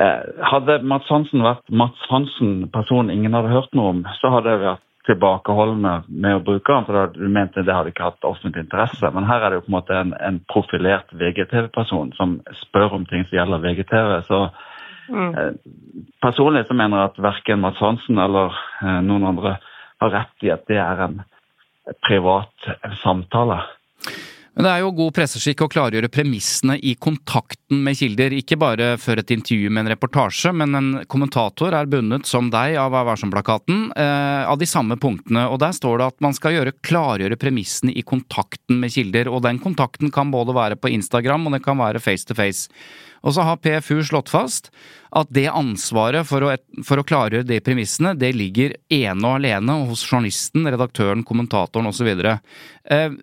eh, 0.00 0.30
Hadde 0.52 0.80
Mats 0.88 1.10
Hansen 1.12 1.44
vært 1.44 1.66
Mats 1.68 2.06
Hansen, 2.12 2.70
personen 2.72 3.12
ingen 3.14 3.36
hadde 3.36 3.52
hørt 3.52 3.74
noe 3.76 3.96
om, 3.96 4.06
så 4.20 4.32
hadde 4.36 4.54
jeg 4.54 4.64
vært 4.64 4.86
tilbakeholdende 5.08 5.94
med 6.22 6.38
å 6.38 6.42
bruke 6.44 6.72
den, 6.72 6.86
for 6.86 7.14
du 7.14 7.28
mente 7.32 7.64
det 7.64 7.74
hadde 7.74 7.92
ikke 7.92 8.10
hatt 8.10 8.26
offentlig 8.28 8.66
interesse. 8.66 9.12
Men 9.14 9.28
her 9.28 9.42
er 9.42 9.52
det 9.52 9.60
jo 9.60 9.66
på 9.66 9.72
en 9.72 9.78
måte 9.78 9.96
en, 9.96 10.12
en 10.28 10.40
profilert 10.52 11.12
VGTV-person 11.20 12.12
som 12.18 12.36
spør 12.64 12.98
om 12.98 13.06
ting 13.08 13.24
som 13.28 13.38
gjelder 13.40 13.64
VGTV. 13.64 14.12
så 14.28 14.42
Mm. 15.10 15.34
Eh, 15.34 15.52
personlig 16.22 16.64
så 16.68 16.76
mener 16.78 17.02
jeg 17.02 17.12
at 17.12 17.22
verken 17.30 17.62
Mats 17.64 17.82
Hansen 17.82 18.18
eller 18.22 18.54
eh, 18.82 19.00
noen 19.06 19.26
andre 19.32 19.56
har 20.00 20.14
rett 20.14 20.46
i 20.46 20.52
at 20.54 20.64
det 20.70 20.78
er 20.80 21.04
en 21.08 21.20
privat 22.06 22.70
samtale. 23.02 23.60
Men 24.60 24.66
det 24.66 24.70
er 24.74 24.82
jo 24.82 24.90
god 24.98 25.14
presseskikk 25.14 25.62
å 25.62 25.68
klargjøre 25.70 26.10
premissene 26.12 26.74
i 26.82 26.96
kontakten 26.98 27.84
med 27.84 27.96
kilder. 27.96 28.34
Ikke 28.34 28.58
bare 28.60 28.90
før 29.00 29.22
et 29.22 29.30
intervju 29.32 29.70
med 29.70 29.84
en 29.84 29.92
reportasje, 29.94 30.50
men 30.52 30.74
en 30.76 30.88
kommentator 31.10 31.76
er 31.78 31.88
bundet, 31.90 32.26
som 32.28 32.50
deg, 32.52 32.74
av 32.80 32.90
Vær 32.92 33.06
varsom-plakaten, 33.08 33.92
eh, 33.94 34.42
av 34.50 34.58
de 34.58 34.66
samme 34.68 34.98
punktene. 35.00 35.46
Og 35.48 35.60
der 35.62 35.72
står 35.76 36.02
det 36.02 36.08
at 36.10 36.18
man 36.20 36.34
skal 36.36 36.56
gjøre, 36.56 36.74
klargjøre 36.82 37.38
premissene 37.38 37.94
i 37.94 38.02
kontakten 38.02 38.82
med 38.82 38.92
kilder. 38.92 39.30
Og 39.30 39.44
den 39.46 39.62
kontakten 39.62 40.10
kan 40.12 40.34
både 40.34 40.56
være 40.56 40.76
på 40.76 40.90
Instagram, 40.90 41.46
og 41.46 41.56
det 41.56 41.62
kan 41.64 41.78
være 41.78 42.02
face 42.02 42.26
to 42.26 42.34
face. 42.34 42.68
Og 43.20 43.36
så 43.36 43.44
har 43.44 43.60
PFU 43.60 44.00
slått 44.06 44.32
fast 44.32 44.70
at 45.16 45.30
det 45.34 45.48
ansvaret 45.52 46.26
for 46.28 46.46
å, 46.46 46.54
for 46.86 47.00
å 47.00 47.06
klargjøre 47.06 47.48
de 47.48 47.60
premissene, 47.64 48.14
det 48.16 48.32
ligger 48.36 48.76
ene 48.94 49.20
og 49.26 49.40
alene 49.40 49.80
hos 49.90 50.04
journalisten, 50.06 50.68
redaktøren, 50.70 51.26
kommentatoren 51.26 51.90
osv. 51.90 52.12
Eh, 52.14 53.16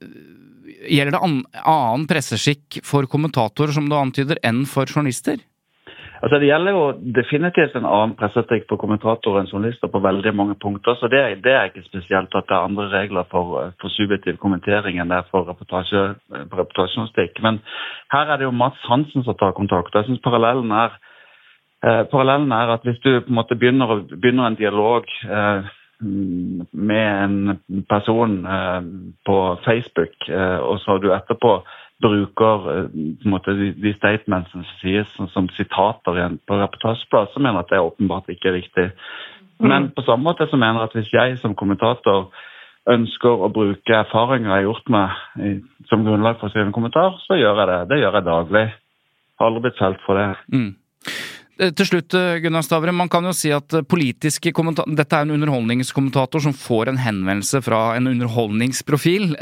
Gjelder 0.87 1.15
det 1.15 1.19
annen 1.65 2.05
presseskikk 2.07 2.79
for 2.85 3.07
kommentatorer, 3.09 3.73
som 3.75 3.87
du 3.89 3.95
antyder, 3.97 4.39
enn 4.45 4.61
for 4.69 4.87
journalister? 4.87 5.41
Altså 6.21 6.39
Det 6.39 6.47
gjelder 6.49 6.71
jo 6.71 6.83
definitivt 7.15 7.75
en 7.77 7.85
annen 7.85 8.15
presseetikk 8.17 8.65
for 8.69 8.81
kommentatorer 8.81 9.43
enn 9.43 9.49
journalister 9.51 9.91
på 9.91 10.01
veldig 10.01 10.33
mange 10.35 10.55
punkter. 10.61 10.97
Så 10.97 11.09
det, 11.13 11.21
det, 11.45 11.53
er 11.53 11.69
ikke 11.69 11.85
spesielt 11.85 12.33
at 12.35 12.47
det 12.49 12.55
er 12.55 12.65
andre 12.69 12.87
regler 12.93 13.27
for, 13.31 13.71
for 13.81 13.93
subjektiv 13.93 14.39
kommentering 14.41 14.97
enn 14.97 15.13
det 15.13 15.19
er 15.21 15.29
for 15.31 15.45
reportasje, 15.49 16.03
reportasjejournalistikk. 16.33 17.41
Men 17.45 17.61
her 18.13 18.33
er 18.33 18.41
det 18.41 18.49
jo 18.49 18.55
Mats 18.63 18.81
Hansen 18.89 19.25
som 19.27 19.37
tar 19.37 19.53
kontakt. 19.57 19.95
jeg 19.95 20.09
synes 20.09 20.23
parallellen 20.25 20.71
er, 20.71 20.97
eh, 21.85 22.03
parallellen 22.11 22.51
er 22.51 22.75
at 22.77 22.87
hvis 22.87 23.01
du 23.05 23.11
på 23.21 23.29
en 23.29 23.41
måte 23.41 23.55
begynner, 23.55 24.01
begynner 24.09 24.47
en 24.47 24.61
dialog 24.61 25.05
eh, 25.29 25.73
med 25.99 27.23
en 27.23 27.83
person 27.89 28.45
eh, 28.45 28.81
på 29.25 29.57
Facebook, 29.65 30.29
eh, 30.29 30.57
og 30.57 30.79
så 30.79 30.91
har 30.91 30.97
du 30.97 31.13
etterpå 31.13 31.59
bruker 32.03 32.67
eh, 32.73 32.99
måte, 33.29 33.55
de, 33.57 33.93
statementsene 33.97 34.65
som 34.65 34.81
sies 34.81 35.09
som, 35.15 35.29
som 35.33 35.49
sitater 35.57 36.19
igjen 36.19 36.37
på 36.47 36.59
reportasjeplass, 36.59 37.33
så 37.33 37.41
mener 37.41 37.63
at 37.63 37.71
det 37.73 37.81
åpenbart 37.81 38.29
ikke 38.33 38.51
er 38.51 38.59
riktig. 38.59 38.91
Mm. 39.57 39.69
Men 39.71 39.89
på 39.95 40.05
samme 40.05 40.27
måte 40.29 40.47
så 40.49 40.59
mener 40.59 40.83
jeg 40.83 40.91
at 40.91 40.97
hvis 40.99 41.13
jeg 41.13 41.39
som 41.41 41.57
kommentator 41.57 42.29
ønsker 42.87 43.43
å 43.43 43.49
bruke 43.51 43.95
erfaringer 43.99 44.51
jeg 44.51 44.55
har 44.55 44.67
gjort 44.67 44.91
meg 44.93 45.43
i, 45.43 45.53
som 45.89 46.05
grunnlag 46.05 46.37
for 46.39 46.47
å 46.47 46.53
skrive 46.53 46.69
en 46.69 46.75
kommentar, 46.75 47.17
så 47.25 47.39
gjør 47.39 47.63
jeg 47.63 47.71
det. 47.71 47.79
Det 47.89 48.01
gjør 48.01 48.19
jeg 48.19 48.27
daglig. 48.27 48.65
Har 49.37 49.49
aldri 49.49 49.65
blitt 49.65 49.81
felt 49.81 50.05
for 50.05 50.19
det. 50.19 50.29
Mm. 50.53 50.69
Eh, 51.59 51.71
til 51.73 51.87
slutt, 51.89 52.13
eh, 52.13 52.37
Gunnar 52.43 52.61
Stavre, 52.61 52.91
man 52.93 53.09
kan 53.09 53.25
jo 53.25 53.33
si 53.33 53.49
at 53.51 53.73
politiske 53.89 54.53
politiske 54.53 54.53
Dette 54.95 55.17
er 55.17 55.25
en 55.25 55.33
underholdningskommentator 55.33 56.41
som 56.41 56.53
får 56.53 56.89
en 56.89 56.97
henvendelse 57.01 57.63
fra 57.65 57.95
en 57.95 58.07
underholdningsprofil. 58.07 59.35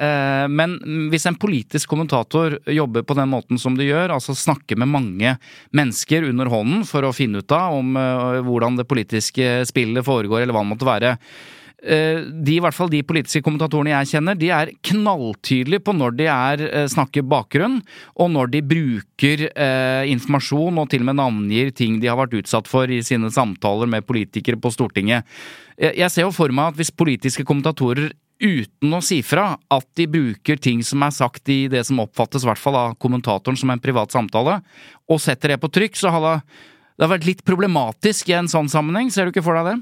Men 0.49 0.80
hvis 1.11 1.26
en 1.28 1.36
politisk 1.36 1.89
kommentator 1.89 2.57
jobber 2.68 3.03
på 3.03 3.16
den 3.16 3.30
måten 3.30 3.59
som 3.59 3.76
de 3.76 3.89
gjør, 3.89 4.13
altså 4.16 4.36
snakker 4.36 4.78
med 4.78 4.88
mange 4.88 5.38
mennesker 5.74 6.30
under 6.30 6.45
hånden 6.45 6.86
for 6.86 7.01
å 7.03 7.13
finne 7.13 7.39
ut 7.39 7.51
av 7.51 7.74
om 7.74 7.93
hvordan 7.95 8.78
det 8.78 8.88
politiske 8.88 9.66
spillet 9.68 10.05
foregår, 10.05 10.43
eller 10.43 10.53
hva 10.53 10.63
det 10.63 10.72
måtte 10.72 10.89
være, 10.89 11.18
Eh, 11.18 11.55
de, 11.86 12.56
i 12.56 12.62
hvert 12.64 12.76
fall 12.76 12.90
de 12.90 13.04
politiske 13.06 13.44
kommentatorene 13.46 13.94
jeg 13.94 14.16
kjenner, 14.16 14.38
de 14.40 14.50
er 14.54 14.72
knalltydelige 14.90 15.84
på 15.86 15.94
når 15.96 16.18
de 16.18 16.28
er, 16.32 16.64
eh, 16.66 16.88
snakker 16.92 17.26
bakgrunn, 17.30 17.80
og 18.18 18.32
når 18.34 18.52
de 18.56 18.64
bruker 18.66 19.46
eh, 19.52 20.10
informasjon 20.12 20.82
og 20.82 20.90
til 20.90 21.06
og 21.06 21.10
med 21.12 21.20
navngir 21.22 21.74
ting 21.78 22.00
de 22.02 22.10
har 22.10 22.20
vært 22.20 22.38
utsatt 22.42 22.70
for 22.70 22.90
i 22.90 23.04
sine 23.06 23.30
samtaler 23.34 23.90
med 23.92 24.08
politikere 24.08 24.60
på 24.62 24.74
Stortinget. 24.74 25.26
Jeg 25.76 26.08
ser 26.12 26.24
jo 26.24 26.32
for 26.32 26.54
meg 26.56 26.72
at 26.72 26.80
hvis 26.80 26.94
politiske 26.96 27.44
kommentatorer 27.44 28.14
uten 28.42 28.94
å 28.96 29.02
si 29.04 29.22
fra 29.24 29.54
at 29.72 29.88
de 29.96 30.08
bruker 30.12 30.60
ting 30.60 30.82
som 30.84 31.04
er 31.06 31.14
sagt 31.16 31.50
i 31.52 31.66
det 31.72 31.86
som 31.88 32.02
oppfattes 32.04 32.44
i 32.44 32.50
hvert 32.50 32.62
fall 32.62 32.78
av 32.80 32.96
kommentatoren 33.00 33.60
som 33.60 33.72
en 33.72 33.82
privat 33.84 34.12
samtale, 34.12 34.60
og 35.08 35.22
setter 35.24 35.54
det 35.54 35.62
på 35.64 35.72
trykk, 35.72 36.00
så 36.00 36.12
har 36.16 36.26
det, 36.26 36.38
det 36.96 37.06
har 37.06 37.14
vært 37.16 37.28
litt 37.30 37.44
problematisk 37.48 38.32
i 38.32 38.40
en 38.40 38.52
sånn 38.52 38.72
sammenheng. 38.72 39.12
Ser 39.12 39.28
du 39.28 39.36
ikke 39.36 39.46
for 39.46 39.60
deg 39.60 39.72
det? 39.72 39.78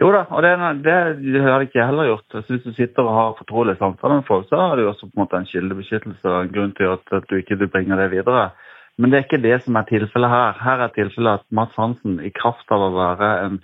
Jo 0.00 0.08
da, 0.08 0.22
og 0.32 0.40
det, 0.44 0.52
det 0.80 1.40
jeg 1.44 1.66
ikke 1.66 1.84
heller 1.84 2.06
gjort. 2.08 2.24
Så 2.32 2.40
hvis 2.48 2.64
du 2.64 2.72
sitter 2.72 3.04
og 3.04 3.16
har 3.16 3.34
fortrolige 3.38 3.76
samtaler 3.76 4.14
med 4.22 4.28
folk, 4.28 4.46
så 4.48 4.56
har 4.56 4.76
du 4.76 4.88
også 4.88 5.06
på 5.06 5.12
en 5.12 5.20
måte 5.20 5.36
en 5.36 5.50
kildebeskyttelse 5.50 6.28
og 6.28 6.46
en 6.46 6.54
grunn 6.54 6.72
til 6.78 6.86
at, 6.94 7.04
at 7.12 7.24
du 7.28 7.34
ikke 7.36 7.66
bringer 7.66 7.96
det 8.00 8.10
videre. 8.14 8.50
Men 8.98 9.10
det 9.10 9.16
er 9.18 9.24
ikke 9.26 9.44
det 9.44 9.62
som 9.64 9.76
er 9.76 9.82
tilfellet 9.88 10.30
her. 10.32 10.52
Her 10.64 10.78
er 10.84 10.90
tilfellet 10.96 11.32
at 11.40 11.46
Mats 11.50 11.76
Hansen, 11.76 12.20
i 12.24 12.32
kraft 12.32 12.72
av 12.72 12.80
å 12.86 12.96
være 12.96 13.28
en 13.44 13.54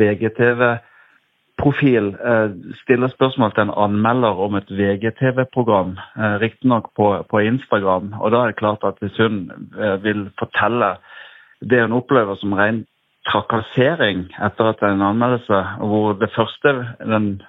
VGTV-profil, 0.00 2.06
eh, 2.32 2.48
stiller 2.82 3.08
spørsmål 3.12 3.50
til 3.52 3.62
en 3.66 3.78
anmelder 3.86 4.34
om 4.46 4.52
et 4.60 4.70
VGTV-program, 4.70 5.90
eh, 6.16 6.36
riktignok 6.44 6.84
på, 6.96 7.06
på 7.28 7.36
Instagram. 7.52 8.06
Og 8.20 8.28
da 8.32 8.36
er 8.40 8.46
det 8.52 8.60
klart 8.60 8.82
at 8.88 8.96
hvis 9.04 9.20
hun 9.20 9.34
eh, 9.76 9.96
vil 10.04 10.20
fortelle 10.40 10.90
det 11.64 11.84
hun 11.84 11.98
opplever 12.00 12.34
som 12.40 12.56
rent 12.56 12.88
trakassering 13.28 14.26
etter 14.46 14.68
at 14.70 14.82
en 14.84 15.02
anmeldelse. 15.02 15.60
hvor 15.78 16.12
Det 16.20 16.30
første 16.36 16.72
den, 16.98 17.42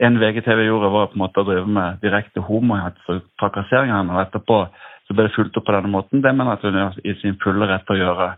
en 0.00 0.20
VGTV 0.20 0.66
gjorde, 0.66 0.92
var 0.92 1.06
på 1.06 1.18
en 1.18 1.24
måte 1.24 1.40
å 1.40 1.48
drive 1.48 1.66
med 1.66 2.00
direkte 2.02 2.40
homohets 2.40 3.08
og 3.08 3.22
trakassering. 3.40 3.92
Og 4.10 4.20
etterpå 4.22 4.66
så 5.06 5.14
ble 5.14 5.26
det 5.26 5.34
fulgt 5.34 5.56
opp 5.56 5.66
på 5.66 5.74
denne 5.74 5.90
måten. 5.90 6.22
Det 6.22 6.34
mener 6.34 6.52
at 6.52 6.62
hun 6.62 6.76
er 6.76 6.98
i 7.04 7.14
sin 7.22 7.38
fulle 7.42 7.66
rett 7.66 7.90
å 7.90 7.98
gjøre. 7.98 8.28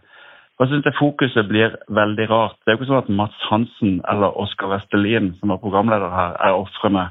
Og 0.59 0.67
jeg 0.67 0.71
synes 0.71 0.85
det 0.85 0.99
Fokuset 0.99 1.49
blir 1.49 1.77
veldig 1.89 2.29
rart. 2.31 2.57
Det 2.63 2.71
er 2.71 2.77
jo 2.77 2.81
ikke 2.81 2.91
sånn 2.93 3.03
at 3.03 3.17
Mats 3.19 3.45
Hansen 3.51 4.01
eller 4.09 4.39
Oskar 4.39 4.71
Vestelin, 4.71 5.33
som 5.41 5.51
er 5.51 5.61
programleder 5.61 6.13
her, 6.13 6.37
er 6.39 6.59
ofrene. 6.61 7.09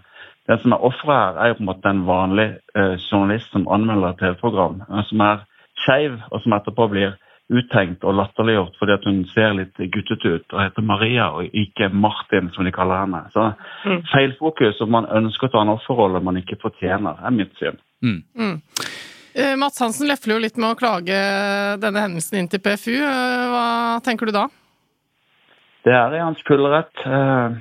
Den 0.49 0.61
som 0.61 0.73
er 0.73 0.85
offeret 0.87 1.17
her, 1.19 1.39
er 1.39 1.51
jo 1.51 1.57
på 1.59 1.63
en 1.65 1.69
måte 1.69 1.91
en 1.91 2.05
vanlig 2.07 2.47
eh, 2.75 2.95
journalist 3.09 3.51
som 3.51 3.67
anmelder 3.69 4.15
TV-program, 4.21 4.81
eh, 4.87 5.03
som 5.09 5.25
er 5.25 5.43
skeiv, 5.83 6.17
og 6.31 6.41
som 6.43 6.55
etterpå 6.57 6.87
blir 6.93 7.17
uttenkt 7.51 8.05
og 8.07 8.15
latterliggjort 8.15 8.77
fordi 8.79 8.95
at 8.95 9.05
hun 9.07 9.21
ser 9.33 9.55
litt 9.57 9.79
guttete 9.93 10.35
ut 10.37 10.55
og 10.55 10.61
heter 10.61 10.85
Maria 10.87 11.27
og 11.35 11.55
ikke 11.63 11.91
Martin, 11.91 12.51
som 12.55 12.67
de 12.67 12.73
kaller 12.75 13.03
henne. 13.03 13.23
Så 13.33 13.47
mm. 13.85 14.03
feilfokus 14.13 14.81
om 14.83 14.93
man 14.95 15.09
ønsker 15.21 15.49
å 15.49 15.53
ta 15.55 15.63
en 15.65 15.73
offerrolle 15.75 16.23
man 16.23 16.39
ikke 16.39 16.59
fortjener, 16.61 17.19
er 17.19 17.35
mitt 17.35 17.53
syn. 17.59 17.79
Mm. 18.01 18.21
Mm. 18.37 18.55
Uh, 19.31 19.55
Mats 19.59 19.79
Hansen 19.83 20.09
lefler 20.09 20.35
jo 20.35 20.43
litt 20.43 20.59
med 20.59 20.73
å 20.73 20.79
klage 20.79 21.17
denne 21.81 22.05
hendelsen 22.05 22.41
inn 22.41 22.49
til 22.51 22.63
PFU. 22.63 22.95
Uh, 22.99 23.47
hva 23.53 23.65
tenker 24.05 24.27
du 24.27 24.35
da? 24.35 24.47
Det 25.85 25.93
er 25.97 26.15
i 26.15 26.23
hans 26.23 26.41
fulle 26.47 26.71
rett. 26.71 27.05
Uh, 27.05 27.59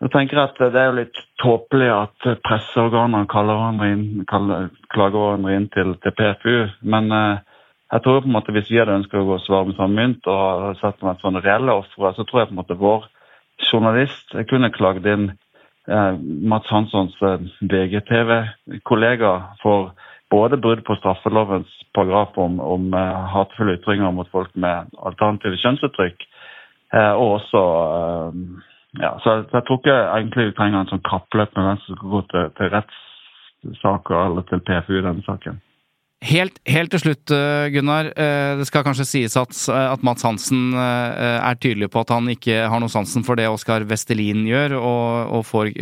jeg 0.00 0.12
tenker 0.14 0.40
at 0.40 0.56
Det 0.56 0.78
er 0.80 0.88
jo 0.88 0.98
litt 1.02 1.18
tåpelig 1.42 1.90
at 1.92 2.28
presseorganene 2.46 3.28
kaller 3.28 3.82
inn, 3.84 4.24
kaller, 4.30 4.70
klager 4.94 5.18
hverandre 5.18 5.56
inn 5.58 5.68
til, 5.74 5.92
til 6.00 6.14
PFU. 6.16 6.54
Men 6.88 7.10
jeg 7.90 8.02
tror 8.04 8.20
på 8.22 8.28
en 8.30 8.36
måte 8.36 8.52
Hvis 8.54 8.70
vi 8.70 8.78
hadde 8.78 8.98
ønsket 9.00 9.18
å 9.20 9.26
gå 9.26 9.36
og 9.36 9.44
svare 9.44 9.66
med 9.68 9.78
samme 9.78 9.98
mynt 9.98 10.28
og 10.30 10.76
sett 10.80 11.00
med 11.02 11.22
sånne 11.22 11.42
reelle 11.44 11.74
ofre, 11.82 12.12
så 12.14 12.26
tror 12.26 12.42
jeg 12.42 12.50
på 12.50 12.56
en 12.56 12.62
måte 12.62 12.78
vår 12.78 13.08
journalist 13.70 14.36
kunne 14.50 14.70
klagd 14.72 15.06
inn 15.10 15.26
eh, 15.30 16.14
Mats 16.52 16.70
Hanssons 16.70 17.16
eh, 17.26 17.42
VGTV-kollega 17.60 19.32
for 19.62 19.90
både 20.30 20.56
brudd 20.62 20.84
på 20.86 20.96
straffelovens 21.00 21.70
paragraf 21.94 22.38
om, 22.38 22.60
om 22.60 22.94
eh, 22.94 23.22
hatefulle 23.34 23.76
ytringer 23.78 24.14
mot 24.14 24.30
folk 24.30 24.54
med 24.54 24.90
alternative 24.96 25.58
kjønnsuttrykk, 25.60 26.26
eh, 26.94 27.12
og 27.12 27.40
også 27.40 27.64
uh, 27.66 28.68
ja, 28.98 29.12
så 29.22 29.34
jeg, 29.34 29.48
jeg, 29.52 29.64
tror 29.66 29.80
ikke 29.80 29.96
egentlig 30.02 30.46
vi 30.48 30.54
trenger 30.58 30.80
en 30.80 30.92
sånn 30.92 31.06
kappløp 31.06 31.52
med 31.56 31.66
hvem 31.66 31.82
som 31.82 31.98
skal 31.98 32.14
gå 32.14 32.22
til, 32.30 32.46
til 32.58 32.72
rettssaker 32.76 34.22
eller 34.22 34.46
til 34.48 34.62
PFU 34.66 34.96
i 34.98 35.04
denne 35.04 35.26
saken. 35.26 35.60
Helt, 36.20 36.58
helt, 36.68 36.90
til 36.92 37.00
slutt, 37.00 37.32
eh, 37.32 37.70
Gunnar. 37.72 38.10
Eh, 38.12 38.58
det 38.58 38.66
skal 38.68 38.84
kanskje 38.84 39.06
sies 39.08 39.36
at, 39.40 39.56
eh, 39.72 39.92
at 39.94 40.02
Mats 40.04 40.22
Hansen 40.22 40.74
er 40.76 41.56
tydelig 41.56 41.88
på 41.90 42.02
at 42.02 42.10
han 42.12 42.28
ikke 42.28 42.68
har 42.68 42.78
noe 42.78 42.92
sansen 42.92 43.24
for 43.24 43.36
det 43.40 43.48
Oskar 43.48 43.86
Vestelin 43.88 44.44
gjør, 44.44 44.76
og, 44.76 45.32
og 45.32 45.46
får 45.48 45.72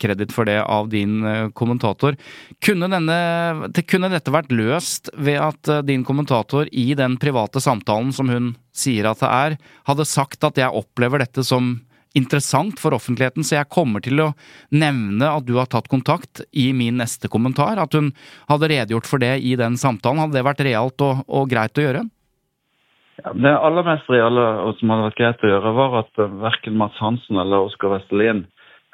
kreditt 0.00 0.32
for 0.32 0.48
det 0.48 0.56
av 0.64 0.88
din 0.88 1.20
kommentator. 1.52 2.16
Kunne, 2.64 2.88
denne, 2.88 3.70
kunne, 3.84 4.08
dette 4.08 4.32
vært 4.32 4.52
løst 4.56 5.10
ved 5.18 5.36
at 5.36 5.84
din 5.84 6.04
kommentator 6.04 6.66
i 6.72 6.94
den 6.96 7.18
private 7.20 7.60
samtalen 7.60 8.12
som 8.12 8.32
hun 8.32 8.54
sier 8.72 9.10
at 9.10 9.20
det 9.20 9.28
er, 9.28 9.58
hadde 9.84 10.08
sagt 10.08 10.44
at 10.48 10.56
jeg 10.56 10.72
opplever 10.72 11.20
dette 11.20 11.44
som 11.44 11.76
interessant 12.14 12.80
for 12.80 12.94
offentligheten, 12.94 13.44
så 13.44 13.58
jeg 13.58 13.70
kommer 13.74 14.02
til 14.04 14.22
å 14.22 14.30
nevne 14.74 15.28
at 15.34 15.46
du 15.46 15.56
har 15.58 15.68
tatt 15.70 15.90
kontakt 15.90 16.44
i 16.52 16.70
min 16.76 17.00
neste 17.02 17.30
kommentar. 17.30 17.80
At 17.82 17.94
hun 17.98 18.12
hadde 18.50 18.70
redegjort 18.70 19.10
for 19.10 19.22
det 19.22 19.36
i 19.42 19.56
den 19.58 19.78
samtalen. 19.80 20.22
Hadde 20.22 20.38
det 20.38 20.46
vært 20.46 20.64
realt 20.66 21.04
og, 21.04 21.24
og 21.26 21.50
greit 21.50 21.78
å 21.78 21.86
gjøre? 21.86 22.04
Ja, 23.22 23.32
det 23.34 23.52
aller 23.54 23.86
mest 23.86 24.10
reale 24.10 24.46
som 24.78 24.90
hadde 24.90 25.08
vært 25.08 25.20
greit 25.20 25.44
å 25.46 25.52
gjøre, 25.52 25.74
var 25.76 26.00
at 26.02 26.22
uh, 26.22 26.30
verken 26.42 26.78
Mats 26.78 26.98
Hansen 27.02 27.38
eller 27.38 27.68
Oskar 27.68 27.92
Vestelin 27.94 28.42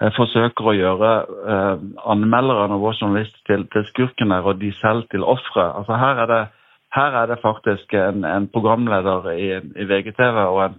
eh, 0.00 0.10
forsøker 0.16 0.68
å 0.68 0.76
gjøre 0.76 1.12
eh, 1.54 1.84
anmelderen 2.12 2.74
og 2.76 2.84
vår 2.84 2.98
journalist 2.98 3.38
til, 3.48 3.64
til 3.72 3.86
skurken 3.88 4.34
her, 4.34 4.44
og 4.44 4.60
de 4.60 4.74
selv 4.76 5.08
til 5.12 5.24
ofre. 5.24 5.64
Altså, 5.80 5.96
her, 6.00 6.20
er 6.24 6.30
det, 6.30 6.42
her 6.96 7.16
er 7.22 7.32
det 7.32 7.40
faktisk 7.40 7.96
en, 7.96 8.26
en 8.28 8.48
programleder 8.52 9.32
i, 9.32 9.48
i 9.56 9.88
VGTV 9.88 10.42
og 10.44 10.62
en 10.66 10.78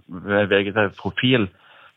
VGTV-profil 0.54 1.50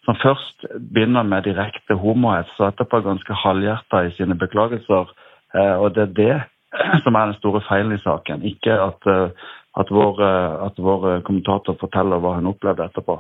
som 0.06 0.18
først 0.22 0.66
begynner 0.94 1.26
med 1.26 1.48
direkte 1.48 1.98
homohets, 1.98 2.54
og 2.60 2.70
etterpå 2.70 3.02
ganske 3.06 3.38
halvhjerta 3.42 4.04
i 4.06 4.12
sine 4.18 4.38
beklagelser. 4.38 5.12
Eh, 5.58 5.76
og 5.82 5.96
det 5.96 6.04
er 6.06 6.18
det 6.20 6.36
som 7.04 7.18
er 7.18 7.32
den 7.32 7.38
store 7.40 7.64
feilen 7.68 7.96
i 7.96 8.02
saken, 8.04 8.46
ikke 8.46 8.76
at, 8.88 9.08
eh, 9.10 9.48
at, 9.82 9.94
vår, 9.94 10.22
eh, 10.26 10.66
at 10.68 10.82
vår 10.82 11.08
kommentator 11.28 11.78
forteller 11.82 12.22
hva 12.22 12.36
hun 12.38 12.52
opplevde 12.54 12.86
etterpå. 12.86 13.18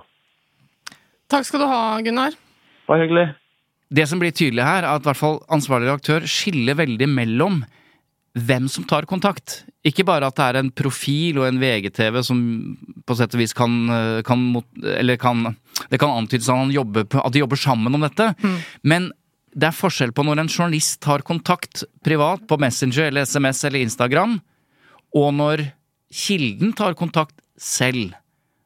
Takk 1.33 1.47
skal 1.47 1.65
du 1.65 1.69
ha, 1.71 1.81
Gunnar. 2.05 2.37
Bare 2.85 3.07
hyggelig. 3.07 3.29
Det 3.95 4.05
som 4.09 4.21
blir 4.21 4.33
tydelig 4.33 4.65
her, 4.65 4.83
er 4.83 4.93
at 4.93 5.05
hvert 5.05 5.17
fall 5.17 5.39
ansvarlig 5.53 5.89
redaktør 5.89 6.25
skiller 6.29 6.77
veldig 6.77 7.09
mellom 7.09 7.63
hvem 8.35 8.65
som 8.69 8.85
tar 8.85 9.07
kontakt. 9.09 9.63
Ikke 9.87 10.03
bare 10.05 10.27
at 10.27 10.37
det 10.37 10.45
er 10.45 10.57
en 10.59 10.71
profil 10.75 11.39
og 11.39 11.47
en 11.47 11.61
VGTV 11.61 12.19
som 12.25 12.39
på 13.07 13.15
sett 13.17 13.33
og 13.37 13.39
vis 13.39 13.55
kan, 13.55 13.71
kan 14.27 14.41
Eller 14.97 15.15
kan 15.21 15.53
Det 15.91 15.99
kan 16.01 16.13
antydes 16.13 16.49
at, 16.49 17.15
at 17.21 17.33
de 17.33 17.43
jobber 17.43 17.59
sammen 17.59 17.95
om 17.95 18.05
dette. 18.05 18.31
Mm. 18.41 18.57
Men 18.83 19.07
det 19.55 19.69
er 19.69 19.77
forskjell 19.77 20.11
på 20.15 20.25
når 20.27 20.43
en 20.43 20.51
journalist 20.51 20.99
tar 21.03 21.23
kontakt 21.27 21.85
privat 22.03 22.43
på 22.47 22.59
Messenger 22.59 23.07
eller 23.07 23.27
SMS 23.27 23.63
eller 23.63 23.85
Instagram, 23.85 24.37
og 25.15 25.33
når 25.37 25.69
kilden 26.11 26.75
tar 26.75 26.95
kontakt 26.99 27.37
selv. 27.55 28.13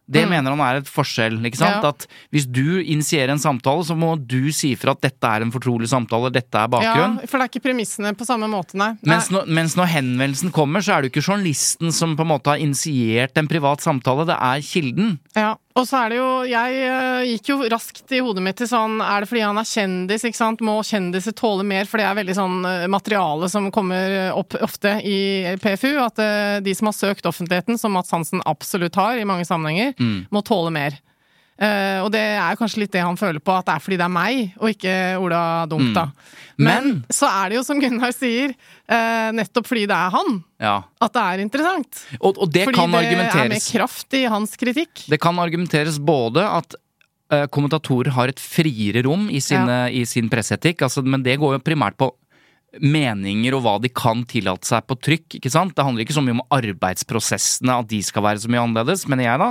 Det 0.09 0.23
mm. 0.25 0.31
mener 0.33 0.55
han 0.55 0.61
er 0.65 0.79
et 0.79 0.89
forskjell. 0.89 1.37
ikke 1.45 1.59
sant? 1.59 1.83
Ja. 1.85 1.91
At 1.93 2.07
Hvis 2.33 2.47
du 2.49 2.79
initierer 2.81 3.35
en 3.35 3.41
samtale, 3.41 3.85
så 3.85 3.93
må 3.97 4.15
du 4.17 4.49
si 4.55 4.71
fra 4.79 4.95
at 4.95 5.03
dette 5.05 5.29
er 5.29 5.45
en 5.45 5.53
fortrolig 5.53 5.89
samtale, 5.91 6.31
dette 6.33 6.57
er 6.57 6.71
bakgrunn. 6.73 7.19
Ja, 7.21 7.29
For 7.29 7.37
det 7.37 7.45
er 7.45 7.51
ikke 7.51 7.67
premissene 7.67 8.15
på 8.17 8.25
samme 8.25 8.49
måte, 8.49 8.77
nei. 8.79 8.95
Mens, 9.05 9.29
når, 9.33 9.45
mens 9.59 9.77
når 9.77 9.91
henvendelsen 9.93 10.53
kommer, 10.55 10.81
så 10.81 10.95
er 10.95 11.05
det 11.05 11.11
jo 11.11 11.13
ikke 11.13 11.27
journalisten 11.27 11.93
som 11.93 12.17
på 12.17 12.25
en 12.25 12.33
måte 12.33 12.55
har 12.55 12.63
initiert 12.63 13.37
en 13.37 13.51
privat 13.51 13.85
samtale, 13.85 14.25
det 14.31 14.39
er 14.49 14.65
kilden. 14.65 15.19
Ja, 15.37 15.53
og 15.77 15.85
så 15.85 15.99
er 15.99 16.11
det 16.11 16.17
jo 16.17 16.29
Jeg 16.49 16.77
uh, 16.89 17.21
gikk 17.27 17.51
jo 17.51 17.57
raskt 17.71 18.13
i 18.15 18.21
hodet 18.25 18.41
mitt 18.43 18.57
til 18.59 18.69
sånn 18.71 18.97
Er 19.05 19.21
det 19.21 19.29
fordi 19.29 19.43
han 19.45 19.59
er 19.61 19.67
kjendis, 19.69 20.25
ikke 20.25 20.39
sant? 20.39 20.63
Må 20.65 20.79
kjendiser 20.85 21.35
tåle 21.37 21.65
mer? 21.67 21.85
For 21.89 22.01
det 22.01 22.07
er 22.09 22.17
veldig 22.17 22.37
sånn 22.37 22.57
uh, 22.65 22.87
materiale 22.91 23.49
som 23.53 23.69
kommer 23.73 24.33
opp 24.33 24.57
ofte 24.59 24.97
i 25.05 25.19
PFU. 25.61 25.93
At 26.01 26.19
de 26.65 26.73
som 26.75 26.89
har 26.89 26.97
søkt 26.97 27.27
offentligheten, 27.29 27.77
som 27.79 27.93
Mats 27.95 28.11
Hansen 28.15 28.41
absolutt 28.49 28.97
har 28.99 29.19
i 29.19 29.27
mange 29.27 29.45
sammenhenger, 29.47 29.93
mm. 29.99 30.27
må 30.33 30.41
tåle 30.45 30.73
mer. 30.73 30.97
Uh, 31.59 32.05
og 32.05 32.09
det 32.13 32.23
er 32.39 32.55
kanskje 32.59 32.85
litt 32.85 32.93
det 32.93 33.03
han 33.03 33.19
føler 33.19 33.43
på, 33.43 33.51
at 33.51 33.67
det 33.67 33.73
er 33.75 33.83
fordi 33.83 33.97
det 33.99 34.05
er 34.05 34.13
meg, 34.15 34.53
og 34.61 34.71
ikke 34.71 34.93
Ola 35.19 35.41
Dumta. 35.69 36.05
da. 36.07 36.37
Men, 36.59 36.87
Men, 36.89 37.15
så 37.15 37.29
er 37.31 37.51
det 37.51 37.59
jo, 37.59 37.63
som 37.63 37.79
Gunnar 37.79 38.11
sier, 38.11 38.51
eh, 38.91 39.29
nettopp 39.35 39.69
fordi 39.69 39.85
det 39.87 39.95
er 39.95 40.11
han, 40.11 40.39
ja. 40.59 40.75
at 40.99 41.15
det 41.15 41.23
er 41.23 41.43
interessant. 41.45 42.01
Og, 42.19 42.35
og 42.35 42.51
det 42.51 42.65
fordi 42.67 42.81
kan 42.81 42.95
det 42.97 43.03
er 43.07 43.51
mer 43.53 43.63
kraft 43.63 44.17
i 44.19 44.25
hans 44.27 44.59
kritikk. 44.59 45.05
Det 45.07 45.21
kan 45.23 45.39
argumenteres 45.39 46.01
både 46.03 46.43
at 46.43 46.75
eh, 47.31 47.45
kommentatorer 47.55 48.11
har 48.17 48.33
et 48.33 48.43
friere 48.43 49.05
rom 49.07 49.29
i, 49.31 49.39
sine, 49.43 49.85
ja. 49.87 49.93
i 50.01 50.03
sin 50.09 50.27
presseetikk, 50.31 50.83
altså, 50.89 51.05
men 51.05 51.23
det 51.23 51.37
går 51.39 51.55
jo 51.55 51.63
primært 51.63 51.95
på 51.99 52.11
meninger 52.83 53.55
og 53.57 53.63
hva 53.65 53.77
de 53.81 53.89
kan 53.89 54.25
tillate 54.29 54.67
seg 54.67 54.83
på 54.85 54.97
trykk. 54.99 55.39
ikke 55.39 55.51
sant? 55.53 55.73
Det 55.77 55.85
handler 55.85 56.05
ikke 56.05 56.17
så 56.17 56.25
mye 56.25 56.37
om 56.37 56.43
arbeidsprosessene, 56.59 57.79
at 57.81 57.89
de 57.89 58.01
skal 58.05 58.25
være 58.27 58.43
så 58.43 58.51
mye 58.51 58.65
annerledes, 58.67 59.07
mener 59.09 59.25
jeg 59.25 59.41
da. 59.41 59.49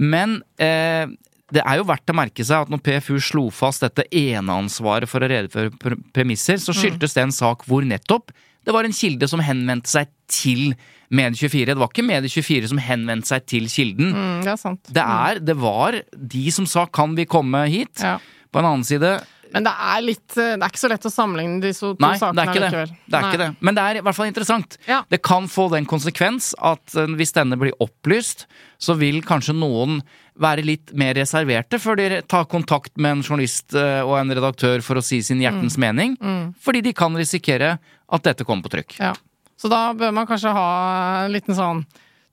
Men 0.00 0.40
eh, 0.56 1.12
det 1.52 1.62
er 1.64 1.80
jo 1.80 1.88
verdt 1.88 2.12
å 2.12 2.16
merke 2.16 2.44
seg 2.46 2.64
at 2.64 2.72
når 2.72 2.80
PFU 2.86 3.18
slo 3.22 3.48
fast 3.52 3.84
dette 3.84 4.06
eneansvaret 4.08 5.10
for 5.10 5.22
å 5.22 5.28
redegjøre 5.30 5.98
premisser, 6.14 6.60
så 6.62 6.74
skyldtes 6.76 7.16
det 7.16 7.26
en 7.26 7.34
sak 7.34 7.66
hvor 7.68 7.84
nettopp 7.86 8.32
det 8.62 8.74
var 8.74 8.86
en 8.86 8.94
kilde 8.94 9.26
som 9.26 9.42
henvendte 9.42 9.90
seg 9.90 10.10
til 10.30 10.72
Medie24. 11.12 11.72
Det 11.72 11.80
var 11.80 11.90
ikke 11.90 12.06
Medie24 12.06 12.70
som 12.70 12.80
henvendte 12.80 13.32
seg 13.32 13.46
til 13.50 13.68
kilden. 13.70 14.12
Mm, 14.14 14.40
det, 14.44 14.52
er 14.54 14.60
sant. 14.60 14.80
Det, 14.86 15.02
er, 15.02 15.42
det 15.42 15.56
var 15.58 15.98
de 16.12 16.44
som 16.54 16.68
sa 16.68 16.86
'kan 16.86 17.16
vi 17.18 17.26
komme 17.26 17.66
hit'? 17.66 18.00
Ja. 18.00 18.18
På 18.52 18.60
en 18.60 18.68
annen 18.68 18.84
side 18.84 19.18
men 19.52 19.66
det 19.66 19.72
er 19.72 20.00
litt 20.00 20.34
Det 20.34 20.54
er 20.56 20.70
ikke 20.70 20.80
så 20.80 20.88
lett 20.88 21.04
å 21.04 21.12
sammenligne 21.12 21.60
de 21.60 21.72
to 21.76 21.92
Nei, 22.00 22.14
sakene 22.16 22.54
det. 22.54 22.70
Det. 22.72 22.84
det 23.04 23.18
er 23.18 23.28
ikke 23.28 23.42
det. 23.42 23.50
Men 23.60 23.76
det 23.76 23.82
er 23.84 23.98
i 23.98 24.04
hvert 24.06 24.16
fall 24.16 24.30
interessant. 24.30 24.78
Ja. 24.88 25.02
Det 25.12 25.20
kan 25.20 25.48
få 25.52 25.68
den 25.74 25.84
konsekvens 25.84 26.54
at 26.56 26.96
eh, 26.96 27.10
hvis 27.18 27.34
denne 27.36 27.58
blir 27.60 27.76
opplyst, 27.84 28.46
så 28.80 28.96
vil 28.96 29.20
kanskje 29.20 29.52
noen 29.58 30.00
være 30.40 30.64
litt 30.64 30.92
mer 30.96 31.14
reserverte 31.18 31.80
før 31.82 31.98
de 32.00 32.22
tar 32.28 32.48
kontakt 32.50 32.94
med 32.96 33.18
en 33.18 33.24
journalist 33.24 33.76
eh, 33.76 34.00
og 34.00 34.16
en 34.20 34.32
redaktør 34.32 34.84
for 34.84 35.00
å 35.00 35.04
si 35.04 35.20
sin 35.24 35.42
hjertens 35.42 35.76
mm. 35.76 35.84
mening. 35.84 36.16
Mm. 36.20 36.46
Fordi 36.62 36.82
de 36.86 36.94
kan 36.96 37.16
risikere 37.18 37.76
at 37.78 38.24
dette 38.24 38.46
kommer 38.48 38.66
på 38.66 38.74
trykk. 38.76 38.96
Ja. 39.00 39.12
Så 39.60 39.70
da 39.70 39.90
bør 39.96 40.14
man 40.16 40.26
kanskje 40.26 40.54
ha 40.56 40.68
en 41.22 41.34
liten 41.34 41.54
sånn 41.54 41.84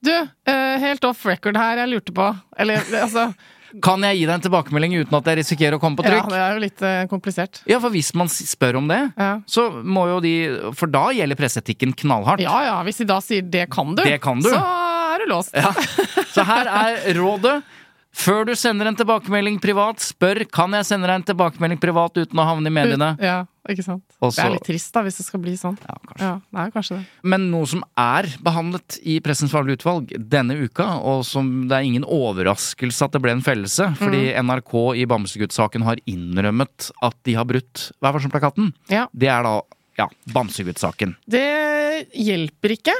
Du, 0.02 0.14
helt 0.50 1.04
off 1.06 1.26
record 1.28 1.60
her, 1.60 1.78
jeg 1.84 1.91
lurte 1.91 2.14
på 2.16 2.26
Eller 2.58 2.80
altså 3.04 3.28
kan 3.84 4.02
jeg 4.02 4.18
gi 4.18 4.26
deg 4.26 4.34
en 4.34 4.43
tilbakemelding 4.43 4.95
uten 5.04 5.18
at 5.20 5.28
jeg 5.30 5.39
risikerer 5.43 5.78
å 5.78 5.82
komme 5.82 6.00
på 6.00 6.06
trykk? 6.06 6.24
Ja, 6.24 6.32
det 6.32 6.39
er 6.41 6.56
jo 6.56 6.62
litt 6.64 6.84
uh, 6.84 7.02
komplisert. 7.12 7.62
Ja, 7.70 7.78
for 7.84 7.93
hvis 7.93 8.12
man 8.18 8.32
spør 8.32 8.80
om 8.82 8.89
det, 8.89 9.00
ja. 9.14 9.32
så 9.50 9.68
må 9.70 10.08
jo 10.10 10.18
de 10.24 10.34
For 10.78 10.89
da 10.91 11.10
gjelder 11.16 11.38
presseetikken 11.38 11.93
knallhardt. 12.02 12.41
Ja 12.41 12.58
ja, 12.66 12.78
hvis 12.88 13.02
de 13.04 13.10
da 13.10 13.20
sier 13.24 13.45
'det 13.45 13.68
kan 13.74 13.93
du', 13.93 14.04
det 14.04 14.18
kan 14.24 14.41
du. 14.41 14.50
så 14.50 14.58
er 14.58 15.24
du 15.24 15.30
låst. 15.30 15.54
Ja. 15.54 15.74
Så 16.34 16.45
her 16.45 16.70
er 16.70 17.14
rådet. 17.18 17.60
Før 18.16 18.47
du 18.47 18.55
sender 18.57 18.89
en 18.89 18.97
tilbakemelding 18.97 19.60
privat, 19.62 20.01
spør 20.01 20.41
kan 20.51 20.74
jeg 20.76 20.88
sende 20.89 21.07
deg 21.07 21.20
en 21.20 21.26
tilbakemelding 21.28 21.80
privat 21.82 22.18
uten 22.18 22.41
å 22.41 22.45
havne 22.47 22.72
i 22.72 22.74
mediene. 22.74 23.12
Ja, 23.22 23.43
ikke 23.70 23.86
sant. 23.86 24.03
Også, 24.18 24.39
det 24.39 24.45
er 24.47 24.55
litt 24.55 24.66
trist 24.66 24.95
da, 24.95 25.03
hvis 25.05 25.20
det 25.22 25.26
skal 25.28 25.43
bli 25.43 25.53
sånn. 25.60 25.78
Ja, 25.86 25.97
kanskje. 26.07 26.26
Ja, 26.26 26.34
det 26.41 26.64
er 26.64 26.74
kanskje 26.74 26.97
det. 26.97 27.03
Men 27.36 27.45
noe 27.53 27.70
som 27.70 27.84
er 28.01 28.28
behandlet 28.43 28.97
i 29.05 29.20
Pressens 29.24 29.53
faglige 29.53 29.80
utvalg 29.80 30.12
denne 30.34 30.57
uka, 30.57 30.88
og 31.05 31.22
som 31.30 31.51
det 31.70 31.78
er 31.78 31.89
ingen 31.91 32.07
overraskelse 32.07 33.07
at 33.07 33.16
det 33.16 33.22
ble 33.24 33.38
en 33.38 33.45
fellelse, 33.45 33.91
fordi 34.01 34.26
mm. 34.32 34.49
NRK 34.49 34.76
i 34.99 35.05
Bamsegutt-saken 35.14 35.86
har 35.88 36.01
innrømmet 36.10 36.89
at 37.05 37.20
de 37.28 37.38
har 37.38 37.47
brutt 37.49 37.89
Vær 38.03 38.16
varsom-plakaten, 38.16 38.74
ja. 38.91 39.05
det 39.14 39.30
er 39.32 39.45
da 39.45 39.60
ja, 39.99 40.10
Bamsegutt-saken. 40.34 41.16
Det 41.30 41.45
hjelper 42.16 42.76
ikke 42.80 42.95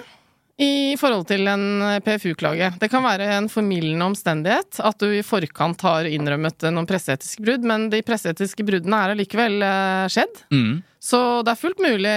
i 0.60 0.98
forhold 1.00 1.24
til 1.30 1.48
en 1.48 1.84
PFU-klage. 2.04 2.74
Det 2.82 2.90
kan 2.92 3.06
være 3.06 3.30
en 3.38 3.48
formildende 3.52 4.10
omstendighet 4.10 4.82
at 4.84 5.00
du 5.00 5.08
i 5.16 5.24
forkant 5.24 5.86
har 5.88 6.10
innrømmet 6.10 6.68
noen 6.74 6.88
presseetiske 6.90 7.46
brudd, 7.46 7.64
men 7.64 7.88
de 7.94 8.02
presseetiske 8.04 8.66
bruddene 8.68 9.00
er 9.00 9.16
allikevel 9.16 9.64
eh, 9.64 10.06
skjedd. 10.12 10.44
Mm. 10.52 10.74
Så 11.00 11.20
det 11.48 11.54
er 11.54 11.60
fullt 11.60 11.80
mulig 11.80 12.14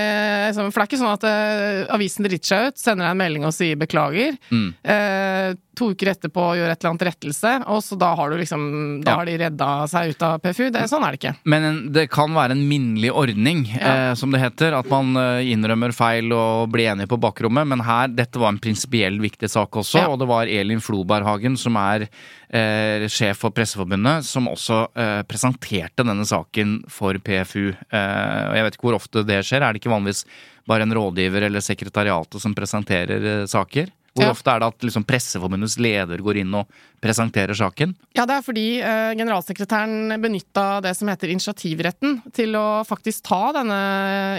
liksom, 0.48 0.72
For 0.72 0.80
det 0.80 0.84
er 0.84 0.88
ikke 0.90 0.98
sånn 0.98 1.12
at 1.14 1.26
uh, 1.26 1.94
avisen 1.94 2.26
driter 2.26 2.50
seg 2.50 2.64
ut, 2.66 2.80
sender 2.82 3.06
deg 3.06 3.14
en 3.14 3.20
melding 3.20 3.46
og 3.46 3.54
sier 3.54 3.78
beklager. 3.78 4.34
Mm. 4.50 4.72
Eh, 4.82 5.52
to 5.78 5.92
uker 5.94 6.10
etterpå 6.10 6.42
gjør 6.58 6.68
et 6.72 6.82
eller 6.82 6.90
annet 6.90 7.04
rettelse, 7.06 7.52
og 7.72 7.78
så 7.86 7.96
da 7.96 8.10
har 8.18 8.32
du 8.32 8.36
liksom 8.36 8.64
Da 9.06 9.14
ja. 9.14 9.20
har 9.20 9.28
de 9.30 9.36
redda 9.40 9.68
seg 9.88 10.12
ut 10.12 10.26
av 10.26 10.42
PFU. 10.42 10.66
Det, 10.74 10.82
sånn 10.90 11.06
er 11.06 11.14
det 11.14 11.20
ikke. 11.20 11.34
Men 11.54 11.68
en, 11.68 11.80
det 11.94 12.08
kan 12.12 12.34
være 12.34 12.56
en 12.56 12.66
minnelig 12.68 13.14
ordning, 13.22 13.64
ja. 13.70 13.94
eh, 14.10 14.12
som 14.18 14.34
det 14.34 14.42
heter. 14.42 14.74
At 14.82 14.90
man 14.90 15.14
innrømmer 15.46 15.94
feil 15.96 16.34
og 16.34 16.74
blir 16.74 16.90
enig 16.92 17.06
på 17.10 17.20
bakrommet. 17.22 17.70
Men 17.70 17.86
her, 17.86 18.10
dette 18.12 18.42
var 18.42 18.52
en 18.52 18.60
prinsipiell 18.62 19.22
viktig 19.22 19.50
sak 19.52 19.78
også, 19.78 20.02
ja. 20.02 20.10
og 20.10 20.18
det 20.20 20.30
var 20.30 20.50
Elin 20.50 20.82
Floberghagen 20.82 21.56
som 21.60 21.78
er 21.78 22.08
eh, 22.52 23.06
sjef 23.10 23.42
for 23.42 23.54
Presseforbundet, 23.54 24.26
som 24.26 24.48
også 24.50 24.78
eh, 24.98 25.20
presenterte 25.28 26.04
denne 26.06 26.26
saken 26.28 26.80
for 26.92 27.18
PFU. 27.24 27.72
Eh, 27.72 28.42
og 28.48 28.56
jeg 28.58 28.66
vet 28.66 28.71
ikke 28.78 28.88
hvor 28.88 28.98
ofte 28.98 29.24
det 29.26 29.40
skjer. 29.46 29.62
Er 29.62 29.72
det 29.72 29.82
ikke 29.82 29.92
vanligvis 29.92 30.24
bare 30.68 30.86
en 30.86 30.94
rådgiver 30.94 31.48
eller 31.48 31.64
sekretariatet 31.64 32.42
som 32.42 32.54
presenterer 32.56 33.28
eh, 33.32 33.44
saker? 33.50 33.90
Hvor 34.12 34.26
ja. 34.26 34.32
ofte 34.34 34.52
er 34.52 34.60
det 34.60 34.68
at 34.68 34.84
liksom, 34.84 35.04
Presseforbundets 35.08 35.78
leder 35.80 36.20
går 36.20 36.42
inn 36.42 36.52
og 36.58 36.68
presenterer 37.00 37.56
saken? 37.56 37.94
Ja, 38.12 38.26
Det 38.28 38.36
er 38.36 38.44
fordi 38.44 38.66
eh, 38.84 39.12
generalsekretæren 39.16 40.18
benytta 40.20 40.66
det 40.84 40.92
som 40.98 41.08
heter 41.08 41.32
initiativretten 41.32 42.18
til 42.36 42.58
å 42.60 42.82
faktisk 42.88 43.24
ta 43.30 43.40
denne 43.56 43.80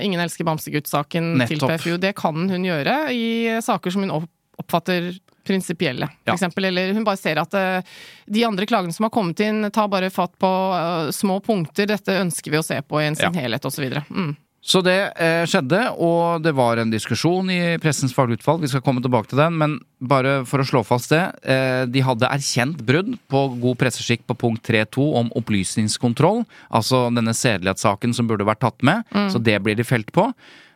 Ingen 0.06 0.22
elsker 0.22 0.46
bamsegutt-saken 0.46 1.48
til 1.50 1.64
PFU. 1.64 1.96
Det 1.98 2.14
kan 2.18 2.46
hun 2.50 2.70
gjøre 2.70 2.98
i 3.16 3.26
saker 3.66 3.94
som 3.94 4.06
hun 4.06 4.14
oppfatter 4.62 5.14
prinsipielle, 5.48 6.10
for 6.24 6.36
eksempel. 6.36 6.70
Eller 6.70 6.94
hun 6.96 7.06
bare 7.08 7.20
ser 7.20 7.42
at 7.42 7.58
uh, 7.58 7.98
de 8.26 8.46
andre 8.48 8.68
klagene 8.70 8.96
som 8.96 9.08
har 9.08 9.14
kommet 9.14 9.44
inn, 9.44 9.68
tar 9.74 9.92
bare 9.92 10.12
fatt 10.14 10.36
på 10.42 10.54
uh, 10.74 11.12
små 11.16 11.40
punkter. 11.44 11.90
Dette 11.92 12.20
ønsker 12.22 12.54
vi 12.54 12.62
å 12.62 12.66
se 12.66 12.80
på 12.82 13.02
i 13.02 13.10
en 13.10 13.20
sin 13.20 13.30
ja. 13.30 13.44
helhet, 13.44 13.68
osv. 13.70 13.86
Mm. 14.10 14.34
Så 14.64 14.80
det 14.80 14.96
eh, 15.20 15.44
skjedde, 15.50 15.80
og 16.00 16.40
det 16.40 16.54
var 16.56 16.80
en 16.80 16.92
diskusjon 16.92 17.50
i 17.52 17.76
Pressens 17.84 18.14
faglige 18.16 18.40
utvalg. 18.40 18.62
Vi 18.64 18.70
skal 18.72 18.84
komme 18.86 19.04
tilbake 19.04 19.28
til 19.28 19.42
den, 19.42 19.58
men 19.60 19.74
bare 20.00 20.38
for 20.48 20.64
å 20.64 20.68
slå 20.68 20.86
fast 20.88 21.12
det. 21.12 21.20
Eh, 21.44 21.84
de 21.92 22.04
hadde 22.08 22.30
erkjent 22.32 22.80
brudd 22.88 23.12
på 23.28 23.42
god 23.60 23.82
presseskikk 23.82 24.24
på 24.24 24.38
punkt 24.46 24.64
3.2 24.64 25.10
om 25.20 25.34
opplysningskontroll. 25.36 26.46
Altså 26.72 27.10
denne 27.12 27.36
sedelighetssaken 27.36 28.16
som 28.16 28.30
burde 28.32 28.48
vært 28.48 28.64
tatt 28.64 28.80
med. 28.88 29.04
Mm. 29.12 29.28
Så 29.36 29.44
det 29.44 29.58
blir 29.66 29.76
de 29.76 29.84
felt 29.88 30.16
på. 30.16 30.30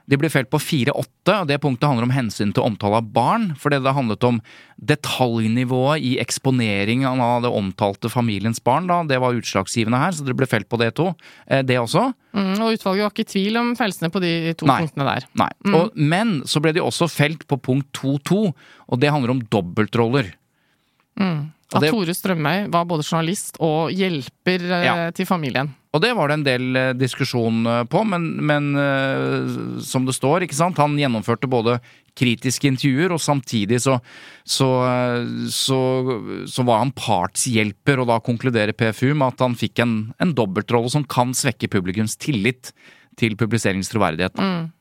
De 0.08 0.16
ble 0.16 0.30
felt 0.32 0.48
på 0.50 0.60
4-8, 0.64 1.34
og 1.42 1.48
det 1.50 1.58
punktet 1.60 1.84
handler 1.90 2.06
om 2.08 2.14
hensyn 2.16 2.54
til 2.56 2.64
omtale 2.64 3.02
av 3.02 3.10
barn. 3.12 3.50
For 3.60 3.70
det 3.74 3.82
det 3.84 3.92
handlet 3.94 4.24
om 4.24 4.38
detaljnivået 4.80 6.00
i 6.04 6.14
eksponeringen 6.22 7.20
av 7.24 7.42
det 7.44 7.52
omtalte 7.52 8.10
familiens 8.12 8.62
barn. 8.64 8.88
da, 8.88 9.02
Det 9.04 9.20
var 9.20 9.36
utslagsgivende 9.36 10.00
her, 10.00 10.12
så 10.16 10.24
dere 10.26 10.38
ble 10.40 10.48
felt 10.48 10.70
på 10.70 10.80
det 10.80 10.94
to. 10.96 11.10
Eh, 11.48 11.62
det 11.62 11.76
også. 11.78 12.14
Mm, 12.34 12.56
og 12.62 12.74
utvalget 12.78 13.04
var 13.04 13.12
ikke 13.12 13.26
i 13.26 13.32
tvil 13.34 13.58
om 13.60 13.76
fellelsene 13.76 14.12
på 14.14 14.22
de 14.24 14.54
to 14.54 14.66
Nei. 14.70 14.80
punktene 14.86 15.06
der. 15.10 15.28
Nei. 15.36 15.50
Og, 15.74 15.92
men 15.96 16.42
så 16.48 16.62
ble 16.62 16.74
de 16.74 16.80
også 16.84 17.10
felt 17.10 17.48
på 17.48 17.60
punkt 17.60 17.92
2-2, 17.94 18.54
og 18.88 19.00
det 19.00 19.12
handler 19.12 19.32
om 19.36 19.42
dobbeltroller. 19.42 20.34
Mm. 21.20 21.52
At 21.74 21.82
det- 21.82 21.92
Tore 21.92 22.14
Strømøy 22.16 22.70
var 22.72 22.86
både 22.86 23.04
journalist 23.04 23.58
og 23.60 23.92
hjelper 23.92 24.62
eh, 24.72 24.86
Ja. 24.86 25.12
til 25.12 25.26
familien. 25.26 25.74
Og 25.98 26.04
det 26.04 26.14
var 26.14 26.30
det 26.30 26.36
en 26.38 26.46
del 26.46 26.78
eh, 26.78 26.96
diskusjon 26.98 27.64
eh, 27.66 27.84
på, 27.90 28.04
men, 28.06 28.28
men 28.46 28.70
eh, 28.78 29.56
som 29.82 30.06
det 30.06 30.14
står, 30.14 30.46
ikke 30.46 30.58
sant, 30.60 30.78
han 30.78 30.98
gjennomførte 31.00 31.50
både 31.50 31.80
kritiske 32.18 32.70
intervjuer, 32.70 33.14
og 33.14 33.22
samtidig 33.22 33.80
så, 33.82 33.98
så, 34.46 34.68
så, 35.54 35.80
så 36.50 36.66
var 36.66 36.82
han 36.82 36.94
partshjelper, 36.98 38.02
og 38.02 38.10
da 38.10 38.18
konkluderer 38.26 38.78
PFU 38.78 39.12
med 39.12 39.28
at 39.28 39.44
han 39.46 39.58
fikk 39.58 39.84
en, 39.84 39.98
en 40.22 40.34
dobbeltrolle 40.38 40.90
som 40.94 41.06
kan 41.06 41.34
svekke 41.38 41.70
publikums 41.74 42.18
tillit 42.18 42.72
til 43.22 43.38
publiseringens 43.38 43.94
troverdighet. 43.94 44.42
Mm. 44.42 44.74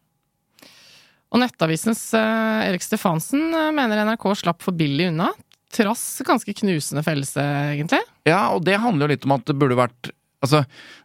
Og 1.32 1.42
Nettavisens 1.42 2.06
Erik 2.16 2.84
Stefansen 2.84 3.50
mener 3.52 4.04
NRK 4.08 4.30
slapp 4.40 4.64
for 4.64 4.76
billig 4.76 5.10
unna. 5.10 5.28
Trass 5.76 6.22
ganske 6.24 6.56
knusende 6.56 7.04
fellelse, 7.04 7.44
egentlig. 7.74 8.00
Ja, 8.24 8.46
og 8.54 8.64
det 8.64 8.78
handler 8.80 9.10
jo 9.10 9.12
litt 9.12 9.28
om 9.28 9.36
at 9.36 9.44
det 9.44 9.58
burde 9.60 9.76
vært 9.76 10.12
Altså, 10.44 10.64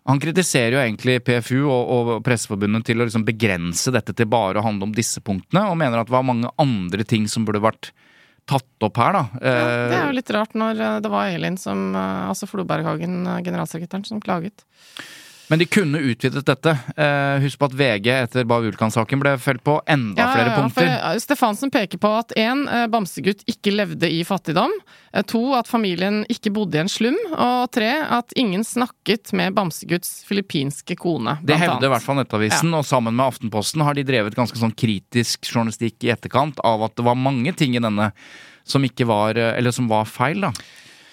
Han 0.09 0.19
kritiserer 0.19 0.75
jo 0.75 0.82
egentlig 0.82 1.19
PFU 1.23 1.59
og, 1.63 1.91
og 1.95 2.09
Presseforbundet 2.25 2.84
til 2.89 2.99
å 2.99 3.05
liksom 3.07 3.23
begrense 3.27 3.93
dette 3.95 4.13
til 4.17 4.27
bare 4.29 4.59
å 4.59 4.65
handle 4.65 4.89
om 4.89 4.95
disse 4.95 5.21
punktene, 5.23 5.67
og 5.71 5.77
mener 5.79 6.01
at 6.01 6.09
det 6.09 6.15
var 6.17 6.25
mange 6.27 6.51
andre 6.61 7.05
ting 7.07 7.27
som 7.32 7.45
burde 7.47 7.63
vært 7.63 7.91
tatt 8.49 8.84
opp 8.84 8.97
her, 8.97 9.13
da. 9.15 9.23
Ja, 9.38 9.39
det 9.39 9.95
er 9.95 9.97
Eh, 10.01 10.07
jo 10.09 10.17
litt 10.17 10.32
rart 10.36 10.55
når 10.57 10.79
eh, 10.82 10.99
det 11.05 11.11
var 11.13 11.29
Elin 11.29 11.57
som 11.61 11.91
eh, 11.95 12.27
Altså 12.27 12.49
Floberghagen, 12.49 13.21
eh, 13.29 13.41
generalsekretæren, 13.45 14.03
som 14.09 14.19
klaget. 14.23 14.65
Men 15.52 15.60
de 15.60 15.66
kunne 15.68 15.99
utvidet 15.99 16.45
dette. 16.47 16.72
Eh, 16.95 17.41
husk 17.43 17.60
på 17.60 17.68
at 17.68 17.74
VG 17.76 18.08
etter 18.14 18.45
Bav 18.47 18.64
Ulkan-saken 18.70 19.20
ble 19.20 19.34
felt 19.43 19.60
på 19.68 19.74
enda 19.91 20.30
flere 20.32 20.54
punkter. 20.56 20.86
For 20.88 21.10
eh, 21.12 21.20
Stefansen 21.20 21.74
peker 21.74 21.99
på 21.99 22.12
at 22.22 22.32
én, 22.39 22.62
bamsegutt 22.93 23.43
ikke 23.52 23.74
levde 23.76 24.08
i 24.08 24.22
fattigdom. 24.28 24.72
eh, 25.12 25.26
To, 25.28 25.41
at 25.58 25.68
familien 25.68 26.22
ikke 26.32 26.54
bodde 26.56 26.80
i 26.80 26.84
en 26.86 26.91
slum. 26.91 27.18
Og 27.36 27.66
tre, 27.76 27.89
at 28.08 28.32
ingen 28.39 28.64
snakket 28.64 29.34
med 29.36 29.58
bamsegutts 29.58 30.22
filippinske 30.30 30.95
kone. 30.95 31.36
Det 31.43 31.60
hevder 31.60 31.89
i 31.89 31.91
hvert 31.97 32.06
fall 32.06 32.22
Nettavisen, 32.22 32.72
og 32.78 32.88
sammen 32.88 33.18
med 33.20 33.28
Aftenposten 33.34 33.84
har 33.84 33.99
de 33.99 34.08
drevet 34.08 34.38
ganske 34.39 34.56
sånn 34.62 34.72
kritisk 34.72 35.52
journalistikk 35.52 36.08
i 36.08 36.14
etterkant 36.16 36.64
av 36.64 36.88
at 36.88 36.95
det 36.95 37.04
var 37.10 37.20
mange 37.20 37.52
ting 37.60 37.76
i 37.76 37.84
denne 37.84 38.14
som 38.64 38.88
ikke 38.88 39.04
var 39.10 39.36
eh, 39.36 39.58
Eller 39.60 39.76
som 39.76 39.91
var 39.91 40.08
feil, 40.08 40.47
da. 40.47 40.54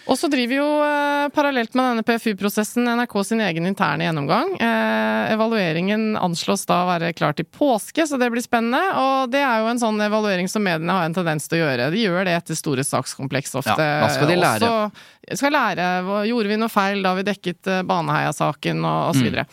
Og 0.08 0.16
så 0.16 0.28
driver 0.32 0.56
jo 0.56 0.66
eh, 0.80 1.28
parallelt 1.36 1.74
med 1.76 1.84
denne 1.90 2.04
PFU-prosessen 2.06 2.88
NRK 2.96 3.14
sin 3.28 3.42
egen 3.44 3.68
interne 3.68 4.06
gjennomgang. 4.06 4.54
Eh, 4.56 5.32
evalueringen 5.34 6.14
anslås 6.16 6.64
da 6.68 6.80
å 6.84 6.88
være 6.88 7.12
klar 7.16 7.36
til 7.36 7.44
påske, 7.44 8.06
så 8.08 8.16
det 8.20 8.30
blir 8.32 8.44
spennende. 8.44 8.80
Og 8.96 9.28
det 9.32 9.42
er 9.44 9.60
jo 9.60 9.68
en 9.68 9.82
sånn 9.82 10.00
evaluering 10.06 10.48
som 10.48 10.64
mediene 10.64 10.96
har 10.96 11.08
en 11.08 11.16
tendens 11.16 11.44
til 11.50 11.60
å 11.60 11.66
gjøre. 11.66 11.90
De 11.92 12.06
gjør 12.06 12.24
det 12.24 12.38
etter 12.38 12.56
store 12.56 12.86
sakskompleks 12.88 13.52
ofte. 13.60 13.76
Ja, 13.76 14.00
hva 14.06 14.10
skal 14.14 14.32
de 14.32 14.40
lære. 14.40 14.72
Også, 14.72 15.36
skal 15.42 15.56
lære. 15.58 15.88
Gjorde 16.30 16.54
vi 16.54 16.60
noe 16.64 16.72
feil 16.72 17.04
da 17.04 17.12
vi 17.18 17.28
dekket 17.28 17.68
eh, 17.68 17.84
Baneheia-saken 17.88 18.84
og, 18.84 19.00
osv. 19.12 19.28
så 19.28 19.36
Mm. 19.38 19.44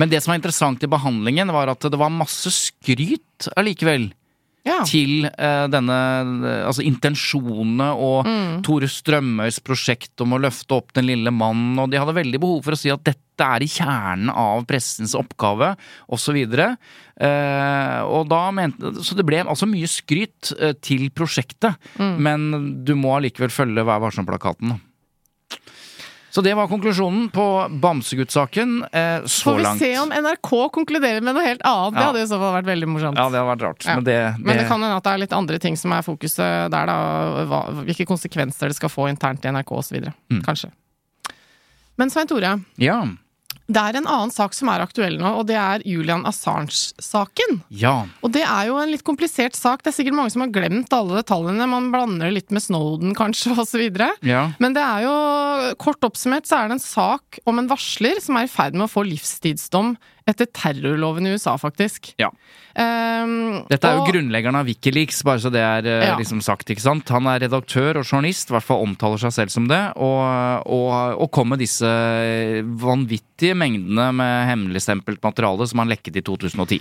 Men 0.00 0.10
det 0.10 0.18
som 0.22 0.32
var 0.32 0.38
interessant 0.40 0.82
i 0.82 0.88
behandlingen, 0.90 1.52
var 1.54 1.70
at 1.70 1.84
det 1.92 1.98
var 1.98 2.10
masse 2.10 2.50
skryt 2.50 3.46
allikevel. 3.58 4.10
Ja. 4.66 4.82
Til 4.84 5.24
uh, 5.24 5.64
denne 5.72 5.96
Altså 6.66 6.84
intensjonene 6.84 7.86
og 7.96 8.26
Mm. 8.28 8.60
Tore 8.66 8.88
Strømøys 8.90 9.58
prosjekt 9.64 10.20
om 10.20 10.34
å 10.36 10.40
løfte 10.42 10.76
opp 10.76 10.92
den 10.96 11.06
lille 11.08 11.30
mannen, 11.32 11.78
og 11.80 11.88
de 11.90 11.96
hadde 11.98 12.12
veldig 12.14 12.40
behov 12.42 12.60
for 12.66 12.76
å 12.76 12.78
si 12.78 12.90
at 12.92 13.02
dette 13.06 13.40
er 13.40 13.64
i 13.64 13.68
kjernen 13.72 14.28
av 14.28 14.66
pressens 14.68 15.14
oppgave, 15.16 15.72
osv. 16.12 16.36
Eh, 17.20 18.00
og 18.04 18.28
da 18.28 18.42
mente 18.52 18.92
Så 19.04 19.16
det 19.16 19.24
ble 19.28 19.40
altså 19.44 19.68
mye 19.68 19.88
skryt 19.88 20.52
eh, 20.60 20.74
til 20.84 21.08
prosjektet, 21.10 21.76
Mm. 21.98 22.16
men 22.20 22.84
du 22.84 22.94
må 22.96 23.16
allikevel 23.16 23.50
følge 23.52 23.84
Vær 23.84 24.00
varsom-plakaten. 24.04 24.76
Så 26.30 26.42
det 26.46 26.52
var 26.54 26.68
konklusjonen 26.70 27.26
på 27.34 27.44
Bamsegutt-saken 27.82 28.84
eh, 28.92 29.24
så 29.26 29.48
Får 29.50 29.56
vi 29.56 29.62
langt. 29.62 29.80
se 29.82 29.90
om 29.98 30.12
NRK 30.14 30.50
konkluderer 30.76 31.24
med 31.26 31.34
noe 31.34 31.42
helt 31.42 31.62
annet. 31.66 31.96
Det 31.98 32.04
hadde 32.06 32.22
i 32.22 32.28
så 32.30 32.38
fall 32.38 32.54
vært 32.60 32.68
veldig 32.70 32.88
morsomt. 32.88 33.18
Ja, 33.18 33.24
det 33.32 33.40
hadde 33.40 33.48
vært 33.50 33.64
rart. 33.66 33.86
Ja. 33.86 33.96
Men, 33.98 34.04
det, 34.06 34.18
Men 34.38 34.60
det 34.60 34.66
kan 34.68 34.78
hende 34.84 34.98
at 35.00 35.08
det 35.08 35.14
er 35.16 35.22
litt 35.24 35.34
andre 35.34 35.58
ting 35.62 35.78
som 35.80 35.94
er 35.96 36.06
fokuset 36.06 36.70
der, 36.70 36.86
da. 36.92 36.98
Hva, 37.50 37.60
hvilke 37.82 38.06
konsekvenser 38.06 38.70
det 38.70 38.78
skal 38.78 38.92
få 38.92 39.08
internt 39.10 39.44
i 39.44 39.50
NRK 39.50 39.72
osv. 39.80 39.98
Mm. 40.30 40.44
Kanskje. 40.46 40.70
Men 41.98 42.14
Svein 42.14 42.30
Tore, 42.30 42.54
Ja. 42.80 43.00
Det 43.70 43.82
er 43.82 43.98
en 44.00 44.08
annen 44.08 44.32
sak 44.34 44.54
som 44.56 44.70
er 44.72 44.82
aktuell 44.82 45.16
nå, 45.20 45.30
og 45.40 45.46
det 45.48 45.56
er 45.60 45.84
Julian 45.86 46.24
Assange-saken. 46.28 47.60
Ja. 47.70 47.94
Og 48.24 48.32
det 48.34 48.42
er 48.42 48.68
jo 48.70 48.78
en 48.80 48.90
litt 48.90 49.04
komplisert 49.06 49.58
sak. 49.58 49.84
Det 49.84 49.92
er 49.92 49.96
sikkert 50.00 50.18
mange 50.18 50.34
som 50.34 50.44
har 50.44 50.52
glemt 50.54 50.94
alle 50.96 51.20
detaljene. 51.20 51.68
Man 51.70 51.90
blander 51.94 52.28
det 52.28 52.36
litt 52.38 52.54
med 52.54 52.64
Snowden, 52.64 53.14
kanskje, 53.18 53.54
osv. 53.62 53.86
Ja. 54.26 54.48
Men 54.62 54.76
det 54.76 54.84
er 54.84 55.06
jo, 55.06 55.16
kort 55.80 56.02
oppsummert, 56.06 56.48
så 56.50 56.60
er 56.60 56.70
det 56.70 56.80
en 56.80 56.84
sak 56.84 57.40
om 57.50 57.62
en 57.62 57.70
varsler 57.70 58.18
som 58.22 58.40
er 58.40 58.48
i 58.48 58.52
ferd 58.52 58.78
med 58.78 58.88
å 58.88 58.92
få 58.92 59.06
livstidsdom 59.06 59.94
etter 60.30 60.48
terrorloven 60.54 61.26
i 61.28 61.34
USA, 61.36 61.56
faktisk. 61.60 62.12
Ja. 62.20 62.30
Um, 62.70 63.64
Dette 63.68 63.88
er 63.90 63.98
jo 63.98 64.06
grunnleggeren 64.06 64.56
av 64.60 64.68
Wikileaks, 64.70 65.24
bare 65.26 65.42
så 65.42 65.50
det 65.52 65.60
er 65.64 65.88
eh, 65.90 66.06
Ja. 66.08 66.14
liksom 66.20 66.40
sagt. 66.44 66.70
ikke 66.70 66.84
sant? 66.84 67.10
Han 67.10 67.26
er 67.26 67.42
redaktør 67.44 67.98
og 68.00 68.06
journalist, 68.06 68.50
i 68.50 68.54
hvert 68.54 68.66
fall 68.68 68.84
omtaler 68.86 69.18
seg 69.20 69.34
selv 69.36 69.50
som 69.54 69.66
det, 69.70 69.80
og, 69.98 70.22
og, 70.70 71.20
og 71.20 71.30
kom 71.34 71.50
med 71.52 71.60
disse 71.62 71.90
vanvittige 72.80 73.56
mengdene 73.58 74.10
med 74.16 74.48
hemmeligstempelt 74.50 75.22
materiale 75.24 75.66
som 75.68 75.82
han 75.82 75.90
lekket 75.92 76.20
i 76.20 76.24
2010. 76.26 76.80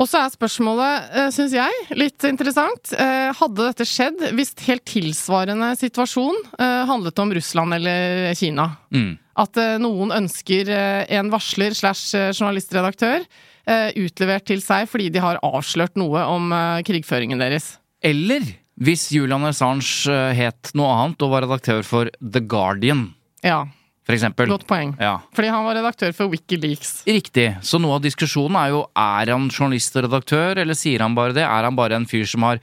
Og 0.00 0.08
så 0.08 0.22
er 0.22 0.32
spørsmålet, 0.32 1.10
uh, 1.12 1.26
syns 1.34 1.52
jeg, 1.52 1.82
litt 2.00 2.24
interessant. 2.24 2.94
Eh, 2.96 3.28
hadde 3.36 3.66
dette 3.66 3.84
skjedd 3.84 4.22
hvis 4.38 4.54
helt 4.64 4.86
tilsvarende 4.88 5.74
situasjon 5.76 6.38
eh, 6.56 6.84
handlet 6.88 7.20
om 7.20 7.34
Russland 7.36 7.76
eller 7.76 8.32
Kina? 8.38 8.70
Mm. 8.94 9.18
At 9.38 9.56
eh, 9.56 9.78
noen 9.80 10.12
ønsker 10.12 10.68
eh, 10.68 11.04
en 11.16 11.30
varsler 11.32 11.72
slash 11.76 12.12
eh, 12.18 12.30
journalistredaktør 12.36 13.24
utlevert 13.94 14.42
til 14.50 14.58
seg 14.58 14.88
fordi 14.90 15.04
de 15.14 15.20
har 15.22 15.36
avslørt 15.46 15.94
noe 16.00 16.18
om 16.26 16.48
krigføringen 16.82 17.38
deres. 17.38 17.76
Eller 18.02 18.42
hvis 18.74 19.04
Julian 19.14 19.46
Assange 19.46 20.10
het 20.34 20.72
noe 20.74 20.88
annet 20.90 21.22
og 21.22 21.30
var 21.30 21.44
redaktør 21.46 21.84
for 21.86 22.10
The 22.18 22.42
Guardian, 22.42 23.12
Ja, 23.46 23.60
for 24.02 24.16
eksempel. 24.16 24.50
godt 24.50 24.66
poeng. 24.66 24.96
Ja. 24.98 25.20
Fordi 25.30 25.52
han 25.54 25.62
var 25.68 25.78
redaktør 25.78 26.10
for 26.10 26.32
Wikileaks. 26.32 27.04
Riktig. 27.06 27.52
Så 27.62 27.78
noe 27.78 28.00
av 28.00 28.02
diskusjonen 28.02 28.58
er 28.58 28.74
jo 28.74 28.82
er 28.98 29.30
han 29.30 29.46
journalist 29.46 29.94
og 29.94 30.08
redaktør, 30.08 30.58
eller 30.58 30.74
sier 30.74 31.06
han 31.06 31.14
bare 31.14 31.38
det? 31.38 31.46
Er 31.46 31.68
han 31.70 31.78
bare 31.78 32.00
en 32.02 32.08
fyr 32.10 32.26
som 32.26 32.42
har 32.48 32.58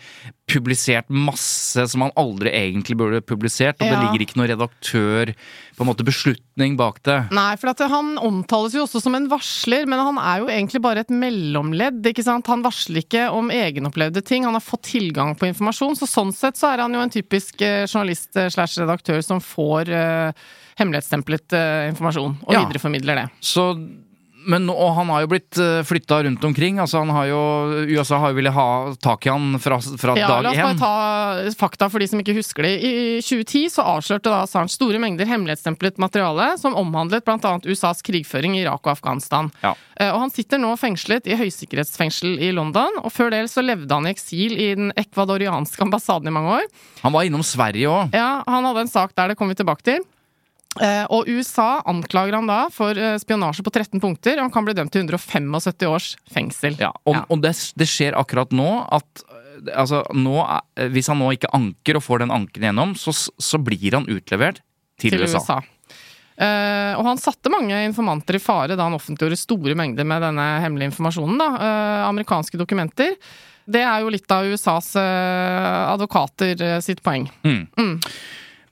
publisert 0.50 1.10
masse 1.14 1.86
som 1.92 2.04
han 2.06 2.14
aldri 2.20 2.52
egentlig 2.56 2.98
burde 3.00 3.22
publisert, 3.26 3.80
og 3.80 3.90
det 3.90 4.00
ligger 4.02 4.24
ikke 4.26 4.40
noen 4.40 4.52
redaktør, 4.54 5.32
på 5.78 5.86
en 5.86 5.90
måte 5.90 6.06
beslutning 6.08 6.76
bak 6.80 7.00
det? 7.08 7.18
Nei, 7.36 7.54
for 7.62 7.72
at 7.72 7.84
han 7.92 8.16
omtales 8.26 8.76
jo 8.76 8.84
også 8.84 9.02
som 9.04 9.16
en 9.16 9.30
varsler, 9.32 9.88
men 9.90 10.02
han 10.02 10.20
er 10.22 10.44
jo 10.44 10.50
egentlig 10.52 10.82
bare 10.84 11.06
et 11.06 11.14
mellomledd. 11.14 12.02
ikke 12.12 12.26
sant? 12.26 12.50
Han 12.52 12.66
varsler 12.66 13.04
ikke 13.04 13.28
om 13.36 13.52
egenopplevde 13.54 14.24
ting, 14.26 14.48
han 14.48 14.58
har 14.58 14.66
fått 14.66 14.90
tilgang 14.92 15.36
på 15.40 15.48
informasjon. 15.52 15.98
Så 16.00 16.10
sånn 16.10 16.34
sett 16.36 16.60
så 16.60 16.74
er 16.74 16.84
han 16.84 16.96
jo 16.96 17.06
en 17.06 17.14
typisk 17.14 17.62
eh, 17.66 17.86
journalist 17.88 18.36
eh, 18.36 18.50
slash 18.52 18.82
redaktør 18.82 19.24
som 19.26 19.40
får 19.44 19.90
uh, 19.94 20.32
hemmelighetsstemplet 20.80 21.56
uh, 21.56 21.88
informasjon, 21.94 22.38
og 22.46 22.54
Ja. 22.56 22.66
videreformidler 22.66 23.24
det. 23.24 23.28
Så 23.44 23.72
men, 24.50 24.66
og 24.74 24.92
han 24.98 25.10
har 25.14 25.24
jo 25.24 25.30
blitt 25.32 25.60
flytta 25.88 26.24
rundt 26.26 26.44
omkring. 26.48 26.80
altså 26.82 27.04
han 27.04 27.12
har 27.14 27.28
jo, 27.30 27.40
USA 27.94 28.18
har 28.24 28.34
jo 28.34 28.40
villet 28.40 28.56
ha 28.56 28.66
tak 29.02 29.28
i 29.28 29.32
han 29.32 29.60
fra, 29.62 29.78
fra 29.80 30.16
Ja, 30.18 30.28
dag 30.28 30.44
La 30.48 30.52
oss 30.52 30.58
bare 30.58 30.80
ta 30.82 31.54
fakta 31.60 31.90
for 31.94 32.02
de 32.02 32.08
som 32.10 32.20
ikke 32.24 32.36
husker 32.38 32.66
det. 32.66 32.74
I 32.82 32.94
2010 33.22 33.70
så 33.78 33.86
avslørte 33.96 34.32
da 34.34 34.42
Assange 34.46 34.74
store 34.74 35.00
mengder 35.02 35.30
hemmelighetsstemplet 35.30 36.00
materiale 36.02 36.52
som 36.62 36.76
omhandlet 36.80 37.26
bl.a. 37.28 37.54
USAs 37.70 38.02
krigføring 38.06 38.58
i 38.58 38.64
Irak 38.66 38.82
og 38.86 38.96
Afghanistan. 38.98 39.52
Ja. 39.64 39.76
Eh, 40.00 40.10
Og 40.14 40.20
han 40.26 40.34
sitter 40.34 40.58
nå 40.62 40.74
fengslet 40.80 41.28
i 41.30 41.38
høysikkerhetsfengsel 41.40 42.40
i 42.42 42.52
London, 42.56 43.00
og 43.04 43.12
før 43.14 43.30
det 43.36 43.44
så 43.52 43.62
levde 43.66 43.94
han 43.94 44.08
i 44.08 44.14
eksil 44.16 44.56
i 44.58 44.70
den 44.80 44.94
ekvadorianske 44.98 45.84
ambassaden 45.86 46.28
i 46.32 46.34
mange 46.36 46.60
år. 46.62 46.70
Han 47.04 47.14
var 47.16 47.28
innom 47.28 47.44
Sverige 47.46 47.90
òg. 47.92 48.16
Ja, 48.16 48.42
Han 48.48 48.66
hadde 48.66 48.88
en 48.88 48.92
sak 48.92 49.14
der, 49.16 49.30
det 49.30 49.38
kommer 49.38 49.54
vi 49.54 49.62
tilbake 49.64 49.86
til. 49.86 50.02
Eh, 50.78 51.06
og 51.10 51.26
USA 51.26 51.82
anklager 51.90 52.38
han 52.38 52.48
da 52.48 52.60
for 52.72 52.94
eh, 52.94 53.18
spionasje 53.20 53.66
på 53.66 53.74
13 53.74 53.98
punkter, 54.04 54.38
og 54.38 54.46
han 54.46 54.54
kan 54.54 54.68
bli 54.68 54.76
dømt 54.78 54.94
til 54.94 55.02
175 55.02 55.88
års 55.90 56.12
fengsel. 56.30 56.78
Ja, 56.80 56.92
og, 57.10 57.24
og 57.26 57.42
det, 57.42 57.56
det 57.80 57.88
skjer 57.90 58.18
akkurat 58.20 58.54
nå 58.56 58.68
at 58.86 59.24
eh, 59.26 59.74
altså, 59.74 60.04
nå, 60.14 60.38
hvis 60.94 61.10
han 61.10 61.20
nå 61.20 61.34
ikke 61.36 61.50
anker 61.58 61.98
og 61.98 62.06
får 62.06 62.24
den 62.24 62.36
anken 62.36 62.70
gjennom, 62.70 62.94
så, 63.00 63.16
så 63.18 63.60
blir 63.60 63.98
han 63.98 64.06
utlevert 64.14 64.62
til, 65.02 65.18
USA. 65.18 65.58
Eh, 66.40 66.94
og 66.96 67.04
han 67.08 67.20
satte 67.20 67.52
mange 67.52 67.76
informanter 67.88 68.38
i 68.38 68.42
fare 68.44 68.78
da 68.78 68.86
han 68.86 68.96
offentliggjorde 68.96 69.40
store 69.42 69.76
mengder 69.80 70.08
med 70.08 70.22
denne 70.24 70.46
hemmelige 70.64 70.94
informasjonen. 70.94 71.40
da, 71.42 71.50
uh, 71.56 72.04
Amerikanske 72.08 72.60
dokumenter. 72.62 73.18
Det 73.70 73.82
er 73.84 74.04
jo 74.04 74.14
litt 74.14 74.32
av 74.34 74.48
USAs 74.48 74.94
uh, 74.98 75.90
advokater 75.96 76.80
sitt 76.86 77.04
poeng. 77.06 77.28
Mm. 77.44 77.66
Mm. 77.74 77.98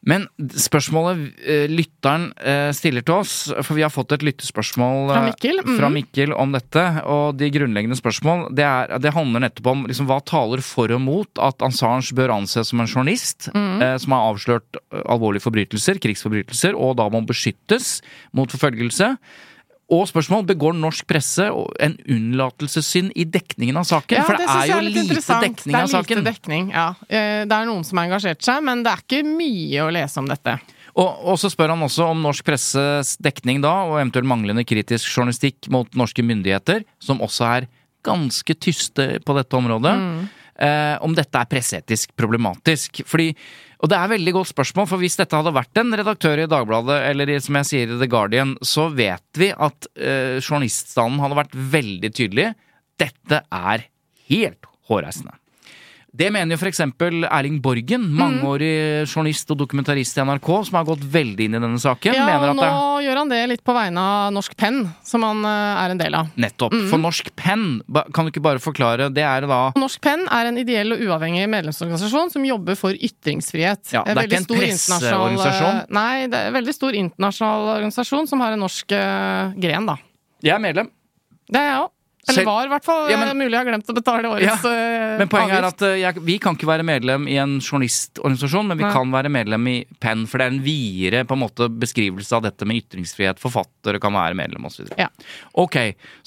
Men 0.08 0.28
spørsmålet 0.56 1.42
eh, 1.44 1.66
lytteren 1.68 2.30
eh, 2.40 2.70
stiller 2.76 3.04
til 3.06 3.18
oss, 3.20 3.34
for 3.60 3.76
vi 3.76 3.84
har 3.84 3.92
fått 3.92 4.16
et 4.16 4.24
lyttespørsmål 4.24 5.12
Fra 5.12 5.20
eh, 5.20 5.26
Mikkel, 5.28 5.60
mm. 5.66 5.74
fra 5.80 5.90
Mikkel 5.92 6.36
om 6.36 6.56
dette, 6.56 6.86
og 7.04 7.36
de 7.40 7.50
grunnleggende 7.52 7.98
spørsmål, 8.00 8.48
det, 8.56 8.64
er, 8.64 8.94
det 9.04 9.12
handler 9.16 9.44
nettopp 9.44 9.72
om 9.74 9.84
liksom, 9.90 10.08
hva 10.10 10.22
taler 10.28 10.64
for 10.64 10.94
og 10.96 11.04
mot 11.04 11.44
at 11.44 11.66
Assange 11.68 12.16
bør 12.16 12.38
anses 12.38 12.72
som 12.72 12.84
en 12.84 12.88
journalist 12.88 13.50
mm. 13.52 13.84
eh, 13.84 13.98
som 14.00 14.16
har 14.16 14.30
avslørt 14.32 14.80
alvorlige 15.04 15.44
forbrytelser, 15.44 16.00
krigsforbrytelser, 16.04 16.78
og 16.78 16.96
da 17.02 17.10
må 17.12 17.26
beskyttes 17.28 17.98
mot 18.38 18.52
forfølgelse. 18.54 19.12
Og 19.88 20.04
spørsmål 20.10 20.44
begår 20.50 20.74
norsk 20.76 21.06
presse 21.08 21.46
en 21.80 21.94
unnlatelsessynd 22.12 23.14
i 23.16 23.24
dekningen 23.32 23.78
av 23.80 23.86
saken? 23.88 24.18
Ja, 24.20 24.26
For 24.28 24.36
det, 24.36 24.48
synes 24.50 24.64
er 24.66 24.74
jo 24.74 24.80
litt 24.84 24.96
lite 24.98 25.06
interessant. 25.06 25.62
saken. 25.62 25.72
det 25.72 25.78
er. 25.80 26.08
Lite 26.18 26.26
dekning, 26.28 26.66
ja. 26.74 26.88
Eh, 27.08 27.46
Det 27.48 27.56
er 27.56 27.70
noen 27.70 27.86
som 27.88 27.98
har 28.02 28.10
engasjert 28.10 28.44
seg, 28.44 28.64
men 28.68 28.84
det 28.84 28.92
er 28.92 29.04
ikke 29.06 29.22
mye 29.24 29.86
å 29.86 29.94
lese 29.96 30.20
om 30.20 30.28
dette. 30.28 30.58
Og, 30.98 31.08
og 31.30 31.40
så 31.40 31.48
spør 31.54 31.70
han 31.76 31.86
også 31.86 32.10
om 32.12 32.22
norsk 32.26 32.44
presses 32.44 33.16
dekning 33.22 33.62
da, 33.64 33.72
og 33.88 34.00
eventuelt 34.02 34.28
manglende 34.28 34.66
kritisk 34.68 35.08
journalistikk 35.08 35.70
mot 35.72 35.88
norske 35.96 36.26
myndigheter, 36.26 36.84
som 37.00 37.22
også 37.24 37.46
er 37.46 37.68
ganske 38.04 38.56
tyste 38.60 39.20
på 39.24 39.36
dette 39.38 39.56
området. 39.56 39.94
Eh, 40.58 40.98
om 41.06 41.14
dette 41.14 41.38
er 41.38 41.50
presseetisk 41.50 42.16
problematisk. 42.18 43.04
Fordi, 43.06 43.30
og 43.78 43.92
det 43.92 43.98
er 43.98 44.08
et 44.08 44.14
veldig 44.16 44.34
godt 44.40 44.52
spørsmål, 44.52 44.88
for 44.90 45.02
hvis 45.04 45.20
dette 45.20 45.38
hadde 45.38 45.54
vært 45.54 45.82
en 45.82 45.94
redaktør 46.00 46.42
i 46.42 46.48
Dagbladet, 46.50 46.98
eller 47.12 47.30
i, 47.30 47.40
som 47.44 47.60
jeg 47.60 47.70
sier 47.70 47.94
i 47.94 48.00
The 48.00 48.10
Guardian, 48.10 48.56
så 48.66 48.88
vet 48.90 49.38
vi 49.38 49.52
at 49.54 49.90
eh, 49.96 50.40
journaliststanden 50.42 51.22
hadde 51.22 51.42
vært 51.44 51.58
veldig 51.78 52.14
tydelig. 52.18 52.48
Dette 52.98 53.44
er 53.54 53.86
helt 54.32 54.72
hårreisende. 54.90 55.38
Det 56.18 56.32
mener 56.34 56.56
jo 56.56 56.58
f.eks. 56.58 56.80
Erling 56.82 57.60
Borgen, 57.62 58.08
mangeårig 58.18 59.06
journalist 59.06 59.52
og 59.54 59.60
dokumentarist 59.60 60.18
i 60.18 60.24
NRK, 60.26 60.50
som 60.66 60.78
har 60.80 60.88
gått 60.88 61.04
veldig 61.14 61.46
inn 61.46 61.58
i 61.58 61.62
denne 61.62 61.82
saken. 61.82 62.16
Ja, 62.18 62.26
mener 62.26 62.54
at 62.54 62.58
nå 62.58 62.64
det 62.66 63.06
gjør 63.06 63.20
han 63.22 63.32
det 63.32 63.42
litt 63.52 63.64
på 63.68 63.76
vegne 63.76 64.02
av 64.02 64.32
Norsk 64.34 64.56
Penn, 64.58 64.80
som 65.06 65.24
han 65.28 65.44
eh, 65.46 65.82
er 65.84 65.94
en 65.94 66.02
del 66.02 66.18
av. 66.18 66.32
Nettopp. 66.40 66.74
Mhm. 66.74 66.88
For 66.90 67.04
Norsk 67.04 67.30
Penn, 67.38 67.68
kan 68.16 68.26
du 68.26 68.32
ikke 68.34 68.44
bare 68.44 68.62
forklare 68.64 69.10
Det 69.14 69.24
er 69.24 69.46
da 69.48 69.60
Norsk 69.78 70.02
Penn 70.04 70.26
er 70.34 70.50
en 70.50 70.58
ideell 70.58 70.96
og 70.96 71.04
uavhengig 71.06 71.46
medlemsorganisasjon 71.54 72.34
som 72.34 72.48
jobber 72.48 72.80
for 72.80 72.98
ytringsfrihet. 72.98 73.94
Ja, 73.94 74.04
det 74.08 74.16
er 74.16 74.22
veldig 74.24 74.28
ikke 74.32 74.42
en 74.42 74.48
stor 74.48 74.64
presseorganisasjon? 74.64 75.82
eh, 75.84 75.94
Nei, 75.98 76.14
det 76.32 76.40
er 76.40 76.50
en 76.50 76.58
veldig 76.58 76.76
stor 76.76 76.98
internasjonal 76.98 77.74
organisasjon 77.78 78.32
som 78.32 78.42
har 78.44 78.58
en 78.58 78.66
norsk 78.66 78.98
uh, 78.98 79.54
gren, 79.62 79.86
da. 79.94 79.98
Jeg 80.44 80.56
er 80.58 80.64
medlem. 80.64 80.90
Det 81.48 81.62
er 81.62 81.70
jeg 81.70 81.78
òg. 81.86 81.94
Eller 82.28 82.46
var, 82.46 82.66
i 82.66 82.72
hvert 82.72 82.84
fall. 82.86 83.10
Ja, 83.12 83.18
men- 83.18 83.28
Eh, 83.28 83.34
Mulig 83.38 83.52
jeg 83.54 83.60
har 83.62 83.68
glemt 83.72 83.90
å 83.90 83.94
betale 83.96 84.28
årets 84.28 84.64
ja, 84.64 85.18
Men 85.20 85.30
poenget 85.30 85.58
er 85.60 85.68
at 85.68 85.82
eh, 85.82 85.96
jeg, 86.02 86.20
vi 86.26 86.38
kan 86.44 86.56
ikke 86.58 86.68
være 86.68 86.84
medlem 86.84 87.28
i 87.28 87.36
en 87.40 87.60
journalistorganisasjon, 87.62 88.68
men 88.68 88.78
vi 88.80 88.84
Nei. 88.84 88.92
kan 88.94 89.12
være 89.14 89.30
medlem 89.32 89.68
i 89.72 89.76
Penn, 90.04 90.26
for 90.28 90.40
det 90.42 90.48
er 90.48 90.56
en 90.56 90.64
videre 90.66 91.22
på 91.28 91.38
en 91.38 91.44
måte 91.44 91.68
beskrivelse 91.70 92.34
av 92.36 92.44
dette 92.48 92.66
med 92.68 92.82
ytringsfrihet. 92.84 93.40
Forfattere 93.40 94.02
kan 94.04 94.16
være 94.18 94.36
medlem 94.40 94.66
osv. 94.68 94.90
Ja. 94.98 95.08
Ok, 95.56 95.78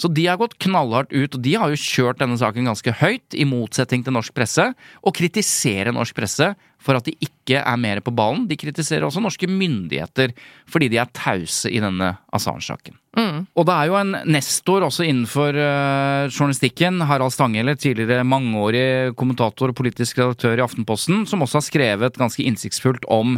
så 0.01 0.13
de 0.13 0.27
har 0.31 0.39
gått 0.41 0.57
knallhardt 0.63 1.13
ut, 1.13 1.35
og 1.35 1.43
de 1.43 1.55
har 1.61 1.73
jo 1.75 1.81
kjørt 1.81 2.23
denne 2.23 2.39
saken 2.41 2.71
ganske 2.71 2.97
høyt, 3.03 3.35
i 3.35 3.45
motsetning 3.49 4.05
til 4.07 4.13
norsk 4.17 4.35
presse, 4.37 4.71
og 5.05 5.15
kritiserer 5.17 5.93
norsk 5.97 6.15
presse 6.17 6.53
for 6.81 6.97
at 6.97 7.05
de 7.05 7.13
ikke 7.21 7.61
er 7.61 7.77
mer 7.81 8.01
på 8.01 8.15
ballen. 8.15 8.47
De 8.49 8.57
kritiserer 8.57 9.05
også 9.09 9.21
norske 9.21 9.49
myndigheter 9.51 10.33
fordi 10.71 10.89
de 10.93 11.01
er 11.03 11.11
tause 11.13 11.69
i 11.71 11.81
denne 11.83 12.15
Assange-saken. 12.33 12.97
Mm. 13.19 13.41
Og 13.59 13.67
det 13.67 13.75
er 13.75 13.89
jo 13.91 13.97
en 13.99 14.13
nestor 14.31 14.85
også 14.87 15.03
innenfor 15.09 15.57
uh, 15.59 16.29
journalistikken, 16.31 17.01
Harald 17.09 17.35
Stanghelle, 17.35 17.75
tidligere 17.75 18.23
mangeårig 18.23 19.17
kommentator 19.19 19.73
og 19.73 19.79
politisk 19.81 20.21
redaktør 20.23 20.61
i 20.61 20.65
Aftenposten, 20.65 21.25
som 21.27 21.43
også 21.43 21.59
har 21.59 21.67
skrevet 21.67 22.19
ganske 22.21 22.45
innsiktsfullt 22.47 23.09
om, 23.11 23.35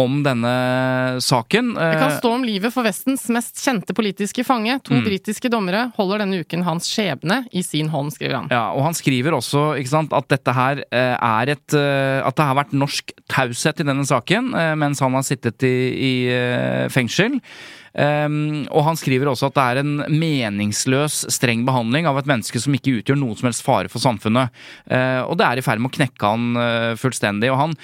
om 0.00 0.14
denne 0.24 0.52
saken. 1.20 1.74
Det 1.76 1.90
kan 2.00 2.06
Eh, 2.14 2.16
stå 2.22 2.30
om 2.38 2.46
livet 2.48 2.72
for 2.72 2.88
Vestens 2.88 3.26
mest 3.28 3.60
kjente 3.60 3.92
politiske 3.92 4.46
fange. 4.48 4.78
To 4.88 4.94
Mm. 4.96 5.04
britiske 5.04 5.50
dommere 5.52 5.92
holder 5.98 6.24
denne 6.24 6.40
uken 6.40 6.64
hans 6.64 6.88
skjebne 6.88 7.42
i 7.52 7.60
sin 7.62 7.92
hånd, 7.92 8.14
skriver 8.16 8.38
han. 8.40 8.48
Ja, 8.50 8.70
og 8.72 8.86
han 8.88 8.96
skriver 8.96 9.36
også 9.36 9.76
ikke 9.76 9.92
sant, 9.92 10.16
at 10.16 10.28
dette 10.32 10.56
her 10.56 10.80
eh, 10.88 11.16
er 11.20 11.52
et 11.52 11.76
At 11.76 12.36
det 12.36 12.48
har 12.48 12.56
vært 12.56 12.72
norsk 12.72 13.12
taushet 13.28 13.84
i 13.84 13.84
denne 13.84 14.08
saken 14.08 14.50
mens 14.78 15.00
han 15.04 15.12
har 15.12 15.22
sittet 15.28 15.60
i, 15.68 15.76
i 15.92 16.88
fengsel. 16.88 17.36
Um, 17.92 18.62
og 18.72 18.86
han 18.86 18.96
skriver 18.96 19.28
også 19.28 19.50
at 19.50 19.56
det 19.58 19.64
er 19.64 19.80
en 19.82 19.92
meningsløs, 20.08 21.26
streng 21.32 21.66
behandling 21.68 22.08
av 22.08 22.16
et 22.20 22.30
menneske 22.30 22.60
som 22.62 22.72
ikke 22.76 22.98
utgjør 23.00 23.18
noen 23.20 23.36
som 23.36 23.50
helst 23.50 23.64
fare 23.66 23.92
for 23.92 24.02
samfunnet. 24.02 24.54
Uh, 24.88 25.22
og 25.26 25.36
det 25.40 25.48
er 25.48 25.60
i 25.60 25.66
ferd 25.66 25.82
med 25.82 25.92
å 25.92 25.96
knekke 25.98 26.32
han 26.32 26.48
uh, 26.56 26.92
fullstendig. 27.00 27.52
Og 27.52 27.60
han 27.60 27.76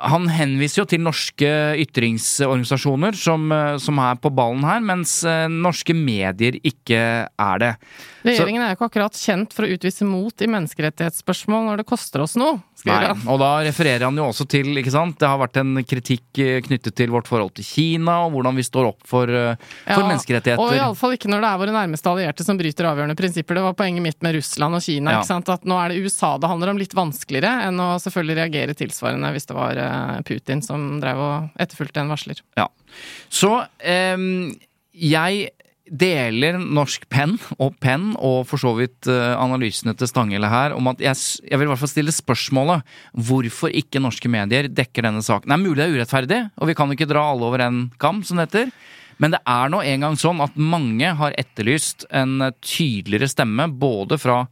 han 0.00 0.28
henviser 0.32 0.82
jo 0.82 0.86
til 0.88 1.02
norske 1.04 1.50
ytringsorganisasjoner 1.82 3.16
som, 3.18 3.50
eh, 3.52 3.76
som 3.82 4.00
er 4.00 4.16
på 4.20 4.32
ballen 4.32 4.64
her, 4.64 4.80
mens 4.80 5.18
eh, 5.28 5.46
norske 5.50 5.96
medier 5.96 6.56
ikke 6.64 7.02
er 7.28 7.62
det. 7.62 7.74
Regjeringen 8.24 8.64
er 8.64 8.72
jo 8.72 8.78
ikke 8.78 8.90
akkurat 8.90 9.20
kjent 9.20 9.54
for 9.56 9.66
å 9.66 9.72
utvise 9.76 10.08
mot 10.08 10.44
i 10.44 10.48
menneskerettighetsspørsmål 10.50 11.68
når 11.68 11.82
det 11.82 11.88
koster 11.88 12.24
oss 12.24 12.36
noe, 12.40 12.58
Nei, 12.88 13.10
og 13.28 13.40
da 13.42 13.48
refererer 13.64 14.06
han 14.06 14.16
jo 14.16 14.24
også 14.30 14.46
til, 14.48 14.70
ikke 14.80 14.92
sant, 14.94 15.18
det 15.20 15.28
har 15.28 15.40
vært 15.40 15.58
en 15.60 15.82
kritikk 15.84 16.40
eh, 16.40 16.60
knyttet 16.64 16.96
til 16.96 17.12
vårt 17.12 17.28
forhold 17.28 17.52
til 17.58 17.66
Kina, 17.66 18.20
og 18.24 18.32
hvordan 18.36 18.56
vi 18.56 18.64
står 18.64 18.88
opp 18.92 19.04
for, 19.08 19.28
eh, 19.28 19.58
for 19.84 20.00
Ja, 20.00 20.06
menneskerettigheter. 20.08 20.62
Og 20.62 20.72
iallfall 20.76 21.16
ikke 21.16 21.28
når 21.30 21.44
det 21.44 21.50
er 21.50 21.60
våre 21.60 21.76
nærmeste 21.76 22.12
allierte 22.12 22.46
som 22.46 22.60
bryter 22.60 22.88
avgjørende 22.88 23.18
prinsipper. 23.18 23.58
Det 23.58 23.66
var 23.66 23.76
poenget 23.76 24.06
mitt 24.06 24.22
med 24.24 24.38
Russland 24.38 24.78
og 24.78 24.84
Kina. 24.86 25.12
Ja. 25.12 25.20
ikke 25.20 25.32
sant? 25.32 25.52
At 25.52 25.68
nå 25.68 25.76
er 25.82 25.92
det 25.92 26.00
USA 26.00 26.32
det 26.40 26.50
handler 26.50 26.72
om, 26.72 26.80
litt 26.80 26.96
vanskeligere 26.96 27.66
enn 27.68 27.82
å 27.84 27.90
selvfølgelig 28.00 28.38
reagere 28.40 28.78
tilsvarende 28.78 29.32
hvis 29.34 29.50
det 29.50 29.58
var 29.58 29.82
Putin 30.28 30.62
som 30.64 30.98
drev 31.02 31.20
og 31.22 31.62
etterfulgte 31.62 32.02
en 32.02 32.12
varsler. 32.12 32.42
Ja. 32.58 32.68
Så 33.32 33.52
ehm, 33.84 34.52
jeg 34.96 35.50
deler 35.90 36.58
Norsk 36.60 37.08
Penn 37.10 37.34
og 37.58 37.74
Penn, 37.82 38.12
og 38.14 38.44
for 38.48 38.62
så 38.62 38.72
vidt 38.78 39.08
eh, 39.10 39.34
analysene 39.34 39.96
til 39.98 40.08
Stanghelle 40.10 40.50
her, 40.50 40.74
om 40.76 40.86
at 40.92 41.02
jeg, 41.02 41.18
jeg 41.50 41.58
vil 41.58 41.66
i 41.66 41.72
hvert 41.72 41.82
fall 41.82 41.90
stille 41.90 42.14
spørsmålet 42.14 42.86
hvorfor 43.26 43.74
ikke 43.74 44.02
norske 44.02 44.30
medier 44.30 44.70
dekker 44.70 45.08
denne 45.08 45.24
saken. 45.26 45.50
Det 45.50 45.56
er 45.56 45.64
mulig 45.64 45.80
det 45.80 45.88
er 45.88 45.98
urettferdig, 45.98 46.40
og 46.56 46.70
vi 46.70 46.78
kan 46.78 46.94
ikke 46.94 47.10
dra 47.10 47.26
alle 47.32 47.48
over 47.48 47.66
en 47.66 47.82
kam, 48.02 48.22
som 48.26 48.38
det 48.38 48.48
heter. 48.48 48.72
Men 49.20 49.34
det 49.34 49.42
er 49.52 49.72
nå 49.72 49.82
engang 49.84 50.16
sånn 50.16 50.40
at 50.40 50.54
mange 50.56 51.10
har 51.18 51.36
etterlyst 51.40 52.06
en 52.14 52.38
eh, 52.46 52.54
tydeligere 52.64 53.30
stemme, 53.30 53.68
både 53.82 54.20
fra 54.20 54.44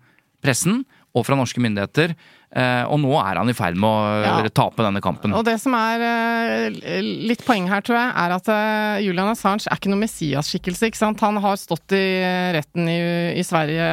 pressen 0.44 0.82
og 1.16 1.26
fra 1.26 1.38
norske 1.38 1.62
myndigheter. 1.62 2.16
Eh, 2.48 2.84
og 2.88 2.96
nå 3.02 3.10
er 3.20 3.36
han 3.42 3.50
i 3.52 3.56
ferd 3.56 3.76
med 3.76 3.88
å 3.88 4.22
Ja. 4.24 4.38
eh, 4.40 4.48
tape 4.48 4.80
denne 4.82 5.02
kampen. 5.04 5.34
Og 5.36 5.44
det 5.44 5.58
som 5.60 5.74
er 5.76 6.00
eh, 6.00 7.00
litt 7.02 7.44
poeng 7.44 7.68
her, 7.68 7.82
tror 7.84 7.98
jeg, 8.00 8.12
er 8.16 8.36
at 8.38 9.02
Julian 9.04 9.28
Assange 9.34 9.66
er 9.68 9.76
ikke 9.76 9.90
noen 9.92 10.00
Messias-skikkelse. 10.06 10.88
ikke 10.88 10.96
sant? 11.02 11.20
Han 11.20 11.36
har 11.44 11.56
stått 11.60 11.92
i 11.92 12.06
retten 12.56 12.88
i, 12.88 12.98
i 13.38 13.44
Sverige 13.44 13.84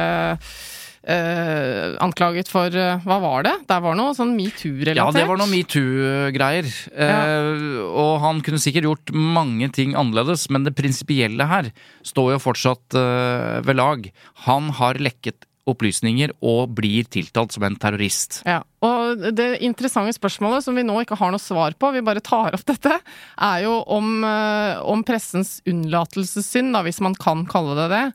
eh, 1.06 1.96
anklaget 2.02 2.48
for 2.50 2.70
Hva 2.72 3.18
var 3.22 3.44
det? 3.46 3.52
Der 3.68 3.82
var 3.84 3.94
noe 3.98 4.14
sånn 4.16 4.32
metoo-relatert? 4.38 4.98
Ja, 4.98 5.10
det 5.14 5.26
var 5.28 5.38
noe 5.40 5.50
metoo-greier. 5.52 6.70
Eh, 6.96 7.82
og 7.86 8.20
han 8.24 8.40
kunne 8.46 8.58
sikkert 8.62 8.88
gjort 8.88 9.12
mange 9.14 9.68
ting 9.74 9.94
annerledes, 9.98 10.48
men 10.50 10.64
det 10.66 10.74
prinsipielle 10.78 11.46
her 11.50 11.70
står 12.06 12.36
jo 12.36 12.42
fortsatt 12.48 12.96
eh, 12.98 13.60
ved 13.66 13.76
lag. 13.78 14.08
Han 14.48 14.72
har 14.80 14.94
lekket 15.02 15.44
opplysninger 15.66 16.32
og 16.46 16.70
blir 16.78 17.08
tiltalt 17.10 17.54
som 17.54 17.66
en 17.66 17.76
terrorist. 17.80 18.40
Ja, 18.46 18.60
og 18.84 19.26
det 19.36 19.48
interessante 19.66 20.14
spørsmålet 20.16 20.64
som 20.66 20.78
vi 20.78 20.86
nå 20.86 21.00
ikke 21.02 21.18
har 21.18 21.34
noe 21.34 21.42
svar 21.42 21.76
på, 21.78 21.90
vi 21.96 22.04
bare 22.06 22.24
tar 22.24 22.56
opp 22.56 22.64
dette, 22.68 23.00
er 23.48 23.66
jo 23.66 23.80
om, 23.82 24.22
eh, 24.24 24.78
om 24.86 25.02
pressens 25.06 25.58
unnlatelsessynd, 25.66 26.72
da, 26.76 26.84
hvis 26.86 27.02
man 27.04 27.18
kan 27.18 27.44
kalle 27.50 27.76
det 27.82 27.90
det, 27.94 28.06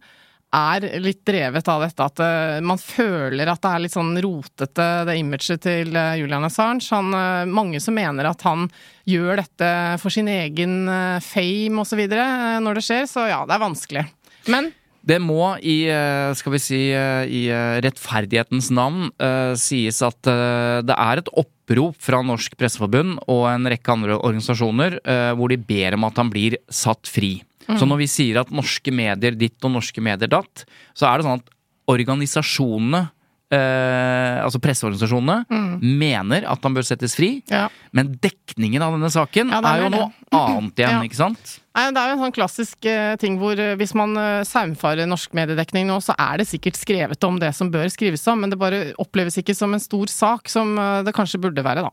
er 0.51 0.83
litt 0.99 1.21
drevet 1.23 1.67
av 1.71 1.83
dette 1.85 2.05
at 2.09 2.21
eh, 2.23 2.57
man 2.63 2.79
føler 2.79 3.47
at 3.47 3.61
det 3.63 3.69
er 3.71 3.83
litt 3.85 3.95
sånn 3.95 4.15
rotete, 4.23 4.89
det 5.07 5.19
imaget 5.19 5.63
til 5.63 5.95
eh, 5.95 6.17
Julian 6.19 6.47
Assange. 6.47 6.87
Han, 6.95 7.15
mange 7.51 7.79
som 7.83 7.95
mener 7.95 8.31
at 8.31 8.43
han 8.47 8.67
gjør 9.07 9.43
dette 9.43 9.71
for 9.99 10.13
sin 10.13 10.27
egen 10.31 10.85
fame 11.23 11.83
osv. 11.83 12.03
når 12.07 12.77
det 12.79 12.85
skjer, 12.85 13.07
så 13.11 13.27
ja, 13.31 13.41
det 13.47 13.57
er 13.57 13.63
vanskelig. 13.63 14.05
Men 14.51 14.71
Det 15.01 15.17
må 15.17 15.55
i, 15.57 15.89
eh, 15.89 16.31
skal 16.37 16.53
vi 16.53 16.59
si, 16.61 16.81
eh, 16.93 17.25
i 17.25 17.41
eh, 17.49 17.79
rettferdighetens 17.81 18.69
navn 18.69 19.09
uh, 19.17 19.57
sies 19.57 19.97
at 20.05 20.29
uh, 20.29 20.81
det 20.85 20.93
er 20.93 21.21
et 21.21 21.31
opprop 21.41 21.97
fra 21.97 22.19
Norsk 22.25 22.53
Presseforbund 22.59 23.17
og 23.25 23.47
en 23.49 23.65
rekke 23.71 23.95
andre 23.95 24.19
organisasjoner 24.19 24.99
uh, 25.01 25.31
hvor 25.39 25.49
de 25.49 25.57
ber 25.57 25.97
om 25.97 26.05
at 26.05 26.21
han 26.21 26.29
blir 26.29 26.59
satt 26.69 27.09
fri. 27.09 27.39
Mm. 27.65 27.79
Så 27.79 27.87
når 27.89 28.03
vi 28.03 28.09
sier 28.13 28.41
at 28.43 28.53
norske 28.53 28.93
medier 28.93 29.33
ditt 29.37 29.57
og 29.65 29.73
norske 29.73 30.03
medier 30.05 30.29
datt, 30.29 30.65
så 30.93 31.09
er 31.09 31.17
det 31.17 31.27
sånn 31.27 31.41
at 31.41 31.51
organisasjonene 31.91 33.07
altså 33.51 34.59
presseorganisasjonene 34.63 35.45
Mm. 35.51 35.79
mener 35.99 36.45
at 36.47 36.63
han 36.63 36.73
bør 36.73 36.85
settes 36.87 37.15
fri, 37.15 37.43
Ja. 37.51 37.67
men 37.91 38.13
dekningen 38.21 38.81
av 38.81 38.93
denne 38.93 39.09
saken 39.11 39.49
Ja, 39.51 39.59
er 39.59 39.65
er 39.65 39.83
jo 39.83 39.89
det. 39.89 39.99
noe 39.99 40.11
annet 40.31 40.75
igjen, 40.75 40.89
Ja. 40.97 41.01
ikke 41.03 41.15
sant? 41.19 41.59
Nei, 41.75 41.91
Det 41.91 41.97
er 41.97 42.07
jo 42.07 42.13
en 42.15 42.31
sånn 42.31 42.35
klassisk 42.35 42.85
uh, 42.85 43.15
ting 43.17 43.37
hvor 43.39 43.53
uh, 43.59 43.75
hvis 43.75 43.93
man 43.95 44.15
uh, 44.17 44.43
saumfarer 44.43 45.07
norsk 45.07 45.31
mediedekning 45.33 45.87
nå, 45.87 45.97
så 46.03 46.13
er 46.19 46.37
det 46.37 46.47
sikkert 46.47 46.75
skrevet 46.75 47.23
om 47.23 47.39
det 47.39 47.53
som 47.55 47.69
bør 47.71 47.87
skrives 47.91 48.25
om, 48.27 48.39
men 48.41 48.49
det 48.49 48.59
bare 48.59 48.93
oppleves 48.99 49.37
ikke 49.37 49.55
som 49.55 49.73
en 49.73 49.79
stor 49.79 50.05
sak, 50.07 50.47
som 50.49 50.77
eh, 50.77 51.03
det 51.03 51.13
kanskje 51.13 51.39
burde 51.39 51.63
være, 51.63 51.83
da. 51.83 51.91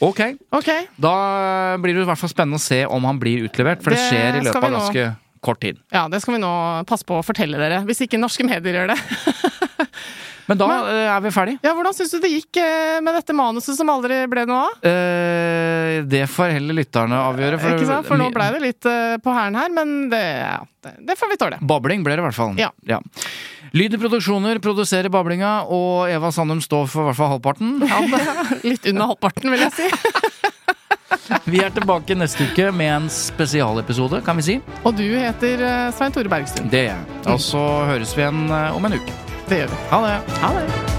Ok, 0.00 0.20
Ok, 0.52 0.68
da 1.00 1.76
blir 1.80 1.94
det 1.94 2.02
i 2.02 2.08
hvert 2.10 2.18
fall 2.18 2.28
spennende 2.28 2.56
å 2.58 2.60
se 2.60 2.84
om 2.84 3.04
han 3.04 3.18
blir 3.18 3.44
utlevert, 3.48 3.80
for 3.82 3.90
det, 3.90 3.98
Det 3.98 4.10
skjer 4.10 4.36
i 4.40 4.44
løpet 4.44 4.64
av 4.64 4.72
ganske 4.74 5.16
kort 5.40 5.60
tid. 5.60 5.78
ja, 5.92 6.08
det 6.08 6.20
skal 6.20 6.34
vi 6.34 6.40
nå 6.40 6.84
passe 6.84 7.04
på 7.04 7.16
å 7.20 7.24
fortelle 7.24 7.56
dere, 7.56 7.84
hvis 7.86 8.00
ikke 8.04 8.18
norske 8.20 8.44
medier 8.44 8.74
gjør 8.84 8.88
det. 8.94 8.98
Men 10.46 10.60
da 10.60 10.68
Men, 10.68 10.88
er 11.08 11.22
vi 11.24 11.32
ferdig. 11.32 11.56
Ja, 11.64 11.72
Hvordan 11.76 11.96
syns 11.96 12.12
du 12.12 12.18
det 12.22 12.30
gikk 12.32 12.60
eh, 12.60 13.00
med 13.04 13.16
dette 13.16 13.36
manuset 13.36 13.78
som 13.78 13.90
aldri 13.92 14.20
ble 14.30 14.44
noe 14.48 14.66
av? 14.66 14.86
Eh, 14.90 16.02
det 16.08 16.26
får 16.30 16.56
heller 16.58 16.78
lytterne 16.80 17.20
avgjøre. 17.30 17.60
Ikke 17.60 17.88
sant? 17.88 18.08
For 18.08 18.20
nå 18.20 18.28
blei 18.34 18.50
det 18.56 18.62
litt 18.64 18.90
eh, 18.90 19.16
på 19.24 19.34
hælen 19.34 19.58
her, 19.58 19.72
men 19.74 19.94
det, 20.12 20.22
ja, 20.42 20.60
det, 21.00 21.16
får 21.20 21.32
vi 21.32 21.40
tåle. 21.40 21.60
Babling 21.64 22.04
ble 22.04 22.18
det 22.18 22.24
i 22.24 22.28
hvert 22.28 22.38
fall. 22.38 22.54
Ja. 22.60 23.00
Lyd 23.74 23.96
i 23.96 23.98
produksjoner 23.98 24.60
produserer 24.62 25.10
bablinga, 25.10 25.64
og 25.66 26.12
Eva 26.12 26.30
Sandum 26.34 26.60
står 26.62 26.86
for 26.92 27.02
i 27.02 27.10
hvert 27.10 27.18
fall 27.18 27.34
halvparten. 27.36 27.80
Ja, 27.94 28.02
litt 28.62 28.86
under 28.90 29.14
halvparten, 29.14 29.50
vil 29.50 29.64
jeg 29.66 29.74
si. 29.80 29.88
Vi 31.50 31.60
er 31.62 31.72
tilbake 31.74 32.16
neste 32.18 32.46
uke 32.50 32.70
med 32.74 32.90
en 32.92 33.10
spesialepisode, 33.12 34.20
kan 34.26 34.36
vi 34.40 34.46
si. 34.46 34.56
Og 34.84 34.96
du 34.98 35.06
heter 35.06 35.62
eh, 35.62 35.92
Svein 35.96 36.14
Tore 36.14 36.30
Bergstuen. 36.32 36.68
Det 36.72 36.86
gjør 36.86 36.98
jeg. 36.98 37.22
Og 37.34 37.40
så 37.42 37.62
høres 37.90 38.16
vi 38.16 38.26
igjen 38.26 38.44
eh, 38.48 38.74
om 38.76 38.90
en 38.90 39.00
uke. 39.00 39.33
Det 39.54 39.60
gjør 39.60 39.68
vi. 39.68 39.76
Ha 39.90 40.00
det. 40.06 40.20
Ha 40.42 40.48
det. 40.58 40.93